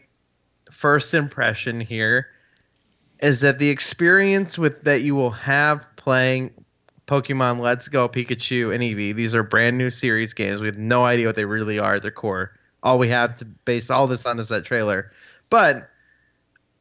first 0.71 1.13
impression 1.13 1.81
here, 1.81 2.27
is 3.19 3.41
that 3.41 3.59
the 3.59 3.69
experience 3.69 4.57
with 4.57 4.83
that 4.83 5.01
you 5.01 5.15
will 5.15 5.31
have 5.31 5.85
playing 5.97 6.53
Pokemon 7.07 7.59
Let's 7.59 7.87
Go 7.87 8.07
Pikachu 8.07 8.73
and 8.73 8.83
Eevee. 8.83 9.15
These 9.15 9.35
are 9.35 9.43
brand 9.43 9.77
new 9.77 9.89
series 9.89 10.33
games. 10.33 10.61
We 10.61 10.67
have 10.67 10.77
no 10.77 11.05
idea 11.05 11.25
what 11.25 11.35
they 11.35 11.45
really 11.45 11.79
are 11.79 11.95
at 11.95 12.01
their 12.01 12.11
core. 12.11 12.51
All 12.83 12.99
we 12.99 13.09
have 13.09 13.37
to 13.37 13.45
base 13.45 13.89
all 13.89 14.07
this 14.07 14.25
on 14.25 14.39
is 14.39 14.49
that 14.49 14.65
trailer. 14.65 15.11
But 15.49 15.89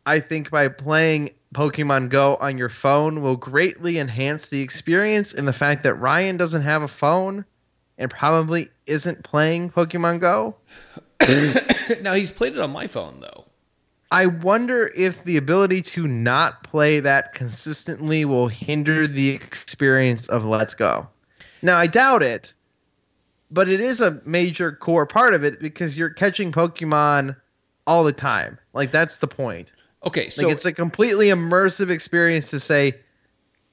I 0.07 0.21
think 0.21 0.51
by 0.51 0.69
playing 0.69 1.31
Pokemon 1.53 2.11
Go 2.11 2.37
on 2.37 2.57
your 2.57 2.69
phone 2.69 3.23
will 3.23 3.37
greatly 3.37 3.99
enhance 3.99 4.49
the 4.49 4.63
experience 4.63 5.35
and 5.35 5.49
the 5.49 5.53
fact 5.53 5.83
that 5.83 5.95
Ryan 5.95 6.37
doesn't 6.37 6.63
have 6.63 6.83
a 6.83 6.89
phone 6.89 7.45
and 7.99 8.11
probably 8.11 8.71
isn't 8.87 9.25
playing 9.25 9.71
Pokemon 9.71 10.21
Go. 10.21 10.55
now 12.03 12.15
he's 12.15 12.31
played 12.31 12.53
it 12.53 12.61
on 12.61 12.71
my 12.71 12.87
phone 12.87 13.21
though. 13.21 13.47
I 14.13 14.27
wonder 14.27 14.87
if 14.95 15.25
the 15.25 15.37
ability 15.37 15.83
to 15.83 16.07
not 16.07 16.63
play 16.63 17.01
that 17.01 17.35
consistently 17.35 18.25
will 18.25 18.47
hinder 18.47 19.09
the 19.09 19.31
experience 19.31 20.29
of 20.29 20.45
Let's 20.45 20.75
Go. 20.75 21.09
Now, 21.63 21.77
I 21.77 21.89
doubt 21.89 22.23
it, 22.23 22.53
but 23.51 23.69
it 23.69 23.81
is 23.81 24.01
a 24.01 24.21
major 24.25 24.71
core 24.71 25.07
part 25.07 25.35
of 25.35 25.43
it 25.43 25.59
because 25.59 25.97
you're 25.97 26.11
catching 26.11 26.53
Pokemon 26.53 27.35
all 27.87 28.05
the 28.05 28.13
time. 28.13 28.59
Like, 28.73 28.93
that's 28.93 29.17
the 29.17 29.27
point. 29.27 29.73
Okay, 30.07 30.25
Like, 30.25 30.33
so 30.33 30.49
it's 30.51 30.65
a 30.65 30.73
completely 30.73 31.29
immersive 31.29 31.91
experience 31.91 32.51
to 32.51 32.61
say, 32.61 32.95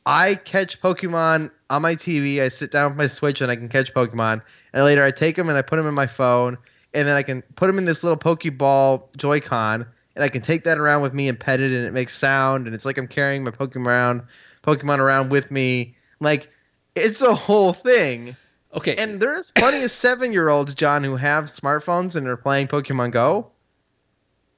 I 0.05 0.35
catch 0.35 0.81
Pokemon 0.81 1.51
on 1.69 1.81
my 1.81 1.95
TV, 1.95 2.41
I 2.41 2.47
sit 2.47 2.71
down 2.71 2.91
with 2.91 2.97
my 2.97 3.07
Switch 3.07 3.39
and 3.39 3.51
I 3.51 3.55
can 3.55 3.69
catch 3.69 3.93
Pokemon, 3.93 4.41
and 4.73 4.83
later 4.83 5.03
I 5.03 5.11
take 5.11 5.35
them 5.35 5.47
and 5.47 5.57
I 5.57 5.61
put 5.61 5.77
them 5.77 5.87
in 5.87 5.93
my 5.93 6.07
phone, 6.07 6.57
and 6.93 7.07
then 7.07 7.15
I 7.15 7.21
can 7.23 7.43
put 7.55 7.67
them 7.67 7.77
in 7.77 7.85
this 7.85 8.03
little 8.03 8.17
Pokeball 8.17 9.15
Joy-Con, 9.15 9.85
and 10.15 10.23
I 10.23 10.27
can 10.27 10.41
take 10.41 10.63
that 10.63 10.79
around 10.79 11.03
with 11.03 11.13
me 11.13 11.29
and 11.29 11.39
pet 11.39 11.59
it, 11.59 11.71
and 11.71 11.85
it 11.85 11.93
makes 11.93 12.17
sound, 12.17 12.65
and 12.65 12.75
it's 12.75 12.83
like 12.85 12.97
I'm 12.97 13.07
carrying 13.07 13.43
my 13.43 13.51
Pokemon 13.51 13.85
around, 13.85 14.23
Pokemon 14.63 14.99
around 14.99 15.29
with 15.29 15.51
me. 15.51 15.95
Like, 16.19 16.49
it's 16.95 17.21
a 17.21 17.33
whole 17.35 17.73
thing. 17.73 18.35
okay, 18.73 18.95
And 18.95 19.21
there's 19.21 19.51
plenty 19.51 19.83
of 19.83 19.91
seven-year-olds, 19.91 20.73
John, 20.73 21.03
who 21.03 21.15
have 21.15 21.45
smartphones 21.45 22.15
and 22.15 22.27
are 22.27 22.37
playing 22.37 22.67
Pokemon 22.69 23.11
Go. 23.11 23.51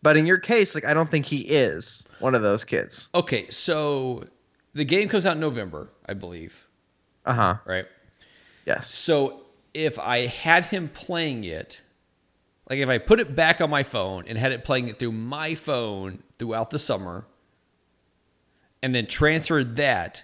But 0.06 0.18
in 0.18 0.28
your 0.28 0.38
case, 0.38 0.76
like 0.76 0.86
I 0.86 0.94
don't 0.94 1.10
think 1.10 1.26
he 1.26 1.40
is 1.40 2.04
one 2.20 2.36
of 2.36 2.44
those 2.44 2.64
kids. 2.64 3.10
okay, 3.16 3.50
so 3.50 4.24
the 4.76 4.86
game 4.86 5.10
comes 5.10 5.26
out 5.26 5.34
in 5.34 5.40
November, 5.40 5.90
I 6.08 6.14
believe, 6.14 6.54
Uh 7.26 7.34
huh. 7.34 7.56
right? 7.66 7.86
Yes. 8.68 8.94
So 8.94 9.42
if 9.74 9.98
I 9.98 10.28
had 10.28 10.66
him 10.66 10.90
playing 10.90 11.44
it, 11.44 11.82
like 12.70 12.78
if 12.78 12.88
I 12.88 13.00
put 13.00 13.20
it 13.20 13.36
back 13.36 13.62
on 13.62 13.72
my 13.72 13.82
phone 13.82 14.26
and 14.28 14.38
had 14.38 14.52
it 14.52 14.64
playing 14.64 14.90
it 14.90 15.00
through 15.00 15.12
my 15.14 15.56
phone 15.56 16.22
throughout 16.38 16.70
the 16.70 16.78
summer, 16.80 17.26
and 18.84 18.94
then 18.94 19.08
transferred 19.08 19.76
that 19.78 20.24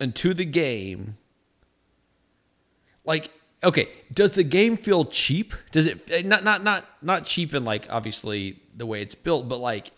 into 0.00 0.32
the 0.32 0.46
game, 0.46 1.18
like 3.04 3.30
okay, 3.62 3.88
does 4.14 4.32
the 4.32 4.44
game 4.44 4.76
feel 4.78 5.04
cheap? 5.04 5.52
Does 5.72 5.84
it 5.86 6.24
not 6.24 6.42
not 6.42 6.64
not 6.64 6.86
not 7.02 7.26
cheap 7.26 7.52
in 7.54 7.64
like 7.66 7.86
obviously 7.90 8.60
the 8.78 8.86
way 8.86 9.02
it's 9.02 9.14
built, 9.14 9.48
but 9.48 9.58
like 9.58 9.90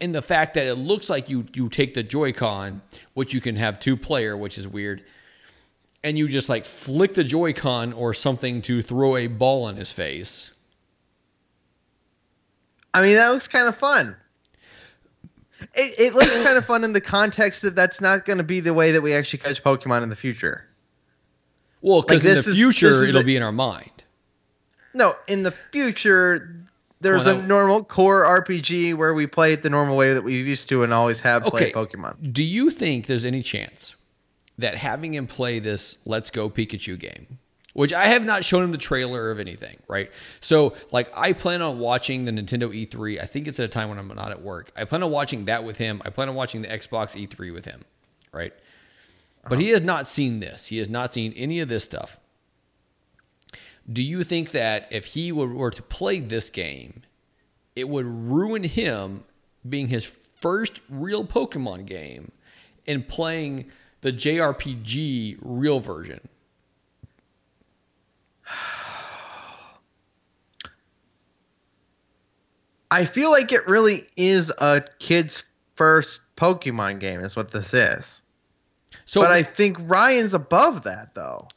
in 0.00 0.12
the 0.12 0.22
fact 0.22 0.54
that 0.54 0.66
it 0.66 0.74
looks 0.76 1.10
like 1.10 1.28
you 1.28 1.46
you 1.54 1.68
take 1.68 1.94
the 1.94 2.02
Joy-Con, 2.02 2.82
which 3.14 3.34
you 3.34 3.40
can 3.40 3.56
have 3.56 3.80
two 3.80 3.96
player, 3.96 4.36
which 4.36 4.58
is 4.58 4.68
weird 4.68 5.02
and 6.06 6.16
you 6.16 6.28
just 6.28 6.48
like 6.48 6.64
flick 6.64 7.14
the 7.14 7.24
Joy-Con 7.24 7.92
or 7.92 8.14
something 8.14 8.62
to 8.62 8.80
throw 8.80 9.16
a 9.16 9.26
ball 9.26 9.68
in 9.68 9.74
his 9.74 9.90
face. 9.90 10.52
I 12.94 13.02
mean, 13.02 13.16
that 13.16 13.28
looks 13.30 13.48
kind 13.48 13.66
of 13.66 13.76
fun. 13.76 14.16
It, 15.74 15.98
it 15.98 16.14
looks 16.14 16.32
kind 16.44 16.56
of 16.56 16.64
fun 16.64 16.84
in 16.84 16.92
the 16.92 17.00
context 17.00 17.62
that 17.62 17.74
that's 17.74 18.00
not 18.00 18.24
going 18.24 18.38
to 18.38 18.44
be 18.44 18.60
the 18.60 18.72
way 18.72 18.92
that 18.92 19.02
we 19.02 19.14
actually 19.14 19.40
catch 19.40 19.64
Pokemon 19.64 20.04
in 20.04 20.08
the 20.08 20.14
future. 20.16 20.64
Well, 21.82 22.02
because 22.02 22.24
Like, 22.24 22.30
in 22.30 22.36
the 22.36 22.54
future 22.54 22.86
is 22.86 23.08
it'll 23.08 23.22
a- 23.22 23.24
be 23.24 23.34
in 23.36 23.42
our 23.42 23.50
mind. 23.52 23.90
No, 24.94 25.14
in 25.26 25.42
the 25.42 25.50
future, 25.72 26.56
there's 27.00 27.26
a 27.26 27.42
normal 27.42 27.84
core 27.84 28.24
RPG 28.24 28.94
where 28.96 29.14
we 29.14 29.26
play 29.26 29.52
it 29.52 29.62
the 29.62 29.70
normal 29.70 29.96
way 29.96 30.14
that 30.14 30.22
we 30.22 30.36
used 30.36 30.68
to 30.70 30.82
and 30.82 30.92
always 30.92 31.20
have 31.20 31.44
Okay. 31.46 31.70
played 31.72 31.74
Pokemon. 31.74 32.32
Do 32.32 32.42
you 32.42 32.70
think 32.70 33.06
there's 33.06 33.24
any 33.24 33.42
chance 33.42 33.94
that 34.58 34.74
having 34.76 35.14
him 35.14 35.26
play 35.26 35.58
this 35.58 35.98
Let's 36.06 36.30
Go 36.30 36.48
Pikachu 36.48 36.98
game, 36.98 37.38
which 37.74 37.92
I 37.92 38.06
have 38.06 38.24
not 38.24 38.42
shown 38.44 38.62
him 38.64 38.72
the 38.72 38.78
trailer 38.78 39.30
of 39.30 39.38
anything, 39.38 39.76
right? 39.86 40.10
So, 40.40 40.74
like, 40.92 41.10
I 41.14 41.32
plan 41.34 41.60
on 41.60 41.78
watching 41.78 42.24
the 42.24 42.32
Nintendo 42.32 42.74
E3. 42.74 43.20
I 43.22 43.26
think 43.26 43.46
it's 43.46 43.60
at 43.60 43.66
a 43.66 43.68
time 43.68 43.90
when 43.90 43.98
I'm 43.98 44.08
not 44.08 44.30
at 44.30 44.40
work. 44.40 44.72
I 44.74 44.84
plan 44.84 45.02
on 45.02 45.10
watching 45.10 45.44
that 45.44 45.62
with 45.64 45.76
him. 45.76 46.00
I 46.06 46.08
plan 46.10 46.30
on 46.30 46.34
watching 46.34 46.62
the 46.62 46.68
Xbox 46.68 47.14
E3 47.14 47.52
with 47.52 47.66
him. 47.66 47.84
right? 48.32 48.54
But 49.48 49.58
he 49.58 49.66
uh-huh. 49.66 49.74
has 49.74 49.82
not 49.82 50.08
seen 50.08 50.40
this. 50.40 50.66
He 50.66 50.78
has 50.78 50.88
not 50.88 51.12
seen 51.12 51.32
any 51.34 51.60
of 51.60 51.68
this 51.68 51.84
stuff. 51.84 52.18
Do 53.92 54.02
you 54.02 54.24
think 54.24 54.50
that 54.50 54.88
if 54.90 55.04
he 55.06 55.30
were, 55.32 55.70
to 55.70 55.82
play 55.82 56.20
this 56.20 56.50
game, 56.50 57.02
it 57.74 57.88
would 57.88 58.06
ruin 58.06 58.64
him 58.64 59.24
being 59.68 59.88
his 59.88 60.04
first 60.04 60.80
real 60.88 61.24
Pokemon 61.24 61.86
game 61.86 62.32
and 62.86 63.06
playing 63.06 63.70
the 64.00 64.12
JRPG 64.12 65.38
real 65.40 65.80
version? 65.80 66.20
I 72.90 73.04
feel 73.04 73.30
like 73.30 73.52
it 73.52 73.66
really 73.66 74.06
is 74.16 74.52
a 74.58 74.82
kid's 74.98 75.44
first 75.74 76.22
Pokemon 76.36 77.00
game, 77.00 77.20
is 77.20 77.36
what 77.36 77.50
this 77.50 77.74
is. 77.74 78.22
So, 79.04 79.20
but 79.20 79.30
I 79.30 79.42
think 79.42 79.76
Ryan's 79.82 80.34
above 80.34 80.84
that 80.84 81.14
though. 81.14 81.48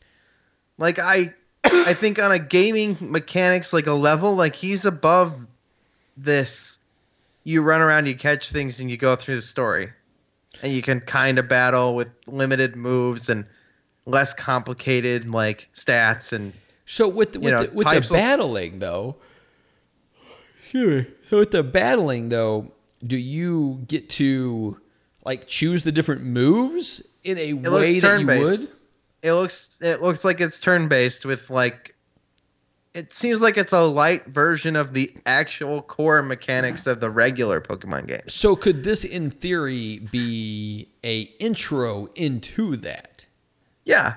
Like 0.77 0.99
I 0.99 1.33
I 1.71 1.93
think 1.93 2.19
on 2.19 2.31
a 2.31 2.39
gaming 2.39 2.97
mechanics 2.99 3.73
like 3.73 3.87
a 3.87 3.93
level, 3.93 4.35
like 4.35 4.55
he's 4.55 4.85
above 4.85 5.47
this. 6.17 6.79
You 7.43 7.61
run 7.61 7.81
around, 7.81 8.05
you 8.05 8.15
catch 8.15 8.49
things, 8.49 8.79
and 8.79 8.91
you 8.91 8.97
go 8.97 9.15
through 9.15 9.35
the 9.35 9.41
story. 9.41 9.89
And 10.61 10.73
you 10.73 10.81
can 10.81 10.99
kind 10.99 11.39
of 11.39 11.47
battle 11.47 11.95
with 11.95 12.09
limited 12.27 12.75
moves 12.75 13.29
and 13.29 13.45
less 14.05 14.33
complicated 14.33 15.29
like 15.29 15.69
stats 15.73 16.33
and 16.33 16.53
so 16.85 17.07
with 17.07 17.33
the, 17.33 17.39
with, 17.39 17.51
know, 17.51 17.65
the, 17.65 17.71
with 17.71 17.85
the 17.85 17.93
types 17.93 18.09
of- 18.09 18.17
battling 18.17 18.79
though. 18.79 19.15
So 20.71 21.05
with 21.37 21.51
the 21.51 21.63
battling 21.63 22.29
though, 22.29 22.71
do 23.05 23.17
you 23.17 23.83
get 23.87 24.09
to 24.11 24.79
like 25.23 25.47
choose 25.47 25.83
the 25.83 25.91
different 25.91 26.23
moves 26.23 27.03
in 27.23 27.37
a 27.37 27.49
it 27.49 27.53
way 27.53 27.99
that 27.99 28.19
you 28.21 28.27
would? 28.27 28.71
It 29.21 29.33
looks 29.33 29.77
it 29.81 30.01
looks 30.01 30.23
like 30.23 30.39
it's 30.39 30.59
turn 30.59 30.87
based 30.87 31.25
with 31.25 31.49
like 31.49 31.95
it 32.93 33.13
seems 33.13 33.41
like 33.41 33.57
it's 33.57 33.71
a 33.71 33.81
light 33.81 34.25
version 34.27 34.75
of 34.75 34.93
the 34.93 35.13
actual 35.25 35.81
core 35.83 36.21
mechanics 36.23 36.87
of 36.87 36.99
the 36.99 37.09
regular 37.09 37.61
Pokemon 37.61 38.07
game. 38.07 38.21
So 38.27 38.55
could 38.55 38.83
this, 38.83 39.03
in 39.03 39.29
theory, 39.29 39.99
be 39.99 40.89
a 41.03 41.21
intro 41.39 42.07
into 42.15 42.75
that? 42.77 43.25
Yeah, 43.85 44.15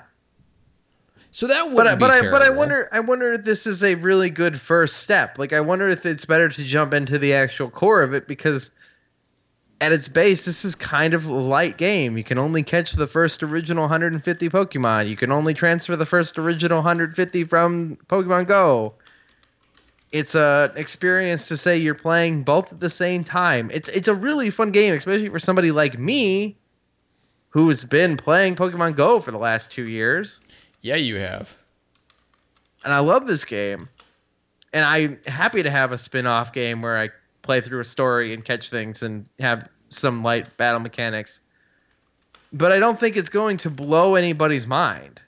So 1.34 1.46
that 1.46 1.70
would 1.70 1.76
but 1.76 1.98
but 1.98 2.10
I 2.10 2.30
but 2.30 2.42
I 2.42 2.50
wonder 2.50 2.88
I 2.92 3.00
wonder 3.00 3.32
if 3.32 3.44
this 3.44 3.66
is 3.66 3.82
a 3.82 3.94
really 3.94 4.28
good 4.28 4.60
first 4.60 4.98
step. 4.98 5.38
Like 5.38 5.54
I 5.54 5.60
wonder 5.60 5.88
if 5.88 6.04
it's 6.04 6.26
better 6.26 6.48
to 6.50 6.64
jump 6.64 6.92
into 6.92 7.18
the 7.18 7.32
actual 7.32 7.70
core 7.70 8.02
of 8.02 8.12
it 8.12 8.28
because 8.28 8.70
at 9.82 9.92
its 9.92 10.08
base 10.08 10.44
this 10.44 10.64
is 10.64 10.74
kind 10.74 11.12
of 11.12 11.26
a 11.26 11.32
light 11.32 11.76
game. 11.76 12.16
You 12.16 12.24
can 12.24 12.38
only 12.38 12.62
catch 12.62 12.92
the 12.92 13.06
first 13.06 13.42
original 13.42 13.82
150 13.82 14.48
Pokemon. 14.48 15.08
You 15.08 15.16
can 15.16 15.32
only 15.32 15.52
transfer 15.54 15.96
the 15.96 16.06
first 16.06 16.38
original 16.38 16.78
150 16.78 17.44
from 17.44 17.98
Pokemon 18.08 18.46
Go. 18.46 18.94
It's 20.12 20.34
a 20.34 20.72
experience 20.76 21.48
to 21.48 21.56
say 21.56 21.78
you're 21.78 21.94
playing 21.94 22.42
both 22.44 22.72
at 22.72 22.80
the 22.80 22.90
same 22.90 23.24
time. 23.24 23.70
It's 23.72 23.88
it's 23.88 24.08
a 24.08 24.14
really 24.14 24.50
fun 24.50 24.70
game, 24.70 24.94
especially 24.94 25.28
for 25.30 25.38
somebody 25.38 25.72
like 25.72 25.98
me 25.98 26.56
who's 27.50 27.82
been 27.84 28.16
playing 28.16 28.56
Pokemon 28.56 28.96
Go 28.96 29.20
for 29.20 29.30
the 29.30 29.38
last 29.38 29.70
2 29.72 29.82
years 29.88 30.40
Yeah, 30.80 30.96
you 30.96 31.16
have. 31.16 31.54
and 32.84 32.92
I 32.94 33.00
love 33.00 33.26
this 33.26 33.44
game. 33.44 33.88
And 34.74 34.84
I'm 34.84 35.18
happy 35.26 35.62
to 35.62 35.70
have 35.70 35.92
a 35.92 35.98
spin-off 35.98 36.52
game 36.54 36.80
where 36.82 36.96
I 36.98 37.10
play 37.42 37.60
through 37.60 37.80
a 37.80 37.84
story 37.84 38.32
and 38.32 38.44
catch 38.44 38.70
things 38.70 39.02
and 39.02 39.26
have 39.38 39.68
some 39.88 40.22
light 40.22 40.56
battle 40.56 40.80
mechanics. 40.80 41.40
But 42.52 42.72
I 42.72 42.78
don't 42.78 42.98
think 42.98 43.16
it's 43.16 43.28
going 43.28 43.56
to 43.58 43.70
blow 43.70 44.14
anybody's 44.14 44.66
mind. 44.66 45.20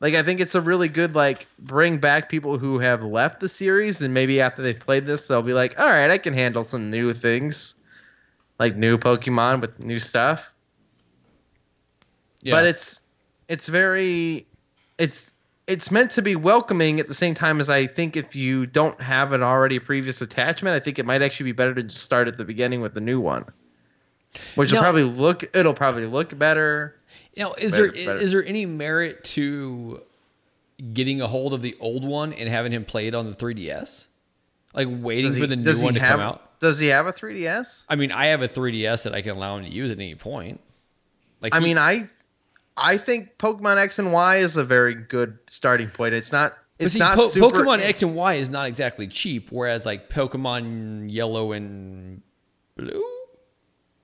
Like 0.00 0.14
I 0.14 0.22
think 0.22 0.40
it's 0.40 0.54
a 0.54 0.60
really 0.60 0.88
good 0.88 1.14
like 1.14 1.46
bring 1.58 1.98
back 1.98 2.28
people 2.28 2.58
who 2.58 2.78
have 2.78 3.02
left 3.02 3.40
the 3.40 3.48
series 3.48 4.00
and 4.02 4.14
maybe 4.14 4.40
after 4.40 4.62
they've 4.62 4.78
played 4.78 5.06
this 5.06 5.26
they'll 5.26 5.42
be 5.42 5.52
like, 5.52 5.78
"All 5.80 5.86
right, 5.88 6.10
I 6.10 6.18
can 6.18 6.34
handle 6.34 6.64
some 6.64 6.90
new 6.90 7.12
things." 7.12 7.74
Like 8.60 8.76
new 8.76 8.98
Pokemon 8.98 9.60
with 9.60 9.78
new 9.78 9.98
stuff 10.00 10.52
Yeah. 12.42 12.54
but 12.54 12.64
it's 12.66 13.00
it's 13.48 13.68
very 13.68 14.46
it's 14.98 15.32
it's 15.68 15.90
meant 15.90 16.10
to 16.12 16.22
be 16.22 16.34
welcoming 16.34 16.98
at 16.98 17.06
the 17.08 17.14
same 17.14 17.34
time 17.34 17.60
as 17.60 17.68
I 17.68 17.86
think 17.86 18.16
if 18.16 18.34
you 18.34 18.64
don't 18.64 18.98
have 19.02 19.32
an 19.32 19.42
already 19.42 19.78
previous 19.78 20.22
attachment, 20.22 20.74
I 20.74 20.80
think 20.80 20.98
it 20.98 21.04
might 21.04 21.20
actually 21.20 21.44
be 21.44 21.52
better 21.52 21.74
to 21.74 21.82
just 21.82 22.02
start 22.02 22.26
at 22.26 22.38
the 22.38 22.44
beginning 22.44 22.80
with 22.80 22.94
the 22.94 23.00
new 23.02 23.20
one. 23.20 23.44
Which 24.54 24.72
will 24.72 24.80
probably 24.80 25.04
look 25.04 25.44
it'll 25.54 25.74
probably 25.74 26.06
look 26.06 26.36
better. 26.38 26.96
Now, 27.36 27.52
is 27.52 27.72
Better- 27.72 27.92
there 27.92 28.06
better. 28.06 28.18
is 28.18 28.32
there 28.32 28.44
any 28.44 28.64
merit 28.66 29.24
to 29.24 30.02
getting 30.92 31.20
a 31.20 31.26
hold 31.26 31.52
of 31.52 31.60
the 31.60 31.76
old 31.80 32.04
one 32.04 32.32
and 32.32 32.48
having 32.48 32.72
him 32.72 32.84
play 32.84 33.06
it 33.06 33.14
on 33.14 33.26
the 33.30 33.36
3DS? 33.36 34.06
Like 34.74 34.88
waiting 34.90 35.34
he, 35.34 35.40
for 35.40 35.46
the 35.46 35.56
new 35.56 35.82
one 35.82 35.94
to 35.94 36.00
have 36.00 36.10
come 36.12 36.20
out? 36.20 36.60
does 36.60 36.78
he 36.78 36.86
have 36.88 37.06
a 37.06 37.12
3DS? 37.12 37.84
I 37.88 37.96
mean, 37.96 38.10
I 38.10 38.26
have 38.26 38.42
a 38.42 38.48
3DS 38.48 39.02
that 39.04 39.14
I 39.14 39.20
can 39.22 39.32
allow 39.32 39.56
him 39.58 39.64
to 39.64 39.70
use 39.70 39.90
at 39.90 39.98
any 39.98 40.14
point. 40.14 40.60
Like 41.40 41.54
I 41.54 41.58
he- 41.58 41.64
mean, 41.64 41.78
I 41.78 42.08
I 42.78 42.98
think 42.98 43.38
Pokemon 43.38 43.78
X 43.78 43.98
and 43.98 44.12
Y 44.12 44.36
is 44.36 44.56
a 44.56 44.64
very 44.64 44.94
good 44.94 45.38
starting 45.46 45.88
point. 45.88 46.14
It's 46.14 46.32
not 46.32 46.52
it's 46.78 46.94
see, 46.94 47.00
not 47.00 47.16
Po- 47.16 47.28
super 47.28 47.62
Pokemon 47.62 47.80
X 47.80 48.02
and 48.02 48.14
Y 48.14 48.34
is 48.34 48.48
not 48.48 48.66
exactly 48.66 49.08
cheap, 49.08 49.48
whereas 49.50 49.84
like 49.84 50.08
Pokemon 50.08 51.12
Yellow 51.12 51.52
and 51.52 52.22
Blue? 52.76 53.04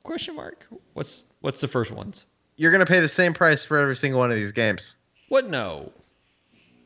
Question 0.02 0.36
mark. 0.36 0.66
What's 0.92 1.24
what's 1.40 1.60
the 1.60 1.68
first 1.68 1.92
ones? 1.92 2.26
You're 2.56 2.72
going 2.72 2.84
to 2.84 2.90
pay 2.90 3.00
the 3.00 3.08
same 3.08 3.32
price 3.32 3.64
for 3.64 3.78
every 3.78 3.96
single 3.96 4.20
one 4.20 4.30
of 4.30 4.36
these 4.36 4.52
games. 4.52 4.94
What? 5.28 5.48
No. 5.48 5.92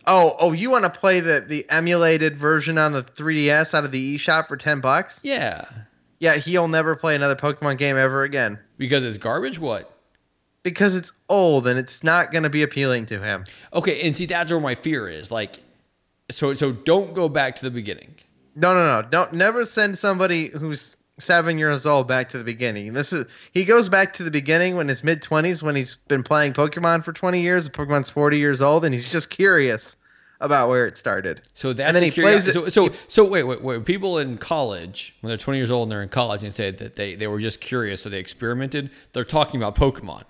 Oh, 0.06 0.36
oh, 0.38 0.52
you 0.52 0.70
want 0.70 0.84
to 0.84 1.00
play 1.00 1.20
the 1.20 1.40
the 1.40 1.68
emulated 1.68 2.36
version 2.36 2.78
on 2.78 2.92
the 2.92 3.02
3DS 3.02 3.74
out 3.74 3.84
of 3.84 3.92
the 3.92 4.16
eShop 4.16 4.48
for 4.48 4.56
10 4.56 4.80
bucks? 4.80 5.20
Yeah. 5.22 5.64
Yeah, 6.18 6.36
he'll 6.36 6.68
never 6.68 6.96
play 6.96 7.14
another 7.14 7.36
Pokemon 7.36 7.78
game 7.78 7.96
ever 7.96 8.22
again 8.22 8.58
Because 8.76 9.04
it's 9.04 9.18
garbage. 9.18 9.58
What? 9.58 9.92
Because 10.70 10.94
it's 10.94 11.12
old 11.28 11.66
and 11.66 11.78
it's 11.78 12.02
not 12.04 12.32
going 12.32 12.44
to 12.44 12.50
be 12.50 12.62
appealing 12.62 13.06
to 13.06 13.20
him. 13.20 13.44
Okay, 13.72 14.00
and 14.02 14.16
see 14.16 14.26
that's 14.26 14.50
where 14.50 14.60
my 14.60 14.74
fear 14.74 15.08
is. 15.08 15.30
Like, 15.30 15.60
so 16.30 16.54
so 16.54 16.72
don't 16.72 17.14
go 17.14 17.28
back 17.28 17.56
to 17.56 17.62
the 17.62 17.70
beginning. 17.70 18.14
No, 18.54 18.74
no, 18.74 19.00
no. 19.00 19.08
Don't 19.08 19.32
never 19.34 19.64
send 19.64 19.98
somebody 19.98 20.48
who's 20.48 20.96
7 21.20 21.58
years 21.58 21.86
old 21.86 22.06
back 22.08 22.28
to 22.30 22.38
the 22.38 22.44
beginning. 22.44 22.92
This 22.92 23.12
is 23.12 23.26
he 23.52 23.64
goes 23.64 23.88
back 23.88 24.14
to 24.14 24.22
the 24.24 24.30
beginning 24.30 24.76
when 24.76 24.88
his 24.88 25.02
mid 25.02 25.22
20s 25.22 25.62
when 25.62 25.74
he's 25.76 25.96
been 26.08 26.22
playing 26.22 26.52
Pokemon 26.54 27.04
for 27.04 27.12
20 27.12 27.40
years, 27.40 27.68
Pokemon's 27.68 28.10
40 28.10 28.38
years 28.38 28.62
old 28.62 28.84
and 28.84 28.92
he's 28.94 29.10
just 29.10 29.30
curious 29.30 29.96
about 30.40 30.68
where 30.68 30.86
it 30.86 30.96
started. 30.96 31.40
So 31.54 31.72
that's 31.72 31.92
then 31.94 32.02
the 32.02 32.10
he 32.10 32.20
plays 32.22 32.46
it- 32.46 32.54
So, 32.54 32.68
so 32.68 32.90
so 33.08 33.24
wait 33.24 33.42
wait 33.44 33.62
wait. 33.62 33.84
People 33.84 34.18
in 34.18 34.38
college 34.38 35.16
when 35.20 35.28
they're 35.28 35.36
20 35.36 35.58
years 35.58 35.70
old 35.70 35.84
and 35.84 35.92
they're 35.92 36.02
in 36.02 36.08
college 36.08 36.44
and 36.44 36.54
say 36.54 36.70
that 36.70 36.94
they 36.94 37.14
they 37.16 37.26
were 37.26 37.40
just 37.40 37.60
curious, 37.60 38.02
so 38.02 38.08
they 38.08 38.20
experimented. 38.20 38.90
They're 39.12 39.24
talking 39.24 39.60
about 39.60 39.74
Pokemon. 39.74 40.22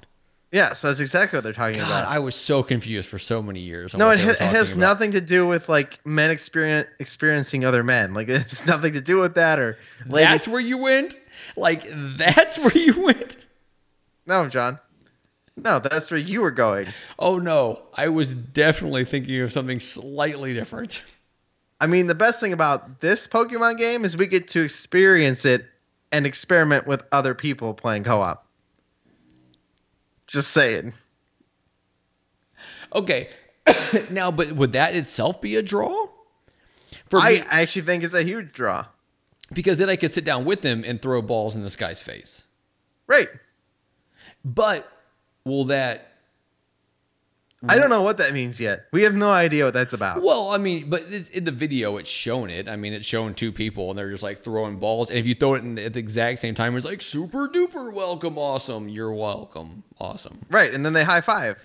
Yes, 0.50 0.80
that's 0.80 1.00
exactly 1.00 1.36
what 1.36 1.44
they're 1.44 1.52
talking 1.52 1.80
God, 1.80 1.88
about. 1.88 2.08
I 2.10 2.20
was 2.20 2.34
so 2.34 2.62
confused 2.62 3.08
for 3.08 3.18
so 3.18 3.42
many 3.42 3.60
years. 3.60 3.94
No, 3.94 4.06
what 4.06 4.18
it, 4.18 4.24
ha- 4.24 4.30
it 4.30 4.40
has 4.40 4.72
about. 4.72 4.80
nothing 4.80 5.12
to 5.12 5.20
do 5.20 5.46
with 5.46 5.68
like 5.68 6.04
men 6.06 6.30
experience 6.30 6.88
experiencing 6.98 7.66
other 7.66 7.82
men. 7.82 8.14
Like 8.14 8.28
it's 8.30 8.64
nothing 8.64 8.94
to 8.94 9.00
do 9.00 9.18
with 9.18 9.34
that 9.34 9.58
or 9.58 9.78
ladies. 10.06 10.30
That's 10.30 10.48
where 10.48 10.60
you 10.60 10.78
went. 10.78 11.16
Like 11.56 11.84
that's 12.16 12.58
where 12.58 12.82
you 12.82 13.02
went. 13.02 13.36
No, 14.26 14.48
John. 14.48 14.78
No, 15.56 15.80
that's 15.80 16.10
where 16.10 16.20
you 16.20 16.40
were 16.40 16.50
going. 16.50 16.88
Oh 17.18 17.38
no, 17.38 17.82
I 17.94 18.08
was 18.08 18.34
definitely 18.34 19.04
thinking 19.04 19.40
of 19.40 19.52
something 19.52 19.80
slightly 19.80 20.54
different. 20.54 21.02
I 21.80 21.86
mean, 21.86 22.06
the 22.06 22.14
best 22.14 22.40
thing 22.40 22.52
about 22.52 23.00
this 23.00 23.26
Pokemon 23.28 23.78
game 23.78 24.04
is 24.04 24.16
we 24.16 24.26
get 24.26 24.48
to 24.48 24.62
experience 24.62 25.44
it 25.44 25.66
and 26.10 26.26
experiment 26.26 26.86
with 26.86 27.02
other 27.12 27.34
people 27.34 27.74
playing 27.74 28.04
co-op. 28.04 28.47
Just 30.28 30.52
saying. 30.52 30.94
Okay, 32.94 33.28
now, 34.10 34.30
but 34.30 34.52
would 34.52 34.72
that 34.72 34.94
itself 34.94 35.40
be 35.40 35.56
a 35.56 35.62
draw? 35.62 36.06
For 37.08 37.18
I 37.18 37.30
me, 37.30 37.44
actually 37.48 37.82
think 37.82 38.04
it's 38.04 38.14
a 38.14 38.22
huge 38.22 38.52
draw. 38.52 38.86
because 39.52 39.78
then 39.78 39.88
I 39.90 39.96
could 39.96 40.12
sit 40.12 40.24
down 40.24 40.44
with 40.44 40.60
them 40.62 40.84
and 40.86 41.00
throw 41.00 41.20
balls 41.22 41.54
in 41.56 41.62
this 41.62 41.76
guy's 41.76 42.02
face. 42.02 42.42
Right. 43.06 43.28
But 44.44 44.90
will 45.44 45.64
that? 45.66 46.12
I 47.66 47.76
don't 47.76 47.90
know 47.90 48.02
what 48.02 48.18
that 48.18 48.32
means 48.32 48.60
yet. 48.60 48.86
We 48.92 49.02
have 49.02 49.14
no 49.14 49.30
idea 49.30 49.64
what 49.64 49.74
that's 49.74 49.92
about. 49.92 50.22
Well, 50.22 50.50
I 50.50 50.58
mean, 50.58 50.88
but 50.88 51.02
in 51.10 51.42
the 51.44 51.50
video, 51.50 51.96
it's 51.96 52.08
shown 52.08 52.50
it. 52.50 52.68
I 52.68 52.76
mean, 52.76 52.92
it's 52.92 53.06
showing 53.06 53.34
two 53.34 53.50
people, 53.50 53.90
and 53.90 53.98
they're 53.98 54.10
just 54.12 54.22
like 54.22 54.44
throwing 54.44 54.78
balls. 54.78 55.10
And 55.10 55.18
if 55.18 55.26
you 55.26 55.34
throw 55.34 55.54
it 55.54 55.64
in 55.64 55.76
at 55.78 55.92
the 55.94 55.98
exact 55.98 56.38
same 56.38 56.54
time, 56.54 56.76
it's 56.76 56.86
like 56.86 57.02
super 57.02 57.48
duper 57.48 57.92
welcome, 57.92 58.38
awesome. 58.38 58.88
You're 58.88 59.12
welcome, 59.12 59.82
awesome. 59.98 60.38
Right, 60.50 60.72
and 60.72 60.86
then 60.86 60.92
they 60.92 61.02
high 61.02 61.20
five. 61.20 61.58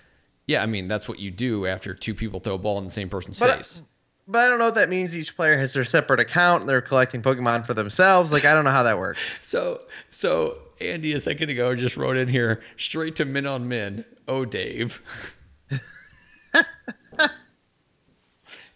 Yeah, 0.46 0.62
I 0.62 0.66
mean 0.66 0.88
that's 0.88 1.08
what 1.08 1.20
you 1.20 1.30
do 1.30 1.66
after 1.66 1.94
two 1.94 2.12
people 2.14 2.40
throw 2.40 2.54
a 2.54 2.58
ball 2.58 2.78
in 2.78 2.84
the 2.86 2.90
same 2.90 3.08
person's 3.08 3.38
But, 3.38 3.56
face. 3.56 3.80
but 4.26 4.40
I 4.40 4.48
don't 4.48 4.58
know 4.58 4.66
what 4.66 4.74
that 4.74 4.88
means. 4.88 5.16
Each 5.16 5.34
player 5.36 5.56
has 5.58 5.72
their 5.72 5.84
separate 5.84 6.18
account. 6.20 6.66
They're 6.66 6.82
collecting 6.82 7.22
Pokemon 7.22 7.66
for 7.66 7.72
themselves. 7.74 8.32
Like 8.32 8.44
I 8.44 8.52
don't 8.54 8.64
know 8.64 8.70
how 8.72 8.82
that 8.82 8.98
works. 8.98 9.36
So 9.42 9.80
so 10.10 10.58
Andy 10.80 11.12
a 11.14 11.20
second 11.20 11.50
ago 11.50 11.74
just 11.76 11.96
wrote 11.96 12.16
in 12.16 12.28
here 12.28 12.60
straight 12.76 13.14
to 13.16 13.24
min 13.24 13.46
on 13.46 13.68
min. 13.68 14.04
Oh 14.26 14.44
Dave. 14.44 15.00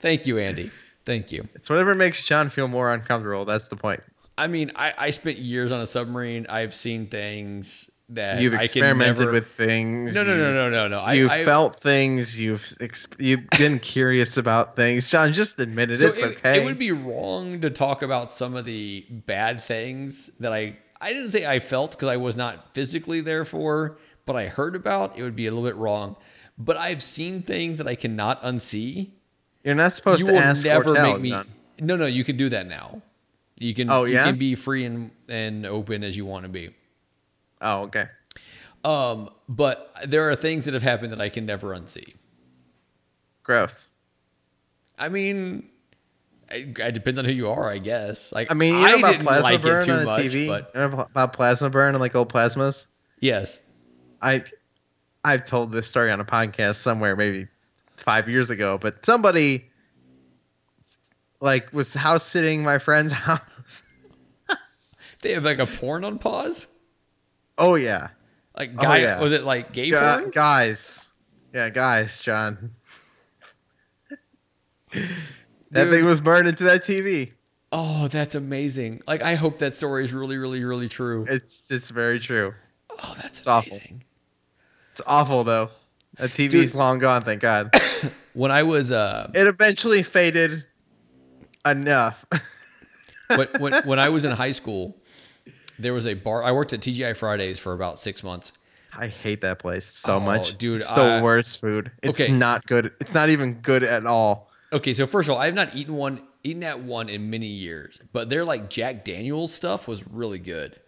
Thank 0.00 0.26
you, 0.26 0.38
Andy. 0.38 0.70
Thank 1.04 1.32
you. 1.32 1.48
It's 1.54 1.68
whatever 1.68 1.94
makes 1.94 2.24
John 2.24 2.50
feel 2.50 2.68
more 2.68 2.92
uncomfortable. 2.92 3.44
That's 3.44 3.68
the 3.68 3.76
point. 3.76 4.02
I 4.36 4.46
mean, 4.46 4.70
I, 4.76 4.94
I 4.96 5.10
spent 5.10 5.38
years 5.38 5.72
on 5.72 5.80
a 5.80 5.86
submarine. 5.86 6.46
I've 6.48 6.74
seen 6.74 7.08
things 7.08 7.90
that 8.10 8.40
You've 8.40 8.54
I 8.54 8.62
experimented 8.62 9.18
never- 9.18 9.32
with 9.32 9.48
things. 9.48 10.14
No, 10.14 10.22
no, 10.22 10.36
no, 10.36 10.52
no, 10.52 10.70
no, 10.70 10.88
no. 10.88 11.10
You've 11.10 11.30
I, 11.30 11.44
felt 11.44 11.76
things. 11.80 12.38
You've 12.38 12.72
ex- 12.80 13.08
you've 13.18 13.48
been 13.50 13.78
curious 13.80 14.36
about 14.36 14.76
things. 14.76 15.10
John, 15.10 15.32
just 15.32 15.58
admit 15.58 15.90
it. 15.90 15.96
so 15.96 16.06
it's 16.06 16.20
it, 16.20 16.36
okay. 16.36 16.62
It 16.62 16.64
would 16.64 16.78
be 16.78 16.92
wrong 16.92 17.60
to 17.62 17.70
talk 17.70 18.02
about 18.02 18.32
some 18.32 18.54
of 18.54 18.64
the 18.64 19.04
bad 19.10 19.64
things 19.64 20.30
that 20.40 20.52
I 20.52 20.76
I 21.00 21.12
didn't 21.12 21.30
say 21.30 21.44
I 21.46 21.58
felt 21.58 21.92
because 21.92 22.08
I 22.08 22.16
was 22.16 22.36
not 22.36 22.74
physically 22.74 23.20
there 23.20 23.44
for, 23.44 23.98
but 24.24 24.36
I 24.36 24.46
heard 24.46 24.76
about. 24.76 25.18
It 25.18 25.22
would 25.22 25.36
be 25.36 25.46
a 25.46 25.50
little 25.50 25.68
bit 25.68 25.76
wrong. 25.76 26.16
But 26.58 26.76
I've 26.76 27.02
seen 27.02 27.42
things 27.42 27.78
that 27.78 27.86
I 27.86 27.94
cannot 27.94 28.42
unsee. 28.42 29.10
You're 29.62 29.74
not 29.74 29.92
supposed 29.92 30.22
you 30.22 30.32
to 30.32 30.36
ask 30.36 30.64
never 30.64 30.90
or 30.90 30.94
tell, 30.94 31.12
make 31.12 31.20
me. 31.22 31.36
No, 31.80 31.96
no, 31.96 32.06
you 32.06 32.24
can 32.24 32.36
do 32.36 32.48
that 32.48 32.66
now. 32.66 33.00
You 33.58 33.74
can. 33.74 33.90
Oh, 33.90 34.04
yeah? 34.04 34.24
You 34.24 34.32
can 34.32 34.38
be 34.38 34.54
free 34.54 34.84
and 34.84 35.10
and 35.28 35.66
open 35.66 36.02
as 36.02 36.16
you 36.16 36.24
want 36.26 36.44
to 36.44 36.48
be. 36.48 36.70
Oh, 37.60 37.82
okay. 37.82 38.06
Um, 38.84 39.30
but 39.48 39.92
there 40.06 40.30
are 40.30 40.36
things 40.36 40.64
that 40.64 40.74
have 40.74 40.82
happened 40.82 41.12
that 41.12 41.20
I 41.20 41.28
can 41.28 41.46
never 41.46 41.68
unsee. 41.68 42.14
Gross. 43.42 43.88
I 44.98 45.08
mean, 45.08 45.68
it, 46.50 46.78
it 46.78 46.92
depends 46.92 47.18
on 47.18 47.24
who 47.24 47.32
you 47.32 47.48
are, 47.50 47.70
I 47.70 47.78
guess. 47.78 48.32
Like, 48.32 48.50
I 48.50 48.54
mean, 48.54 48.74
you 48.74 48.80
know 48.88 48.98
about 48.98 49.12
didn't 49.12 49.26
plasma 49.26 49.42
like 49.42 49.62
burn 49.62 49.90
on 49.90 50.04
much, 50.04 50.20
TV. 50.20 50.46
but 50.48 50.70
You 50.74 50.80
know 50.80 51.06
about 51.10 51.32
plasma 51.32 51.70
burn 51.70 51.94
and 51.94 52.00
like 52.00 52.14
old 52.14 52.32
plasmas. 52.32 52.86
yes, 53.20 53.60
I 54.22 54.44
I've 55.24 55.44
told 55.44 55.72
this 55.72 55.86
story 55.86 56.10
on 56.10 56.20
a 56.20 56.24
podcast 56.24 56.76
somewhere, 56.76 57.16
maybe 57.16 57.48
five 57.96 58.28
years 58.28 58.50
ago, 58.50 58.78
but 58.80 59.04
somebody 59.04 59.66
like 61.40 61.72
was 61.72 61.92
house 61.94 62.24
sitting 62.24 62.62
my 62.62 62.78
friend's 62.78 63.12
house. 63.28 63.82
they 65.22 65.32
have 65.32 65.44
like 65.44 65.58
a 65.58 65.66
porn 65.66 66.04
on 66.04 66.18
pause. 66.18 66.66
Oh 67.56 67.74
yeah, 67.74 68.08
Like, 68.56 68.70
Oh, 68.78 68.82
guy, 68.82 68.98
yeah. 68.98 69.20
was 69.20 69.32
it 69.32 69.42
like 69.42 69.72
gay 69.72 69.90
Gu- 69.90 69.98
porn? 69.98 70.30
guys, 70.30 71.10
yeah, 71.52 71.70
guys, 71.70 72.18
John. 72.20 72.70
that 74.92 75.84
Dude. 75.84 75.90
thing 75.92 76.04
was 76.04 76.20
burned 76.20 76.48
into 76.48 76.64
that 76.64 76.82
TV. 76.82 77.32
Oh, 77.70 78.08
that's 78.08 78.34
amazing. 78.34 79.02
Like, 79.06 79.22
I 79.22 79.34
hope 79.34 79.58
that 79.58 79.76
story 79.76 80.04
is 80.04 80.12
really, 80.14 80.38
really, 80.38 80.64
really 80.64 80.88
true. 80.88 81.26
It's 81.28 81.70
it's 81.70 81.90
very 81.90 82.18
true. 82.18 82.54
Oh, 82.90 83.16
that's 83.20 83.46
awful. 83.46 83.72
amazing. 83.76 84.04
It's 84.98 85.06
awful 85.06 85.44
though. 85.44 85.70
That 86.16 86.30
TV's 86.30 86.72
Dude. 86.72 86.74
long 86.74 86.98
gone, 86.98 87.22
thank 87.22 87.40
God. 87.40 87.70
When 88.34 88.52
I 88.52 88.62
was 88.62 88.92
uh, 88.92 89.30
it 89.34 89.46
eventually 89.48 90.02
faded 90.04 90.64
enough. 91.66 92.24
when, 93.34 93.48
when 93.58 93.72
when 93.84 93.98
I 93.98 94.08
was 94.10 94.24
in 94.24 94.30
high 94.30 94.52
school, 94.52 94.96
there 95.78 95.92
was 95.92 96.06
a 96.06 96.14
bar. 96.14 96.44
I 96.44 96.52
worked 96.52 96.72
at 96.72 96.80
TGI 96.80 97.16
Fridays 97.16 97.58
for 97.58 97.72
about 97.72 97.98
six 97.98 98.22
months. 98.22 98.52
I 98.96 99.08
hate 99.08 99.40
that 99.40 99.58
place 99.58 99.86
so 99.86 100.16
Oh, 100.16 100.20
much, 100.20 100.56
dude, 100.58 100.80
It's 100.80 100.92
the 100.92 101.00
I- 101.02 101.22
worst 101.22 101.60
food. 101.60 101.90
It's 102.02 102.20
Okay. 102.20 102.30
not 102.32 102.64
good. 102.66 102.92
It's 103.00 103.14
not 103.14 103.28
even 103.30 103.54
good 103.54 103.82
at 103.82 104.06
all. 104.06 104.50
Okay, 104.72 104.94
so 104.94 105.06
first 105.06 105.28
of 105.28 105.34
all, 105.34 105.40
I 105.40 105.46
have 105.46 105.54
not 105.54 105.74
eaten 105.74 105.94
one 105.94 106.20
eaten 106.44 106.62
at 106.62 106.80
one 106.80 107.08
in 107.08 107.30
many 107.30 107.48
years, 107.48 107.98
but 108.12 108.28
their 108.28 108.44
like 108.44 108.70
Jack 108.70 109.04
Daniels 109.04 109.52
stuff 109.52 109.88
was 109.88 110.06
really 110.06 110.38
good. 110.38 110.78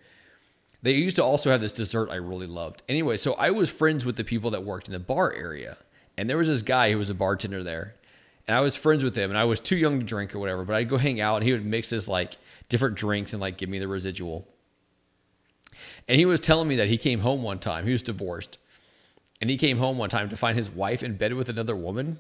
They 0.83 0.93
used 0.93 1.17
to 1.17 1.25
also 1.25 1.51
have 1.51 1.61
this 1.61 1.73
dessert 1.73 2.11
I 2.11 2.17
really 2.17 2.47
loved. 2.47 2.83
Anyway, 2.89 3.17
so 3.17 3.35
I 3.35 3.51
was 3.51 3.69
friends 3.69 4.05
with 4.05 4.17
the 4.17 4.25
people 4.25 4.51
that 4.53 4.65
worked 4.65 4.87
in 4.87 4.93
the 4.93 4.99
bar 4.99 5.33
area, 5.33 5.77
and 6.17 6.29
there 6.29 6.39
was 6.39 6.49
this 6.49 6.63
guy 6.63 6.91
who 6.91 6.99
was 6.99 7.11
a 7.11 7.15
bartender 7.15 7.63
there, 7.63 7.97
and 8.49 8.57
I 8.57 8.61
was 8.61 8.77
friends 8.77 9.05
with 9.05 9.15
him, 9.15 9.31
and 9.31 9.39
I 9.39 9.45
was 9.45 9.61
too 9.61 9.77
young 9.77 10.01
to 10.01 10.07
drink 10.07 10.35
or 10.35 10.39
whatever, 10.39 10.65
but 10.65 10.77
I'd 10.77 10.89
go 10.89 10.97
hang 10.97 11.21
out, 11.21 11.37
and 11.37 11.45
he 11.45 11.53
would 11.53 11.67
mix 11.67 11.91
this 11.91 12.09
like 12.09 12.37
different 12.69 12.97
drinks 12.97 13.33
and 13.33 13.41
like 13.41 13.59
give 13.59 13.69
me 13.69 13.79
the 13.79 13.89
residual. 13.89 14.49
And 16.09 16.17
he 16.17 16.25
was 16.25 16.41
telling 16.41 16.67
me 16.67 16.77
that 16.77 16.89
he 16.89 16.99
came 16.99 17.21
home 17.21 17.43
one 17.43 17.59
time. 17.59 17.85
He 17.85 17.93
was 17.93 18.03
divorced, 18.03 18.59
and 19.41 19.51
he 19.51 19.57
came 19.57 19.79
home 19.79 19.99
one 19.99 20.11
time 20.11 20.31
to 20.31 20.37
find 20.37 20.57
his 20.57 20.71
wife 20.71 21.03
in 21.03 21.17
bed 21.17 21.35
with 21.35 21.49
another 21.49 21.77
woman. 21.77 22.19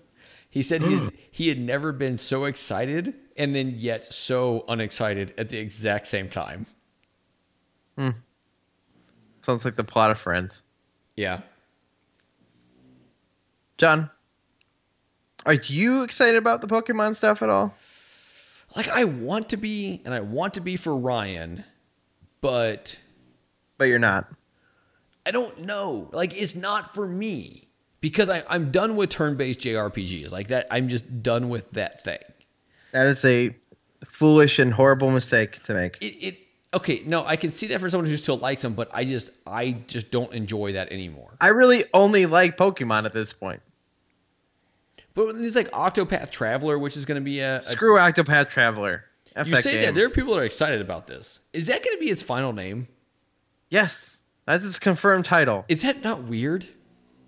He 0.51 0.63
said 0.63 0.83
he 0.83 0.95
had, 0.95 1.03
mm. 1.03 1.13
he 1.31 1.49
had 1.49 1.59
never 1.59 1.93
been 1.93 2.19
so 2.19 2.45
excited 2.45 3.15
and 3.37 3.55
then 3.55 3.75
yet 3.79 4.13
so 4.13 4.65
unexcited 4.69 5.33
at 5.39 5.49
the 5.49 5.59
exact 5.59 6.09
same 6.09 6.29
time. 6.29 6.67
Hmm. 7.97 8.11
Sounds 9.41 9.65
like 9.65 9.77
the 9.77 9.85
plot 9.85 10.11
of 10.11 10.19
Friends. 10.19 10.63
Yeah. 11.17 11.41
John, 13.79 14.11
are 15.47 15.55
you 15.55 16.03
excited 16.03 16.37
about 16.37 16.61
the 16.61 16.67
Pokemon 16.67 17.17
stuff 17.17 17.43
at 17.43 17.49
all? 17.49 17.75
Like 18.77 18.89
I 18.89 19.05
want 19.05 19.49
to 19.51 19.57
be 19.57 20.01
and 20.05 20.15
I 20.15 20.21
want 20.21 20.55
to 20.55 20.61
be 20.61 20.77
for 20.77 20.95
Ryan, 20.97 21.65
but 22.41 22.97
But 23.79 23.87
you're 23.87 23.99
not. 23.99 24.31
I 25.27 25.31
don't 25.31 25.61
know. 25.61 26.09
Like 26.13 26.35
it's 26.35 26.55
not 26.55 26.95
for 26.95 27.07
me 27.07 27.69
because 28.01 28.29
I, 28.29 28.43
I'm 28.49 28.71
done 28.71 28.97
with 28.97 29.11
turn-based 29.11 29.61
JRPGs 29.61 30.31
like 30.31 30.49
that. 30.49 30.67
I'm 30.71 30.89
just 30.89 31.23
done 31.23 31.49
with 31.49 31.71
that 31.73 32.05
thing. 32.05 32.19
That 32.93 33.07
is 33.07 33.25
a 33.25 33.55
foolish 34.07 34.59
and 34.59 34.73
horrible 34.73 35.11
mistake 35.11 35.63
to 35.65 35.75
make. 35.75 35.97
It, 36.01 36.15
it 36.25 36.40
okay. 36.75 37.03
No, 37.07 37.25
I 37.25 37.37
can 37.37 37.53
see 37.53 37.69
that 37.69 37.81
for 37.81 37.91
someone 37.91 38.09
who 38.09 38.17
still 38.17 38.39
likes 38.39 38.63
them, 38.63 38.75
but 38.75 38.91
I 38.93 39.05
just 39.05 39.31
I 39.47 39.73
just 39.87 40.11
don't 40.11 40.33
enjoy 40.33 40.73
that 40.73 40.93
anymore. 40.93 41.37
I 41.41 41.49
really 41.49 41.85
only 41.95 42.27
like 42.27 42.57
Pokemon 42.57 43.05
at 43.07 43.13
this 43.13 43.33
point. 43.33 43.61
But 45.15 45.39
there's 45.39 45.57
like 45.57 45.71
Octopath 45.73 46.31
Traveler, 46.31 46.79
which 46.79 46.97
is 46.97 47.05
going 47.05 47.21
to 47.21 47.25
be 47.25 47.41
a, 47.41 47.59
a 47.59 47.63
Screw 47.63 47.97
Octopath 47.97 48.51
Traveler. 48.51 49.05
F 49.37 49.47
you 49.47 49.55
that 49.55 49.65
say 49.65 49.73
game. 49.73 49.83
that 49.83 49.95
there 49.95 50.07
are 50.07 50.11
people 50.11 50.35
that 50.35 50.41
are 50.41 50.45
excited 50.45 50.81
about 50.81 51.07
this. 51.07 51.39
Is 51.53 51.67
that 51.67 51.85
going 51.85 51.97
to 51.97 52.01
be 52.01 52.11
its 52.11 52.23
final 52.23 52.53
name? 52.53 52.89
Yes, 53.69 54.21
that's 54.47 54.65
its 54.65 54.79
confirmed 54.79 55.25
title. 55.25 55.65
Is 55.69 55.83
that 55.83 56.03
not 56.03 56.25
weird? 56.25 56.67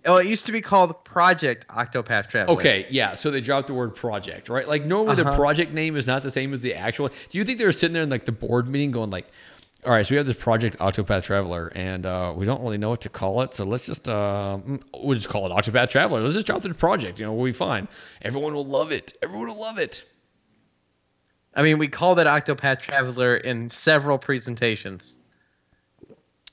Oh, 0.04 0.16
it 0.16 0.26
used 0.26 0.46
to 0.46 0.52
be 0.52 0.60
called 0.60 1.04
Project 1.04 1.66
Octopath 1.68 2.28
Traveler. 2.28 2.54
Okay, 2.54 2.86
yeah. 2.90 3.14
So 3.14 3.30
they 3.30 3.40
dropped 3.40 3.68
the 3.68 3.74
word 3.74 3.94
project, 3.94 4.48
right? 4.48 4.66
Like 4.66 4.84
normally 4.84 5.14
the 5.16 5.22
Uh-huh. 5.28 5.36
project 5.36 5.72
name 5.72 5.96
is 5.96 6.06
not 6.08 6.22
the 6.24 6.30
same 6.30 6.52
as 6.52 6.60
the 6.60 6.74
actual. 6.74 7.08
Do 7.08 7.38
you 7.38 7.44
think 7.44 7.58
they 7.58 7.64
were 7.64 7.70
sitting 7.72 7.94
there 7.94 8.02
in 8.02 8.10
like 8.10 8.24
the 8.24 8.32
board 8.32 8.66
meeting 8.68 8.90
going 8.90 9.10
like, 9.10 9.28
"All 9.86 9.92
right, 9.92 10.04
so 10.04 10.10
we 10.12 10.16
have 10.16 10.26
this 10.26 10.36
project 10.36 10.76
Octopath 10.78 11.22
Traveler, 11.22 11.70
and 11.76 12.04
uh, 12.04 12.32
we 12.36 12.44
don't 12.44 12.60
really 12.62 12.78
know 12.78 12.90
what 12.90 13.02
to 13.02 13.08
call 13.08 13.42
it, 13.42 13.54
so 13.54 13.64
let's 13.64 13.86
just 13.86 14.08
uh, 14.08 14.58
mm, 14.66 14.82
we'll 15.00 15.14
just 15.14 15.28
call 15.28 15.46
it 15.46 15.50
Octopath 15.54 15.90
Traveler. 15.90 16.20
Let's 16.20 16.34
just 16.34 16.46
drop 16.46 16.62
the 16.62 16.74
project. 16.74 17.20
You 17.20 17.26
know, 17.26 17.32
we'll 17.32 17.46
be 17.46 17.52
fine. 17.52 17.86
Everyone 18.22 18.54
will 18.54 18.66
love 18.66 18.90
it. 18.90 19.12
Everyone 19.22 19.46
will 19.48 19.60
love 19.60 19.78
it." 19.78 20.04
I 21.54 21.62
mean, 21.62 21.78
we 21.78 21.86
called 21.86 22.18
it 22.18 22.26
Octopath 22.26 22.80
Traveler 22.80 23.36
in 23.36 23.70
several 23.70 24.18
presentations. 24.18 25.16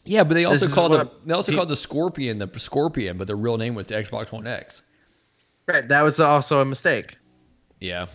Yeah, 0.05 0.23
but 0.23 0.33
they 0.33 0.45
also 0.45 0.65
is 0.65 0.73
called 0.73 0.93
it, 0.93 1.23
they 1.23 1.33
also 1.33 1.51
he- 1.51 1.55
called 1.57 1.69
the 1.69 1.75
Scorpion 1.75 2.37
the 2.39 2.49
Scorpion, 2.59 3.17
but 3.17 3.27
the 3.27 3.35
real 3.35 3.57
name 3.57 3.75
was 3.75 3.87
the 3.87 3.95
Xbox 3.95 4.31
One 4.31 4.47
X. 4.47 4.81
Right, 5.67 5.87
that 5.87 6.01
was 6.01 6.19
also 6.19 6.61
a 6.61 6.65
mistake 6.65 7.17
Yeah. 7.79 8.07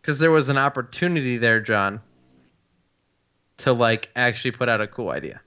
because 0.00 0.18
there 0.20 0.30
was 0.30 0.48
an 0.48 0.58
opportunity 0.58 1.36
there, 1.38 1.60
John, 1.60 2.00
to 3.58 3.72
like 3.72 4.10
actually 4.14 4.52
put 4.52 4.68
out 4.68 4.80
a 4.80 4.86
cool 4.86 5.10
idea. 5.10 5.40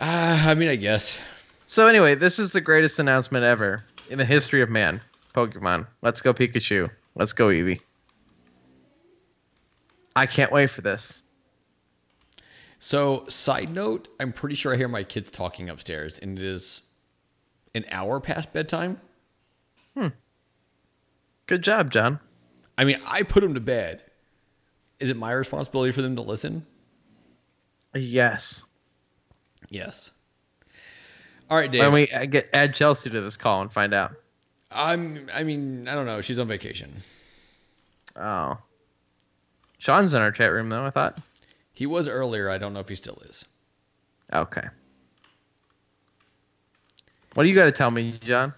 Uh, 0.00 0.42
I 0.46 0.54
mean, 0.54 0.68
I 0.68 0.76
guess. 0.76 1.18
So 1.66 1.86
anyway, 1.86 2.14
this 2.16 2.38
is 2.40 2.52
the 2.52 2.60
greatest 2.60 2.98
announcement 2.98 3.44
ever 3.44 3.84
in 4.10 4.18
the 4.18 4.24
history 4.24 4.62
of 4.62 4.68
man. 4.68 5.00
Pokemon. 5.34 5.86
Let's 6.02 6.20
go 6.20 6.32
Pikachu. 6.34 6.88
Let's 7.16 7.32
go 7.32 7.48
Eevee. 7.48 7.80
I 10.16 10.26
can't 10.26 10.52
wait 10.52 10.70
for 10.70 10.80
this. 10.80 11.23
So, 12.78 13.24
side 13.28 13.74
note, 13.74 14.08
I'm 14.20 14.32
pretty 14.32 14.54
sure 14.54 14.74
I 14.74 14.76
hear 14.76 14.88
my 14.88 15.04
kids 15.04 15.30
talking 15.30 15.70
upstairs, 15.70 16.18
and 16.18 16.38
it 16.38 16.44
is 16.44 16.82
an 17.74 17.84
hour 17.90 18.20
past 18.20 18.52
bedtime. 18.52 19.00
Hmm. 19.96 20.08
Good 21.46 21.62
job, 21.62 21.90
John. 21.90 22.20
I 22.76 22.84
mean, 22.84 22.98
I 23.06 23.22
put 23.22 23.40
them 23.42 23.54
to 23.54 23.60
bed. 23.60 24.02
Is 25.00 25.10
it 25.10 25.16
my 25.16 25.32
responsibility 25.32 25.92
for 25.92 26.02
them 26.02 26.16
to 26.16 26.22
listen? 26.22 26.66
Yes. 27.94 28.64
Yes. 29.70 30.10
All 31.50 31.56
right, 31.56 31.68
Why 31.68 31.72
Dave. 31.72 31.82
don't 31.82 31.92
we 31.92 32.06
get 32.26 32.48
add 32.52 32.74
Chelsea 32.74 33.10
to 33.10 33.20
this 33.20 33.36
call 33.36 33.62
and 33.62 33.72
find 33.72 33.94
out? 33.94 34.14
I'm. 34.70 35.28
I 35.32 35.44
mean, 35.44 35.86
I 35.88 35.94
don't 35.94 36.06
know. 36.06 36.20
She's 36.20 36.38
on 36.38 36.48
vacation. 36.48 37.02
Oh. 38.16 38.58
Sean's 39.78 40.14
in 40.14 40.22
our 40.22 40.32
chat 40.32 40.50
room 40.52 40.68
though, 40.70 40.84
I 40.84 40.90
thought. 40.90 41.20
He 41.74 41.86
was 41.86 42.08
earlier. 42.08 42.48
I 42.48 42.58
don't 42.58 42.72
know 42.72 42.80
if 42.80 42.88
he 42.88 42.94
still 42.94 43.18
is. 43.26 43.44
Okay. 44.32 44.68
What 47.34 47.42
do 47.42 47.48
you 47.48 47.54
got 47.54 47.64
to 47.64 47.72
tell 47.72 47.90
me, 47.90 48.18
John? 48.24 48.54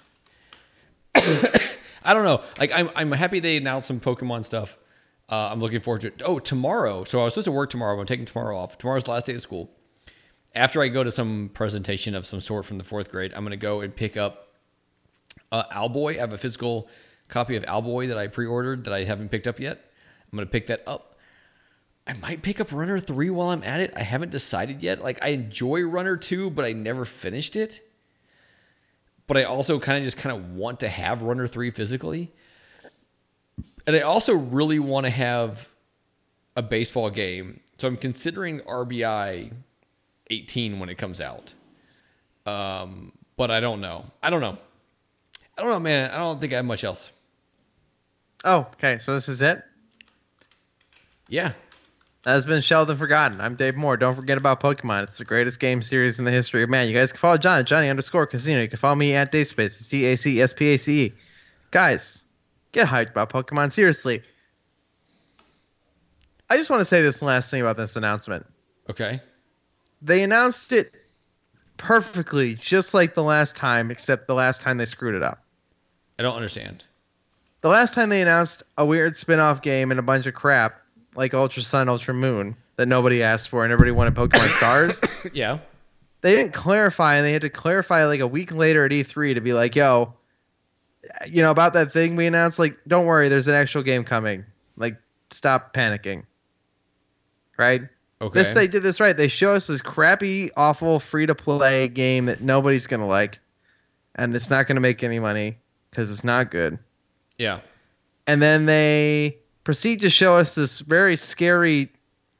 I 1.14 2.14
don't 2.14 2.24
know. 2.24 2.42
Like 2.58 2.72
I'm 2.72 2.90
I'm 2.94 3.10
happy 3.12 3.40
they 3.40 3.56
announced 3.56 3.88
some 3.88 4.00
Pokemon 4.00 4.44
stuff. 4.44 4.78
Uh, 5.28 5.48
I'm 5.50 5.60
looking 5.60 5.80
forward 5.80 6.02
to 6.02 6.08
it. 6.08 6.22
Oh, 6.24 6.38
tomorrow. 6.38 7.02
So 7.04 7.20
I 7.20 7.24
was 7.24 7.34
supposed 7.34 7.46
to 7.46 7.52
work 7.52 7.70
tomorrow. 7.70 7.98
I'm 7.98 8.06
taking 8.06 8.26
tomorrow 8.26 8.56
off. 8.56 8.78
Tomorrow's 8.78 9.04
the 9.04 9.10
last 9.10 9.26
day 9.26 9.34
of 9.34 9.40
school. 9.40 9.70
After 10.54 10.80
I 10.80 10.88
go 10.88 11.02
to 11.02 11.10
some 11.10 11.50
presentation 11.52 12.14
of 12.14 12.26
some 12.26 12.40
sort 12.40 12.64
from 12.64 12.78
the 12.78 12.84
fourth 12.84 13.10
grade, 13.10 13.32
I'm 13.34 13.42
going 13.42 13.50
to 13.50 13.56
go 13.56 13.80
and 13.80 13.94
pick 13.94 14.16
up 14.16 14.54
uh, 15.50 15.64
Owlboy. 15.72 16.16
I 16.16 16.20
have 16.20 16.32
a 16.32 16.38
physical 16.38 16.88
copy 17.28 17.56
of 17.56 17.64
Owlboy 17.64 18.08
that 18.08 18.18
I 18.18 18.28
pre-ordered 18.28 18.84
that 18.84 18.92
I 18.92 19.02
haven't 19.02 19.30
picked 19.30 19.48
up 19.48 19.58
yet. 19.58 19.90
I'm 20.30 20.36
going 20.36 20.46
to 20.46 20.50
pick 20.50 20.68
that 20.68 20.82
up. 20.86 21.15
I 22.06 22.12
might 22.14 22.42
pick 22.42 22.60
up 22.60 22.70
Runner 22.70 23.00
3 23.00 23.30
while 23.30 23.50
I'm 23.50 23.64
at 23.64 23.80
it. 23.80 23.92
I 23.96 24.02
haven't 24.02 24.30
decided 24.30 24.82
yet. 24.82 25.02
Like 25.02 25.24
I 25.24 25.28
enjoy 25.28 25.82
Runner 25.82 26.16
2, 26.16 26.50
but 26.50 26.64
I 26.64 26.72
never 26.72 27.04
finished 27.04 27.56
it. 27.56 27.80
But 29.26 29.36
I 29.36 29.42
also 29.42 29.80
kind 29.80 29.98
of 29.98 30.04
just 30.04 30.16
kind 30.16 30.36
of 30.36 30.52
want 30.52 30.80
to 30.80 30.88
have 30.88 31.22
Runner 31.22 31.48
3 31.48 31.72
physically. 31.72 32.32
And 33.86 33.96
I 33.96 34.00
also 34.00 34.34
really 34.34 34.78
want 34.78 35.04
to 35.06 35.10
have 35.10 35.68
a 36.54 36.62
baseball 36.62 37.10
game. 37.10 37.60
So 37.78 37.88
I'm 37.88 37.96
considering 37.96 38.60
RBI 38.60 39.52
18 40.30 40.78
when 40.78 40.88
it 40.88 40.96
comes 40.96 41.20
out. 41.20 41.54
Um, 42.46 43.12
but 43.36 43.50
I 43.50 43.60
don't 43.60 43.80
know. 43.80 44.06
I 44.22 44.30
don't 44.30 44.40
know. 44.40 44.58
I 45.58 45.62
don't 45.62 45.70
know, 45.70 45.80
man. 45.80 46.10
I 46.10 46.18
don't 46.18 46.40
think 46.40 46.52
I 46.52 46.56
have 46.56 46.64
much 46.64 46.84
else. 46.84 47.10
Oh, 48.44 48.68
okay. 48.74 48.98
So 48.98 49.14
this 49.14 49.28
is 49.28 49.42
it. 49.42 49.62
Yeah. 51.28 51.52
That 52.26 52.32
has 52.32 52.44
been 52.44 52.60
Sheldon 52.60 52.96
Forgotten. 52.96 53.40
I'm 53.40 53.54
Dave 53.54 53.76
Moore. 53.76 53.96
Don't 53.96 54.16
forget 54.16 54.36
about 54.36 54.58
Pokemon. 54.58 55.04
It's 55.04 55.18
the 55.18 55.24
greatest 55.24 55.60
game 55.60 55.80
series 55.80 56.18
in 56.18 56.24
the 56.24 56.32
history 56.32 56.64
of 56.64 56.68
man. 56.68 56.88
You 56.88 56.92
guys 56.92 57.12
can 57.12 57.20
follow 57.20 57.38
John 57.38 57.60
at 57.60 57.66
Johnny 57.66 57.88
underscore 57.88 58.26
Casino. 58.26 58.62
You 58.62 58.68
can 58.68 58.80
follow 58.80 58.96
me 58.96 59.14
at 59.14 59.30
Dayspace. 59.30 59.66
It's 59.78 59.86
D 59.86 60.06
A 60.06 60.16
C 60.16 60.42
S 60.42 60.52
P 60.52 60.74
A 60.74 60.76
C 60.76 61.02
E. 61.04 61.12
Guys, 61.70 62.24
get 62.72 62.88
hyped 62.88 63.10
about 63.10 63.30
Pokemon. 63.30 63.70
Seriously. 63.70 64.24
I 66.50 66.56
just 66.56 66.68
want 66.68 66.80
to 66.80 66.84
say 66.84 67.00
this 67.00 67.22
last 67.22 67.48
thing 67.48 67.60
about 67.60 67.76
this 67.76 67.94
announcement. 67.94 68.44
Okay. 68.90 69.20
They 70.02 70.24
announced 70.24 70.72
it 70.72 70.92
perfectly, 71.76 72.56
just 72.56 72.92
like 72.92 73.14
the 73.14 73.22
last 73.22 73.54
time, 73.54 73.92
except 73.92 74.26
the 74.26 74.34
last 74.34 74.62
time 74.62 74.78
they 74.78 74.84
screwed 74.84 75.14
it 75.14 75.22
up. 75.22 75.44
I 76.18 76.24
don't 76.24 76.34
understand. 76.34 76.82
The 77.60 77.68
last 77.68 77.94
time 77.94 78.08
they 78.08 78.20
announced 78.20 78.64
a 78.76 78.84
weird 78.84 79.14
spin 79.14 79.38
off 79.38 79.62
game 79.62 79.92
and 79.92 80.00
a 80.00 80.02
bunch 80.02 80.26
of 80.26 80.34
crap, 80.34 80.82
like 81.16 81.34
Ultra 81.34 81.62
Sun, 81.62 81.88
Ultra 81.88 82.14
Moon, 82.14 82.56
that 82.76 82.86
nobody 82.86 83.22
asked 83.22 83.48
for 83.48 83.64
and 83.64 83.72
everybody 83.72 83.92
wanted 83.92 84.14
Pokemon 84.14 84.48
Stars, 84.58 85.00
yeah. 85.32 85.58
they 86.20 86.34
didn't 86.34 86.52
clarify, 86.52 87.16
and 87.16 87.26
they 87.26 87.32
had 87.32 87.42
to 87.42 87.50
clarify 87.50 88.04
like 88.06 88.20
a 88.20 88.26
week 88.26 88.52
later 88.52 88.84
at 88.84 88.90
E3 88.90 89.34
to 89.34 89.40
be 89.40 89.52
like, 89.52 89.74
yo, 89.74 90.14
you 91.26 91.42
know, 91.42 91.50
about 91.50 91.74
that 91.74 91.92
thing 91.92 92.16
we 92.16 92.26
announced, 92.26 92.58
like, 92.58 92.76
don't 92.86 93.06
worry, 93.06 93.28
there's 93.28 93.48
an 93.48 93.54
actual 93.54 93.82
game 93.82 94.04
coming. 94.04 94.44
Like, 94.76 94.96
stop 95.30 95.72
panicking. 95.72 96.24
Right? 97.56 97.82
Okay. 98.20 98.38
This 98.38 98.52
they 98.52 98.66
did 98.66 98.82
this 98.82 98.98
right. 98.98 99.16
They 99.16 99.28
show 99.28 99.54
us 99.54 99.66
this 99.66 99.82
crappy, 99.82 100.50
awful, 100.56 101.00
free 101.00 101.26
to 101.26 101.34
play 101.34 101.88
game 101.88 102.26
that 102.26 102.40
nobody's 102.40 102.86
gonna 102.86 103.06
like, 103.06 103.38
and 104.14 104.34
it's 104.34 104.48
not 104.48 104.66
gonna 104.66 104.80
make 104.80 105.02
any 105.02 105.18
money 105.18 105.58
because 105.90 106.10
it's 106.10 106.24
not 106.24 106.50
good. 106.50 106.78
yeah. 107.38 107.60
And 108.26 108.42
then 108.42 108.66
they 108.66 109.38
proceed 109.66 109.98
to 109.98 110.08
show 110.08 110.36
us 110.36 110.54
this 110.54 110.78
very 110.78 111.16
scary 111.16 111.90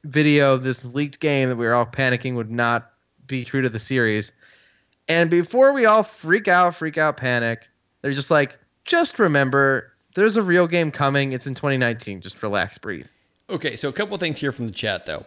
video 0.05 0.55
of 0.55 0.63
this 0.63 0.85
leaked 0.85 1.19
game 1.19 1.49
that 1.49 1.57
we 1.57 1.67
were 1.67 1.75
all 1.75 1.85
panicking 1.85 2.37
would 2.37 2.53
not 2.53 2.93
be 3.27 3.45
true 3.45 3.61
to 3.61 3.69
the 3.69 3.81
series. 3.81 4.31
And 5.09 5.29
before 5.29 5.73
we 5.73 5.87
all 5.87 6.05
freak 6.05 6.47
out, 6.47 6.77
freak 6.77 6.99
out, 6.99 7.17
panic, 7.17 7.67
they're 8.01 8.13
just 8.13 8.31
like, 8.31 8.57
just 8.85 9.19
remember, 9.19 9.93
there's 10.15 10.37
a 10.37 10.43
real 10.43 10.69
game 10.69 10.93
coming. 10.93 11.33
It's 11.33 11.49
in 11.49 11.57
2019. 11.57 12.21
Just 12.21 12.41
relax, 12.45 12.79
breathe. 12.79 13.09
Okay. 13.51 13.75
So 13.75 13.89
a 13.89 13.93
couple 13.93 14.17
things 14.19 14.39
here 14.39 14.53
from 14.53 14.67
the 14.67 14.73
chat 14.73 15.05
though. 15.05 15.27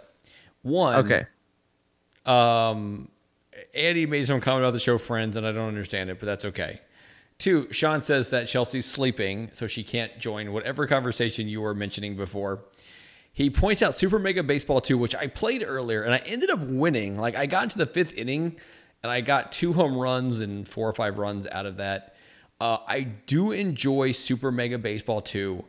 One. 0.62 0.96
Okay. 1.04 1.26
Um, 2.26 3.10
Andy 3.76 4.06
made 4.06 4.26
some 4.26 4.40
comment 4.40 4.64
about 4.64 4.72
the 4.72 4.80
show 4.80 4.98
Friends, 4.98 5.36
and 5.36 5.46
I 5.46 5.52
don't 5.52 5.68
understand 5.68 6.10
it, 6.10 6.18
but 6.18 6.28
that's 6.28 6.46
okay. 6.46 6.80
Two, 7.40 7.72
Sean 7.72 8.02
says 8.02 8.30
that 8.30 8.48
Chelsea's 8.48 8.86
sleeping, 8.86 9.50
so 9.54 9.66
she 9.66 9.84
can't 9.84 10.20
join 10.20 10.52
whatever 10.52 10.86
conversation 10.86 11.48
you 11.48 11.62
were 11.62 11.74
mentioning 11.74 12.16
before. 12.18 12.66
He 13.32 13.50
points 13.50 13.82
out 13.82 13.96
Super 13.96 14.20
Mega 14.20 14.44
Baseball 14.44 14.82
2, 14.82 14.98
which 14.98 15.16
I 15.16 15.28
played 15.28 15.64
earlier, 15.66 16.04
and 16.04 16.14
I 16.14 16.18
ended 16.18 16.50
up 16.50 16.60
winning. 16.60 17.18
Like, 17.18 17.38
I 17.38 17.46
got 17.46 17.64
into 17.64 17.78
the 17.78 17.86
fifth 17.86 18.14
inning, 18.18 18.58
and 19.02 19.12
I 19.12 19.22
got 19.22 19.54
two 19.54 19.72
home 19.72 19.98
runs 19.98 20.42
and 20.42 20.68
four 20.68 20.90
or 20.90 20.94
five 20.94 21.18
runs 21.18 21.48
out 21.48 21.66
of 21.66 21.78
that. 21.78 22.16
Uh, 22.60 22.80
I 22.86 23.04
do 23.04 23.54
enjoy 23.54 24.12
Super 24.12 24.52
Mega 24.52 24.78
Baseball 24.78 25.22
2 25.22 25.64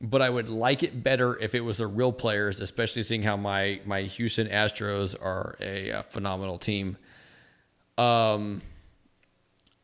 but 0.00 0.20
I 0.20 0.28
would 0.28 0.48
like 0.48 0.82
it 0.82 1.02
better 1.02 1.38
if 1.38 1.54
it 1.54 1.60
was 1.60 1.78
the 1.78 1.86
real 1.86 2.12
players, 2.12 2.60
especially 2.60 3.02
seeing 3.02 3.22
how 3.22 3.36
my 3.36 3.80
my 3.86 4.02
Houston 4.02 4.46
Astros 4.46 5.14
are 5.20 5.56
a, 5.60 5.90
uh 5.90 6.02
phenomenal 6.02 6.58
team. 6.58 6.98
Um, 7.96 8.60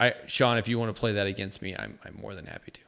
I 0.03 0.15
Sean, 0.27 0.59
if 0.59 0.69
you 0.69 0.79
want 0.79 0.95
to 0.95 0.99
play 0.99 1.13
that 1.13 1.27
against 1.27 1.63
me, 1.63 1.75
I'm 1.77 1.99
I'm 2.05 2.19
more 2.21 2.35
than 2.35 2.47
happy 2.47 2.73
to. 2.73 2.81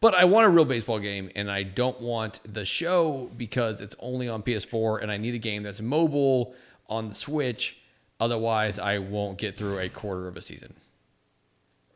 But 0.00 0.14
I 0.14 0.24
want 0.24 0.46
a 0.46 0.48
real 0.48 0.64
baseball 0.64 0.98
game, 0.98 1.30
and 1.36 1.50
I 1.50 1.62
don't 1.62 2.00
want 2.00 2.40
the 2.50 2.64
show 2.64 3.30
because 3.36 3.80
it's 3.82 3.94
only 3.98 4.28
on 4.28 4.42
PS4, 4.42 5.02
and 5.02 5.12
I 5.12 5.18
need 5.18 5.34
a 5.34 5.38
game 5.38 5.62
that's 5.62 5.80
mobile 5.80 6.54
on 6.88 7.10
the 7.10 7.14
Switch. 7.14 7.76
Otherwise, 8.18 8.78
I 8.78 8.98
won't 8.98 9.36
get 9.36 9.56
through 9.56 9.78
a 9.78 9.88
quarter 9.88 10.26
of 10.26 10.36
a 10.36 10.42
season. 10.42 10.74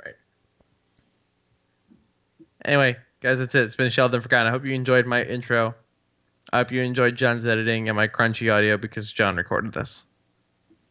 Right. 0.04 0.14
Anyway, 2.64 2.96
guys, 3.20 3.38
that's 3.38 3.54
it. 3.54 3.62
It's 3.62 3.74
been 3.74 3.90
Sheldon 3.90 4.20
Forgotten. 4.20 4.48
I 4.48 4.50
hope 4.50 4.64
you 4.64 4.72
enjoyed 4.72 5.06
my 5.06 5.22
intro. 5.22 5.74
I 6.52 6.58
hope 6.58 6.72
you 6.72 6.82
enjoyed 6.82 7.16
John's 7.16 7.46
editing 7.46 7.88
and 7.88 7.96
my 7.96 8.06
crunchy 8.06 8.52
audio 8.52 8.76
because 8.76 9.10
John 9.10 9.36
recorded 9.36 9.72
this. 9.72 10.04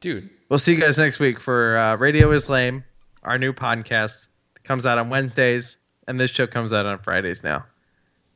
Dude, 0.02 0.30
We'll 0.54 0.60
see 0.60 0.76
you 0.76 0.80
guys 0.80 1.00
next 1.00 1.18
week 1.18 1.40
for 1.40 1.78
uh, 1.78 1.96
Radio 1.96 2.30
is 2.32 2.48
Lame, 2.48 2.84
our 3.24 3.38
new 3.38 3.54
podcast. 3.54 4.28
Comes 4.64 4.86
out 4.86 4.98
on 4.98 5.10
Wednesdays, 5.10 5.78
and 6.08 6.20
this 6.20 6.32
show 6.32 6.48
comes 6.48 6.72
out 6.72 6.86
on 6.86 7.00
Fridays 7.00 7.44
now. 7.44 7.66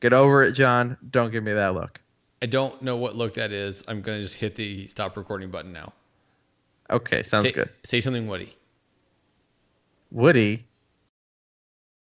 Get 0.01 0.13
over 0.13 0.43
it, 0.43 0.51
John. 0.51 0.97
Don't 1.09 1.31
give 1.31 1.43
me 1.43 1.53
that 1.53 1.73
look. 1.73 2.01
I 2.41 2.45
don't 2.45 2.81
know 2.81 2.97
what 2.97 3.15
look 3.15 3.35
that 3.35 3.51
is. 3.51 3.83
I'm 3.88 4.01
gonna 4.01 4.21
just 4.21 4.35
hit 4.35 4.55
the 4.55 4.88
stop 4.88 5.17
recording 5.17 5.49
button 5.49 5.71
now. 5.73 5.93
Okay, 6.89 7.23
sounds 7.23 7.47
say, 7.47 7.51
good. 7.51 7.69
Say 7.83 8.01
something, 8.01 8.27
Woody. 8.27 8.55
Woody, 10.11 10.66